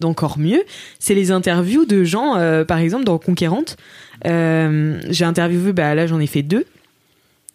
[0.00, 0.64] d'encore mieux,
[0.98, 3.76] c'est les interviews de gens, euh, par exemple, dans Conquérante.
[4.26, 6.64] Euh, j'ai interviewé, bah là, j'en ai fait deux.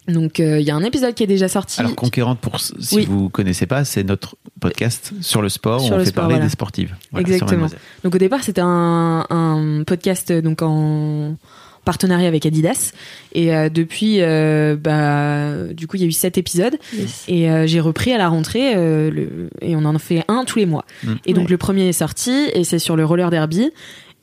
[0.08, 1.78] Donc, euh, il y a un épisode qui est déjà sorti.
[1.80, 3.04] Alors, Conquérante, pour, si Oui.
[3.08, 5.82] vous connaissez pas, c'est notre podcast sur le sport.
[5.84, 6.46] où on fait sport, parler voilà.
[6.46, 6.94] des sportives.
[7.12, 7.68] Voilà, Exactement.
[8.02, 11.36] Donc au départ, c'était un, un podcast euh, donc en
[11.84, 12.92] partenariat avec Adidas
[13.32, 17.24] et euh, depuis euh, bah du coup il y a eu sept épisodes Yes.
[17.26, 20.60] et euh, j'ai repris à la rentrée euh, le, et on en fait un tous
[20.60, 21.14] les mois Mm.
[21.26, 21.50] et donc Ouais.
[21.50, 23.72] le premier est sorti et c'est sur le roller derby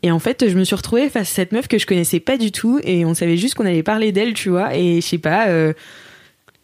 [0.03, 2.37] et en fait je me suis retrouvée face à cette meuf que je connaissais pas
[2.37, 5.17] du tout et on savait juste qu'on allait parler d'elle tu vois et je sais
[5.17, 5.73] pas euh,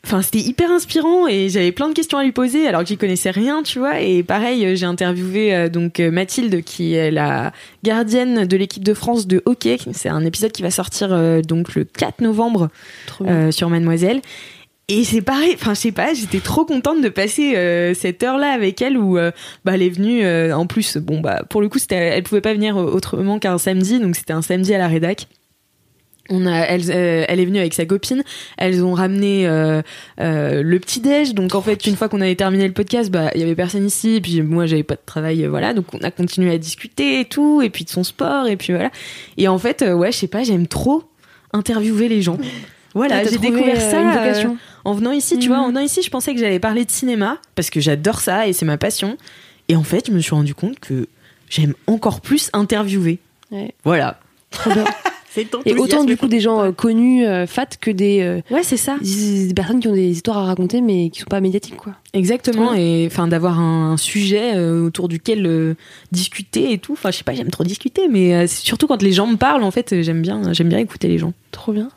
[0.06, 2.98] Enfin, c'était hyper inspirant et j'avais plein de questions à lui poser alors que j'y
[2.98, 4.02] connaissais rien, tu vois.
[4.02, 7.52] Et pareil, euh, j'ai interviewé euh, donc Mathilde qui est la
[7.84, 9.78] gardienne de l'équipe de France de hockey.
[9.94, 12.70] C'est un épisode qui va sortir euh, donc le 4 novembre
[13.50, 14.22] sur Mademoiselle.
[14.88, 18.52] Et c'est pareil, enfin je sais pas, j'étais trop contente de passer euh, cette heure-là
[18.52, 19.32] avec elle où euh,
[19.64, 22.42] bah, elle est venue euh, en plus bon bah pour le coup c'était elle pouvait
[22.42, 25.28] pas venir autrement qu'un samedi donc c'était un samedi à la rédac.
[26.30, 28.24] On a, elle, elle est venue avec sa copine.
[28.58, 31.36] Elles ont ramené le petit déj.
[31.36, 33.86] Donc en fait, une fois qu'on avait terminé le podcast, bah il y avait personne
[33.86, 34.16] ici.
[34.16, 35.76] Et puis moi, j'avais pas de travail, voilà.
[35.76, 38.74] Donc on a continué à discuter et tout, et puis de son sport, et puis
[38.74, 38.90] voilà.
[39.38, 41.04] Et en fait, ouais, je sais pas, j'aime trop
[41.54, 42.40] interviewer les gens.
[42.96, 44.58] Voilà, j'ai découvert ça une vocation?
[44.86, 45.38] En venant ici.
[45.38, 45.56] Tu Mhm.
[45.56, 48.48] vois, en venant ici, je pensais que j'allais parler de cinéma parce que j'adore ça
[48.48, 49.18] et c'est ma passion.
[49.68, 51.08] Et en fait, je me suis rendu compte que
[51.50, 53.20] j'aime encore plus interviewer.
[53.52, 53.74] Ouais.
[53.84, 54.20] Voilà.
[54.52, 54.86] Trop bien.
[55.66, 58.78] Et autant du coup des gens euh, connus, euh, fat, que des, euh, Ouais, c'est
[58.78, 58.96] ça.
[59.02, 61.92] des personnes qui ont des histoires à raconter mais qui sont pas médiatiques quoi.
[62.14, 65.74] Exactement, et enfin d'avoir un sujet euh, autour duquel euh,
[66.14, 66.94] discuter et tout.
[66.94, 69.64] Enfin, je sais pas, j'aime trop discuter, mais euh, surtout quand les gens me parlent,
[69.64, 71.34] en fait, j'aime bien, j'aime bien écouter les gens.
[71.52, 71.90] Trop bien.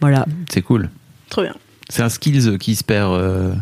[0.00, 0.24] Voilà.
[0.48, 0.88] C'est cool.
[1.30, 1.56] Trop bien.
[1.88, 3.52] C'est un skills qui se perd, euh,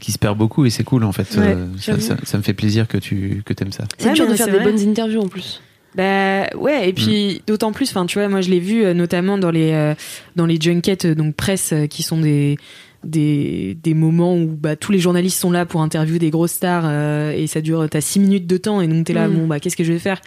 [0.00, 1.28] qui se perd beaucoup et c'est cool en fait.
[1.36, 2.00] Ouais, Euh, ça, j'avoue.
[2.02, 3.84] ça- ça me fait plaisir que tu que aimes ça.
[3.98, 4.64] C'est Ouais, dur de faire des vrai.
[4.64, 5.60] bonnes interviews en plus.
[5.96, 9.38] Bah ouais, et puis d'autant plus, enfin tu vois, moi je l'ai vu euh, notamment
[9.38, 9.94] dans les euh,
[10.34, 12.58] dans les junkets donc presse euh, qui sont des
[13.04, 16.84] des, des moments où bah, tous les journalistes sont là pour interviewer des grosses stars
[16.86, 19.34] euh, et ça dure t'as six minutes de temps et donc t'es là Mm.
[19.34, 20.20] bon bah qu'est-ce que je vais faire?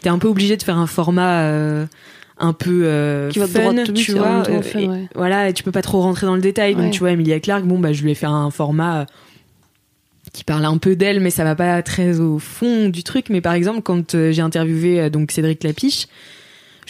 [0.00, 1.86] T'es un peu obligé de faire un format euh,
[2.40, 5.62] un peu euh, Qui va fun, droit tu vois euh, fun, et- voilà et tu
[5.62, 6.74] peux pas trop rentrer dans le détail.
[6.74, 6.82] Ouais.
[6.82, 9.04] donc tu vois Emilia Clarke bon bah je lui ai fait un format euh,
[10.32, 13.26] qui parle un peu d'elle mais ça va pas très au fond du truc.
[13.30, 16.06] Mais par exemple quand euh, j'ai interviewé donc Cédric Lapiche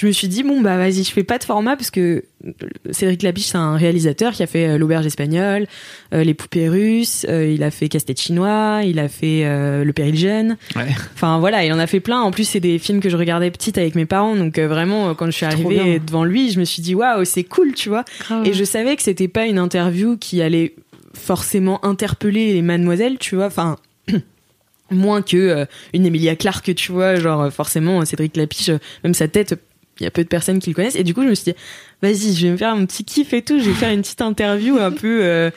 [0.00, 2.52] je me suis dit bon bah vas-y je fais pas de format parce que euh,
[2.90, 5.66] Cédric Lapiche c'est un réalisateur qui a fait euh, l'auberge espagnole
[6.14, 9.92] euh, les poupées russes euh, il a fait casse-tête chinois il a fait euh, le
[9.92, 10.86] péril jeune Ouais.
[11.14, 13.50] enfin voilà il en a fait plein en plus c'est des films que je regardais
[13.50, 16.64] petite avec mes parents donc euh, vraiment quand je suis arrivée devant lui je me
[16.64, 18.04] suis dit waouh c'est cool tu vois
[18.44, 20.74] et je savais que c'était pas une interview qui allait
[21.12, 23.46] forcément interpeller les mademoiselles, tu vois.
[23.46, 23.76] Enfin,
[24.90, 27.16] moins que euh, une Emilia Clarke, tu vois.
[27.16, 29.54] Genre, forcément, Cédric Lapiche, euh, même sa tête,
[30.00, 30.96] il y a peu de personnes qui le connaissent.
[30.96, 31.58] Et du coup, je me suis dit,
[32.02, 33.58] vas-y, je vais me faire un petit kiff et tout.
[33.58, 35.20] Je vais faire une petite interview un peu.
[35.22, 35.50] euh,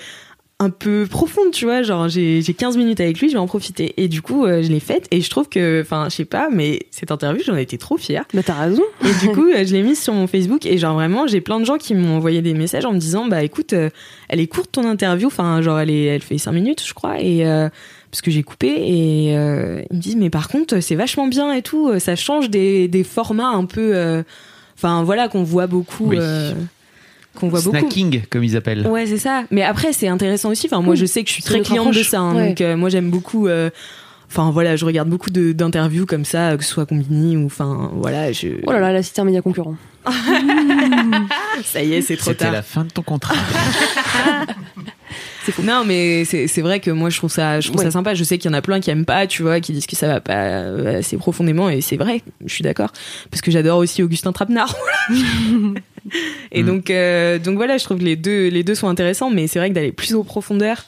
[0.60, 3.48] un peu profonde, tu vois, genre j'ai j'ai 15 minutes avec lui, je vais en
[3.48, 3.96] profiter.
[3.98, 6.48] Et du coup, euh, je l'ai faite et je trouve que, enfin, je sais pas,
[6.50, 8.24] mais cette interview, j'en ai été trop fière.
[8.34, 8.84] Bah t'as raison.
[9.04, 11.60] Et du coup, euh, je l'ai mise sur mon Facebook et genre vraiment, j'ai plein
[11.60, 14.72] de gens qui m'ont envoyé des messages en me disant bah écoute, elle est courte
[14.72, 17.68] ton interview, enfin genre elle est, elle fait 5 minutes je crois et euh,
[18.14, 21.52] parce que j'ai coupé et euh, ils me disent mais par contre c'est vachement bien
[21.52, 24.22] et tout, euh, ça change des, des formats un peu, euh,
[24.78, 26.18] enfin voilà qu'on voit beaucoup, Oui.
[26.20, 26.54] euh,
[27.36, 27.76] qu'on voit beaucoup.
[27.80, 28.86] Snacking comme ils appellent.
[28.86, 29.46] Ouais, c'est ça.
[29.50, 30.68] Mais après, c'est intéressant aussi.
[30.68, 32.20] Enfin, moi, je sais que je suis très cliente de ça.
[32.20, 32.36] hein.
[32.36, 32.50] Ouais.
[32.50, 33.48] Donc, euh, moi, j'aime beaucoup.
[33.48, 33.72] euh,
[34.30, 37.46] Enfin, voilà, je regarde beaucoup d'interviews comme ça, que ce soit Combini ou.
[37.48, 38.50] Enfin, voilà, je.
[38.68, 39.76] Oh là là, là c'était un média concurrent.
[41.64, 42.54] Ça y est, c'est trop C'était tard.
[42.54, 43.36] la fin de ton contrat.
[45.64, 47.86] Non, mais c'est vrai que moi, je trouve ça, je trouve Ouais.
[47.86, 48.14] ça sympa.
[48.14, 49.96] Je sais qu'il y en a plein qui aiment pas, tu vois, qui disent que
[49.96, 52.22] ça va pas euh, assez profondément, et c'est vrai.
[52.46, 52.92] Je suis d'accord,
[53.32, 54.76] parce que j'adore aussi Augustin Trapenard.
[56.52, 56.66] et Mm.
[56.66, 59.60] donc, euh, donc voilà, je trouve que les deux, les deux sont intéressants, mais c'est
[59.60, 60.86] vrai que d'aller plus en profondeur,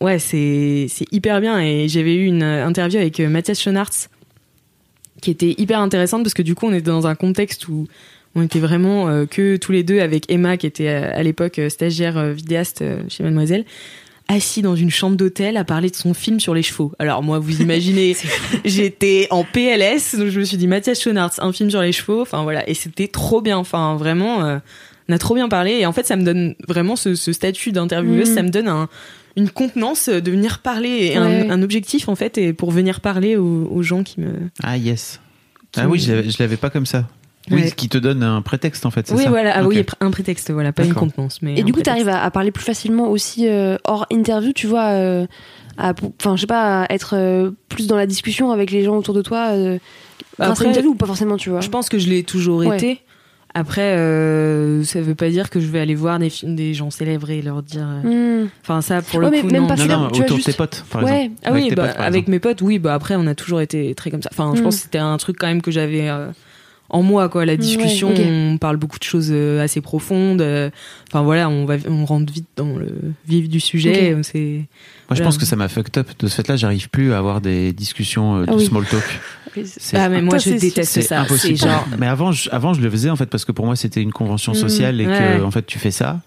[0.00, 1.60] ouais, c'est c'est hyper bien.
[1.60, 4.08] Et j'avais eu une interview avec euh, Mathias Schoenaerts
[5.20, 7.86] qui était hyper intéressante parce que du coup, on était dans un contexte où
[8.34, 11.58] on était vraiment euh, que tous les deux avec Emma qui était euh, à l'époque
[11.58, 13.64] euh, stagiaire euh, vidéaste euh, chez Mademoiselle
[14.28, 16.92] assis dans une chambre d'hôtel à parler de son film sur les chevaux.
[16.98, 18.16] Alors moi, vous imaginez,
[18.64, 22.22] j'étais en PLS, donc je me suis dit Mathias Schoenaerts, un film sur les chevaux.
[22.22, 23.58] Enfin voilà, et c'était trop bien.
[23.58, 24.58] Enfin vraiment, euh,
[25.08, 25.72] on a trop bien parlé.
[25.80, 28.34] Et en fait, ça me donne vraiment ce, ce statut d'intervieweuse, Mhm.
[28.34, 28.88] ça me donne un,
[29.36, 31.50] une contenance de venir parler, et un, Ouais.
[31.50, 34.32] un objectif en fait, et pour venir parler aux, aux gens qui me.
[34.62, 35.20] Ah yes.
[35.72, 37.06] Qui Ah oui, me- je l'avais pas comme ça.
[37.50, 37.68] Oui, Ouais.
[37.68, 40.10] ce qui te donne un prétexte en fait, c'est Oui, ça voilà, ah, oui, un
[40.12, 41.56] prétexte, voilà, pas une contenance, mais.
[41.58, 44.52] Et un du coup, tu arrives à, à parler plus facilement aussi euh, hors interview,
[44.52, 45.26] tu vois, euh,
[45.76, 48.96] à, enfin, je sais pas, à être euh, plus dans la discussion avec les gens
[48.96, 49.78] autour de toi, euh,
[50.38, 51.60] grâce Après, à l'interview ou pas forcément, tu vois.
[51.60, 52.76] Je pense que je l'ai toujours Ouais.
[52.76, 53.00] été.
[53.54, 56.90] Après, euh, ça veut pas dire que je vais aller voir des, films, des gens
[56.90, 57.86] célèbres et leur dire.
[58.04, 58.48] euh, Hmm.
[58.62, 59.68] Enfin, ça, pour le Ouais, mais coup, même non.
[59.68, 61.24] pas Non, non, autour de juste- tes potes, par Ouais.
[61.24, 61.40] exemple.
[61.44, 62.30] Ah Avec oui, tes bah, potes, par avec exemple.
[62.30, 62.78] mes potes, oui.
[62.78, 64.30] Bah après, on a toujours été très comme ça.
[64.32, 66.28] Enfin, je pense que c'était un truc quand même que j'avais euh,
[66.92, 67.44] en moi, quoi.
[67.46, 70.40] La discussion, on parle beaucoup de choses euh, assez profondes.
[70.42, 70.70] euh,
[71.10, 72.88] Enfin voilà, on va, on rentre vite dans le
[73.26, 74.12] vif du sujet.
[74.14, 74.66] Euh, C'est
[75.10, 76.08] Moi, je pense que ça m'a fucked up.
[76.18, 78.64] De ce fait-là, j'arrive plus à avoir des discussions de Ah oui.
[78.66, 79.02] small talk.
[79.92, 81.02] Ah mais moi je déteste ça.
[81.02, 81.58] C'est impossible.
[81.58, 84.00] genre Mais avant je, avant, je le faisais en fait parce que pour moi, c'était
[84.00, 84.54] une convention Mm.
[84.54, 85.36] sociale et Ouais.
[85.38, 86.20] que en fait, tu fais ça.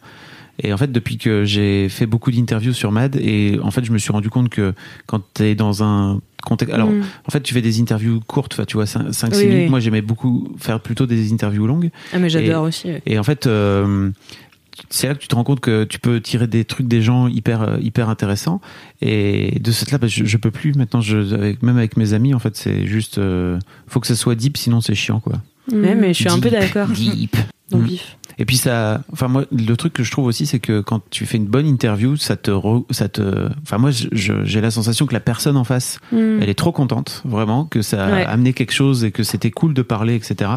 [0.64, 3.92] Et en fait, depuis que j'ai fait beaucoup d'interviews sur Mad, et en fait, je
[3.92, 4.74] me suis rendu compte que
[5.06, 6.74] quand tu es dans un contexte.
[6.76, 7.02] Alors, Hmm.
[7.28, 9.64] en fait, tu fais des interviews courtes, tu vois, 5-6 Oui, minutes.
[9.64, 9.70] oui.
[9.70, 11.90] Moi, j'aimais beaucoup faire plutôt des interviews longues.
[12.14, 12.88] ah mais j'adore aussi.
[12.88, 13.02] ouais.
[13.08, 14.12] Et en fait, euh,
[14.90, 17.28] c'est là que tu te rends compte que tu peux tirer des trucs des gens
[17.28, 18.62] hyper euh, hyper intéressants.
[19.02, 21.02] Et de cette là, bah, je, je peux plus maintenant.
[21.02, 23.58] Je, avec, même avec mes amis, en fait, c'est juste, euh,
[23.88, 25.42] faut que ça soit deep, sinon c'est chiant, quoi.
[25.72, 25.82] Hmm.
[25.84, 26.88] Ouais, mais je suis un peu d'accord.
[26.90, 27.36] Deep.
[27.76, 27.88] Dans le Mm.
[27.88, 28.18] vif.
[28.38, 31.26] Et puis ça, enfin moi, le truc que je trouve aussi, c'est que quand tu
[31.26, 35.14] fais une bonne interview, ça te, re- ça te, enfin moi, j'ai la sensation que
[35.14, 36.40] la personne en face, Hmm.
[36.42, 38.26] elle est trop contente, vraiment, que ça a Ouais.
[38.26, 40.52] amené quelque chose et que c'était cool de parler, etc.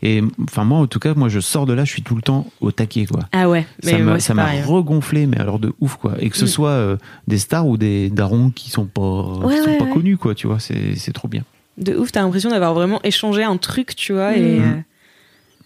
[0.00, 2.22] Et enfin moi, en tout cas, moi, je sors de là, je suis tout le
[2.22, 3.22] temps au taquet, quoi.
[3.32, 3.66] Ah ouais.
[3.84, 4.62] Mais ça m'a pareil.
[4.62, 6.48] regonflé mais alors de ouf quoi et que ce Mm.
[6.48, 6.96] soit euh,
[7.26, 10.36] des stars ou des darons qui sont pas Ouais, qui sont ouais, pas connus quoi
[10.36, 11.42] tu vois c'est trop bien
[11.78, 14.36] De ouf, t'as l'impression d'avoir vraiment échangé un truc, tu vois.
[14.36, 14.84] Et Mhm.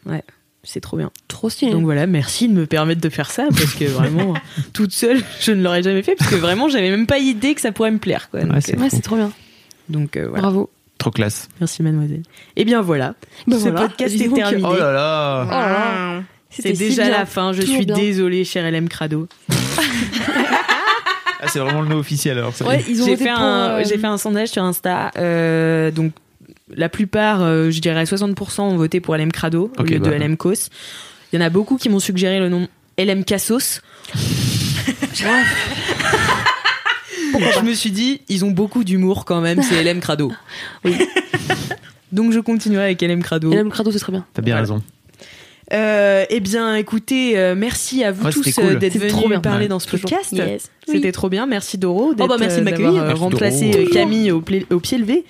[0.07, 0.23] euh, ouais,
[0.65, 1.11] c'est trop bien.
[1.29, 1.73] Trop stylé.
[1.73, 4.35] Donc voilà, merci de me permettre de faire ça parce que vraiment,
[4.73, 7.61] toute seule, je ne l'aurais jamais fait parce que vraiment, j'avais même pas idée que
[7.61, 8.29] ça pourrait me plaire.
[8.31, 8.41] Quoi.
[8.43, 9.31] Donc, Ouais, c'est euh, ouais, c'est trop bien.
[9.89, 10.43] donc, euh, voilà.
[10.43, 10.69] Bravo.
[10.99, 12.23] trop classe Merci mademoiselle.
[12.57, 13.15] Et bien voilà,
[13.47, 14.63] Bah ce voilà, podcast est terminé.
[14.69, 16.23] oh là là Oh là.
[16.51, 17.95] C'est si déjà la fin, je suis bien.
[17.95, 19.29] désolée, cher LM Crado.
[21.41, 22.53] ah, c'est vraiment le nom officiel alors.
[22.67, 25.11] Ouais, ils ont J'ai fait, pour, un, euh, j'ai fait un sondage sur Insta.
[25.19, 26.13] euh, donc,
[26.74, 30.11] la plupart, euh, je dirais 60% ont voté pour LM Crado au lieu bah.
[30.11, 30.70] de LM Kos.
[31.32, 32.69] Il y en a beaucoup qui m'ont suggéré le nom
[32.99, 33.81] LM Cassos.
[35.15, 35.24] je
[37.62, 40.32] me suis dit, ils ont beaucoup d'humour quand même, c'est LM Crado.
[40.85, 40.97] Oui.
[42.12, 43.53] donc je continuerai avec LM Crado.
[43.53, 44.24] Le crado, c'est très bien.
[44.32, 44.82] t'as bien raison
[45.73, 48.65] Euh, eh bien, écoutez, euh, merci à vous Ouais, tous cool.
[48.65, 49.40] euh, d'être venus bien.
[49.40, 49.69] parler Ouais.
[49.69, 50.32] dans ce podcast.
[50.32, 50.70] Yes.
[50.86, 51.45] C'était trop bien.
[51.45, 53.03] Merci Doro d'être, bah, merci de euh, m'accueillir.
[53.03, 53.12] euh,
[53.77, 55.24] euh, Camille au, pla- au pied levé.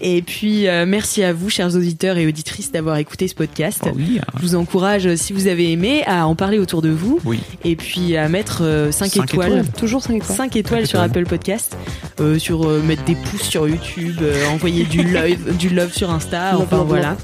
[0.00, 3.80] Et puis euh, merci à vous, chers auditeurs et auditrices, d'avoir écouté ce podcast.
[3.86, 4.30] oh oui ah.
[4.36, 7.74] Je vous encourage, si vous avez aimé, à en parler autour de vous oui et
[7.76, 9.48] puis à mettre 5 Cinq étoiles.
[9.48, 9.66] étoiles.
[9.76, 10.36] Toujours 5 étoiles.
[10.36, 11.10] 5 étoiles sur étoiles.
[11.10, 11.76] Apple Podcast,
[12.20, 16.10] euh, sur euh, mettre des pouces sur YouTube, euh, envoyer du love, du love sur
[16.10, 17.16] Insta, Love, enfin love, voilà.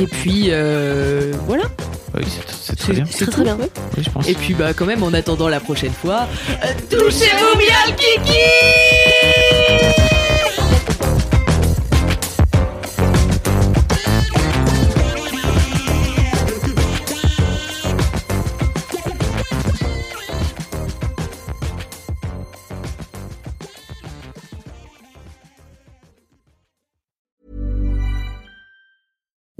[0.00, 1.64] Et puis euh, voilà,
[2.16, 2.24] oui
[2.62, 3.30] c'est très bien c'est Très, tout.
[3.32, 3.56] très bien.
[3.56, 3.68] ouais.
[3.96, 6.28] oui je pense Et puis bah quand même en attendant la prochaine fois,
[6.64, 8.38] euh, touchez-vous bien le kiki